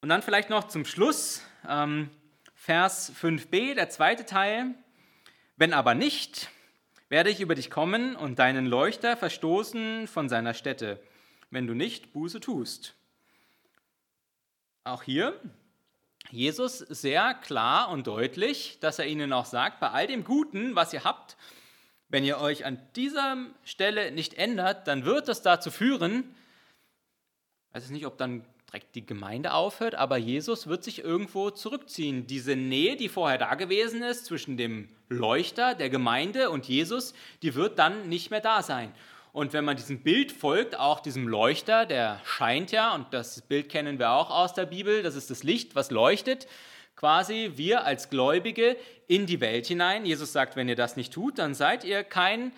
Und 0.00 0.08
dann 0.08 0.22
vielleicht 0.22 0.48
noch 0.48 0.68
zum 0.68 0.86
Schluss 0.86 1.42
ähm, 1.68 2.08
Vers 2.54 3.12
5b, 3.20 3.74
der 3.74 3.90
zweite 3.90 4.24
Teil. 4.24 4.74
Wenn 5.56 5.74
aber 5.74 5.94
nicht, 5.94 6.48
werde 7.14 7.30
ich 7.30 7.40
über 7.40 7.54
dich 7.54 7.70
kommen 7.70 8.16
und 8.16 8.40
deinen 8.40 8.66
Leuchter 8.66 9.16
verstoßen 9.16 10.08
von 10.08 10.28
seiner 10.28 10.52
Stätte, 10.52 11.00
wenn 11.48 11.68
du 11.68 11.72
nicht 11.72 12.12
Buße 12.12 12.40
tust. 12.40 12.96
Auch 14.82 15.04
hier 15.04 15.40
Jesus 16.32 16.78
sehr 16.78 17.34
klar 17.34 17.90
und 17.90 18.08
deutlich, 18.08 18.80
dass 18.80 18.98
er 18.98 19.06
ihnen 19.06 19.32
auch 19.32 19.44
sagt, 19.44 19.78
bei 19.78 19.90
all 19.90 20.08
dem 20.08 20.24
Guten, 20.24 20.74
was 20.74 20.92
ihr 20.92 21.04
habt, 21.04 21.36
wenn 22.08 22.24
ihr 22.24 22.38
euch 22.38 22.64
an 22.64 22.80
dieser 22.96 23.36
Stelle 23.62 24.10
nicht 24.10 24.34
ändert, 24.34 24.88
dann 24.88 25.04
wird 25.04 25.28
das 25.28 25.40
dazu 25.40 25.70
führen, 25.70 26.34
ich 27.68 27.76
weiß 27.76 27.90
nicht, 27.90 28.06
ob 28.06 28.18
dann 28.18 28.44
direkt 28.74 28.96
die 28.96 29.06
Gemeinde 29.06 29.52
aufhört, 29.52 29.94
aber 29.94 30.16
Jesus 30.16 30.66
wird 30.66 30.82
sich 30.82 31.04
irgendwo 31.04 31.50
zurückziehen. 31.50 32.26
Diese 32.26 32.56
Nähe, 32.56 32.96
die 32.96 33.08
vorher 33.08 33.38
da 33.38 33.54
gewesen 33.54 34.02
ist 34.02 34.24
zwischen 34.24 34.56
dem 34.56 34.88
Leuchter 35.08 35.76
der 35.76 35.90
Gemeinde 35.90 36.50
und 36.50 36.66
Jesus, 36.66 37.14
die 37.42 37.54
wird 37.54 37.78
dann 37.78 38.08
nicht 38.08 38.32
mehr 38.32 38.40
da 38.40 38.64
sein. 38.64 38.92
Und 39.32 39.52
wenn 39.52 39.64
man 39.64 39.76
diesem 39.76 40.02
Bild 40.02 40.32
folgt, 40.32 40.76
auch 40.76 40.98
diesem 40.98 41.28
Leuchter, 41.28 41.86
der 41.86 42.20
scheint 42.24 42.72
ja, 42.72 42.96
und 42.96 43.14
das 43.14 43.42
Bild 43.42 43.68
kennen 43.68 44.00
wir 44.00 44.10
auch 44.10 44.30
aus 44.30 44.54
der 44.54 44.66
Bibel, 44.66 45.04
das 45.04 45.14
ist 45.14 45.30
das 45.30 45.44
Licht, 45.44 45.76
was 45.76 45.92
leuchtet, 45.92 46.48
quasi 46.96 47.52
wir 47.54 47.84
als 47.84 48.10
Gläubige 48.10 48.76
in 49.06 49.26
die 49.26 49.40
Welt 49.40 49.68
hinein. 49.68 50.04
Jesus 50.04 50.32
sagt, 50.32 50.56
wenn 50.56 50.68
ihr 50.68 50.74
das 50.74 50.96
nicht 50.96 51.12
tut, 51.12 51.38
dann 51.38 51.54
seid 51.54 51.84
ihr 51.84 52.02
kein, 52.02 52.50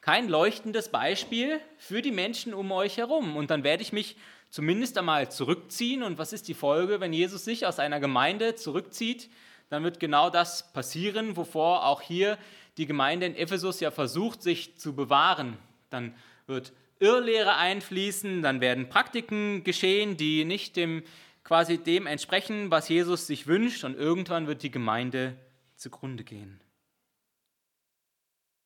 kein 0.00 0.28
leuchtendes 0.28 0.88
Beispiel 0.88 1.60
für 1.78 2.02
die 2.02 2.10
Menschen 2.10 2.52
um 2.52 2.72
euch 2.72 2.96
herum. 2.96 3.36
Und 3.36 3.52
dann 3.52 3.62
werde 3.62 3.84
ich 3.84 3.92
mich 3.92 4.16
zumindest 4.50 4.96
einmal 4.98 5.30
zurückziehen. 5.30 6.02
Und 6.02 6.18
was 6.18 6.32
ist 6.32 6.48
die 6.48 6.54
Folge, 6.54 7.00
wenn 7.00 7.12
Jesus 7.12 7.44
sich 7.44 7.66
aus 7.66 7.78
einer 7.78 8.00
Gemeinde 8.00 8.54
zurückzieht? 8.54 9.30
Dann 9.68 9.82
wird 9.82 10.00
genau 10.00 10.30
das 10.30 10.72
passieren, 10.72 11.36
wovor 11.36 11.86
auch 11.86 12.00
hier 12.00 12.38
die 12.76 12.86
Gemeinde 12.86 13.26
in 13.26 13.34
Ephesus 13.34 13.80
ja 13.80 13.90
versucht, 13.90 14.42
sich 14.42 14.76
zu 14.76 14.94
bewahren. 14.94 15.58
Dann 15.90 16.14
wird 16.46 16.72
Irrlehre 16.98 17.56
einfließen, 17.56 18.42
dann 18.42 18.60
werden 18.60 18.88
Praktiken 18.88 19.64
geschehen, 19.64 20.16
die 20.16 20.44
nicht 20.44 20.76
dem, 20.76 21.02
quasi 21.44 21.78
dem 21.78 22.06
entsprechen, 22.06 22.70
was 22.70 22.88
Jesus 22.88 23.26
sich 23.26 23.46
wünscht, 23.46 23.84
und 23.84 23.96
irgendwann 23.96 24.46
wird 24.46 24.62
die 24.62 24.70
Gemeinde 24.70 25.36
zugrunde 25.74 26.24
gehen. 26.24 26.60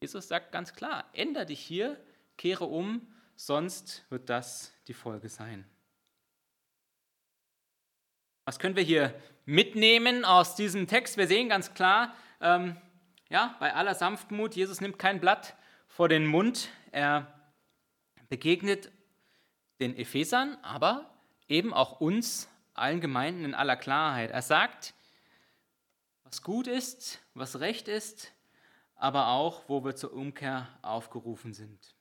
Jesus 0.01 0.28
sagt 0.28 0.53
ganz 0.53 0.74
klar, 0.74 1.05
ändere 1.12 1.47
dich 1.47 1.61
hier, 1.61 1.99
kehre 2.37 2.64
um, 2.64 3.07
sonst 3.47 4.05
wird 4.11 4.28
das 4.28 4.74
die 4.86 4.95
Folge 4.95 5.28
sein. 5.28 5.64
Was 8.45 8.59
können 8.59 8.76
wir 8.76 8.82
hier 8.82 9.14
mitnehmen 9.47 10.24
aus 10.24 10.57
diesem 10.57 10.86
Text? 10.86 11.16
Wir 11.16 11.26
sehen 11.26 11.49
ganz 11.49 11.72
klar, 11.72 12.14
ähm, 12.41 12.76
ja, 13.28 13.57
bei 13.59 13.74
aller 13.74 13.95
Sanftmut, 13.95 14.57
Jesus 14.57 14.80
nimmt 14.80 14.99
kein 14.99 15.20
Blatt 15.20 15.57
vor 15.88 16.09
den 16.09 16.26
Mund. 16.26 16.68
Er 16.91 17.32
begegnet 18.28 18.91
den 19.80 19.97
Ephesern, 19.97 20.59
aber 20.62 21.11
eben 21.49 21.72
auch 21.72 22.01
uns, 22.01 22.49
allen 22.74 23.01
Gemeinden 23.01 23.45
in 23.45 23.55
aller 23.55 23.76
Klarheit. 23.76 24.30
Er 24.30 24.43
sagt, 24.43 24.95
was 26.24 26.43
gut 26.43 26.66
ist, 26.66 27.20
was 27.34 27.61
recht 27.61 27.88
ist, 27.88 28.32
aber 28.97 29.28
auch, 29.28 29.68
wo 29.68 29.82
wir 29.84 29.97
zur 29.97 30.12
Umkehr 30.12 30.68
aufgerufen 30.82 31.55
sind. 31.55 31.95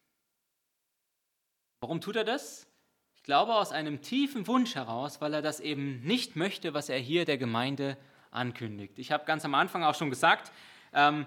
Warum 1.80 2.02
tut 2.02 2.16
er 2.18 2.26
das? 2.26 2.68
Ich 3.16 3.24
glaube 3.24 3.56
aus 3.56 3.72
einem 3.72 4.02
tiefen 4.02 4.48
Wunsch 4.48 4.76
heraus, 4.76 5.22
weil 5.22 5.34
er 5.34 5.42
das 5.42 5.60
eben 5.60 6.02
nicht 6.02 6.36
möchte, 6.36 6.74
was 6.74 6.90
er 6.90 7.00
hier 7.00 7.26
der 7.26 7.38
Gemeinde 7.38 7.98
ankündigt. 8.32 9.00
Ich 9.00 9.12
habe 9.12 9.26
ganz 9.26 9.46
am 9.46 9.56
Anfang 9.56 9.84
auch 9.84 9.96
schon 9.96 10.10
gesagt, 10.10 10.52
ähm, 10.94 11.26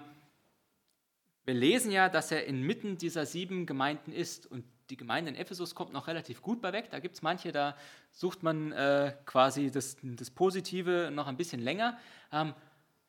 wir 1.45 1.53
lesen 1.53 1.91
ja, 1.91 2.07
dass 2.07 2.31
er 2.31 2.45
inmitten 2.45 2.97
dieser 2.97 3.25
sieben 3.25 3.65
Gemeinden 3.65 4.13
ist 4.13 4.45
und 4.45 4.63
die 4.89 4.97
Gemeinde 4.97 5.31
in 5.31 5.35
Ephesus 5.35 5.75
kommt 5.75 5.91
noch 5.91 6.07
relativ 6.07 6.41
gut 6.41 6.61
bei 6.61 6.71
weg. 6.71 6.89
Da 6.91 6.99
gibt 6.99 7.15
es 7.15 7.21
manche, 7.21 7.51
da 7.51 7.75
sucht 8.11 8.43
man 8.43 8.71
äh, 8.73 9.13
quasi 9.25 9.71
das, 9.71 9.97
das, 10.01 10.29
Positive 10.29 11.09
noch 11.11 11.27
ein 11.27 11.37
bisschen 11.37 11.61
länger. 11.61 11.97
Ähm, 12.31 12.53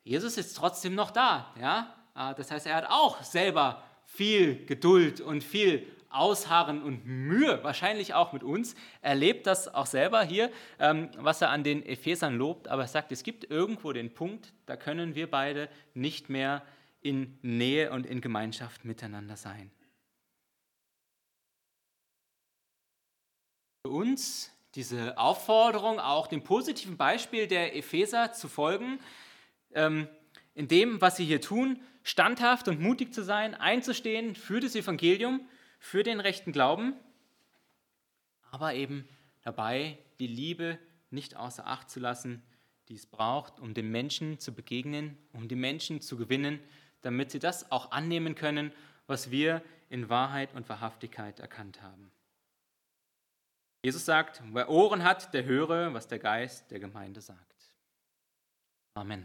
Jesus 0.02 0.38
ist 0.38 0.54
trotzdem 0.54 0.94
noch 0.94 1.10
da. 1.10 1.52
Ja? 1.60 1.94
Äh, 2.14 2.34
das 2.34 2.50
heißt, 2.50 2.66
er 2.66 2.76
hat 2.76 2.86
auch 2.88 3.22
selber 3.22 3.82
viel 4.04 4.64
Geduld 4.66 5.20
und 5.20 5.42
viel 5.42 5.86
Ausharren 6.14 6.82
und 6.82 7.06
Mühe, 7.06 7.62
wahrscheinlich 7.62 8.14
auch 8.14 8.32
mit 8.32 8.42
uns, 8.42 8.74
erlebt 9.02 9.46
das 9.46 9.72
auch 9.72 9.86
selber 9.86 10.22
hier, 10.22 10.50
ähm, 10.78 11.10
was 11.18 11.42
er 11.42 11.50
an 11.50 11.64
den 11.64 11.84
Ephesern 11.84 12.36
lobt, 12.36 12.68
aber 12.68 12.82
er 12.82 12.88
sagt, 12.88 13.12
es 13.12 13.22
gibt 13.22 13.50
irgendwo 13.50 13.92
den 13.92 14.14
Punkt, 14.14 14.52
da 14.66 14.76
können 14.76 15.14
wir 15.14 15.30
beide 15.30 15.68
nicht 15.94 16.30
mehr 16.30 16.62
in 17.00 17.38
Nähe 17.42 17.90
und 17.90 18.06
in 18.06 18.20
Gemeinschaft 18.20 18.84
miteinander 18.84 19.36
sein. 19.36 19.70
Für 23.86 23.92
uns 23.92 24.50
diese 24.74 25.18
Aufforderung, 25.18 26.00
auch 26.00 26.26
dem 26.26 26.42
positiven 26.42 26.96
Beispiel 26.96 27.46
der 27.46 27.76
Epheser 27.76 28.32
zu 28.32 28.48
folgen, 28.48 28.98
ähm, 29.74 30.08
in 30.54 30.68
dem, 30.68 31.00
was 31.00 31.16
sie 31.16 31.24
hier 31.24 31.40
tun, 31.40 31.80
standhaft 32.02 32.68
und 32.68 32.80
mutig 32.80 33.12
zu 33.12 33.22
sein, 33.22 33.54
einzustehen 33.54 34.34
für 34.34 34.60
das 34.60 34.74
Evangelium, 34.74 35.46
für 35.84 36.02
den 36.02 36.18
rechten 36.18 36.50
Glauben, 36.50 36.94
aber 38.50 38.72
eben 38.72 39.06
dabei 39.42 39.98
die 40.18 40.26
Liebe 40.26 40.78
nicht 41.10 41.36
außer 41.36 41.66
Acht 41.66 41.90
zu 41.90 42.00
lassen, 42.00 42.42
die 42.88 42.94
es 42.94 43.04
braucht, 43.04 43.60
um 43.60 43.74
den 43.74 43.90
Menschen 43.90 44.38
zu 44.38 44.54
begegnen, 44.54 45.18
um 45.34 45.46
die 45.46 45.56
Menschen 45.56 46.00
zu 46.00 46.16
gewinnen, 46.16 46.58
damit 47.02 47.30
sie 47.30 47.38
das 47.38 47.70
auch 47.70 47.92
annehmen 47.92 48.34
können, 48.34 48.72
was 49.06 49.30
wir 49.30 49.62
in 49.90 50.08
Wahrheit 50.08 50.54
und 50.54 50.70
Wahrhaftigkeit 50.70 51.38
erkannt 51.38 51.82
haben. 51.82 52.10
Jesus 53.82 54.06
sagt, 54.06 54.42
wer 54.52 54.70
Ohren 54.70 55.04
hat, 55.04 55.34
der 55.34 55.44
höre, 55.44 55.92
was 55.92 56.08
der 56.08 56.18
Geist 56.18 56.70
der 56.70 56.80
Gemeinde 56.80 57.20
sagt. 57.20 57.74
Amen. 58.94 59.22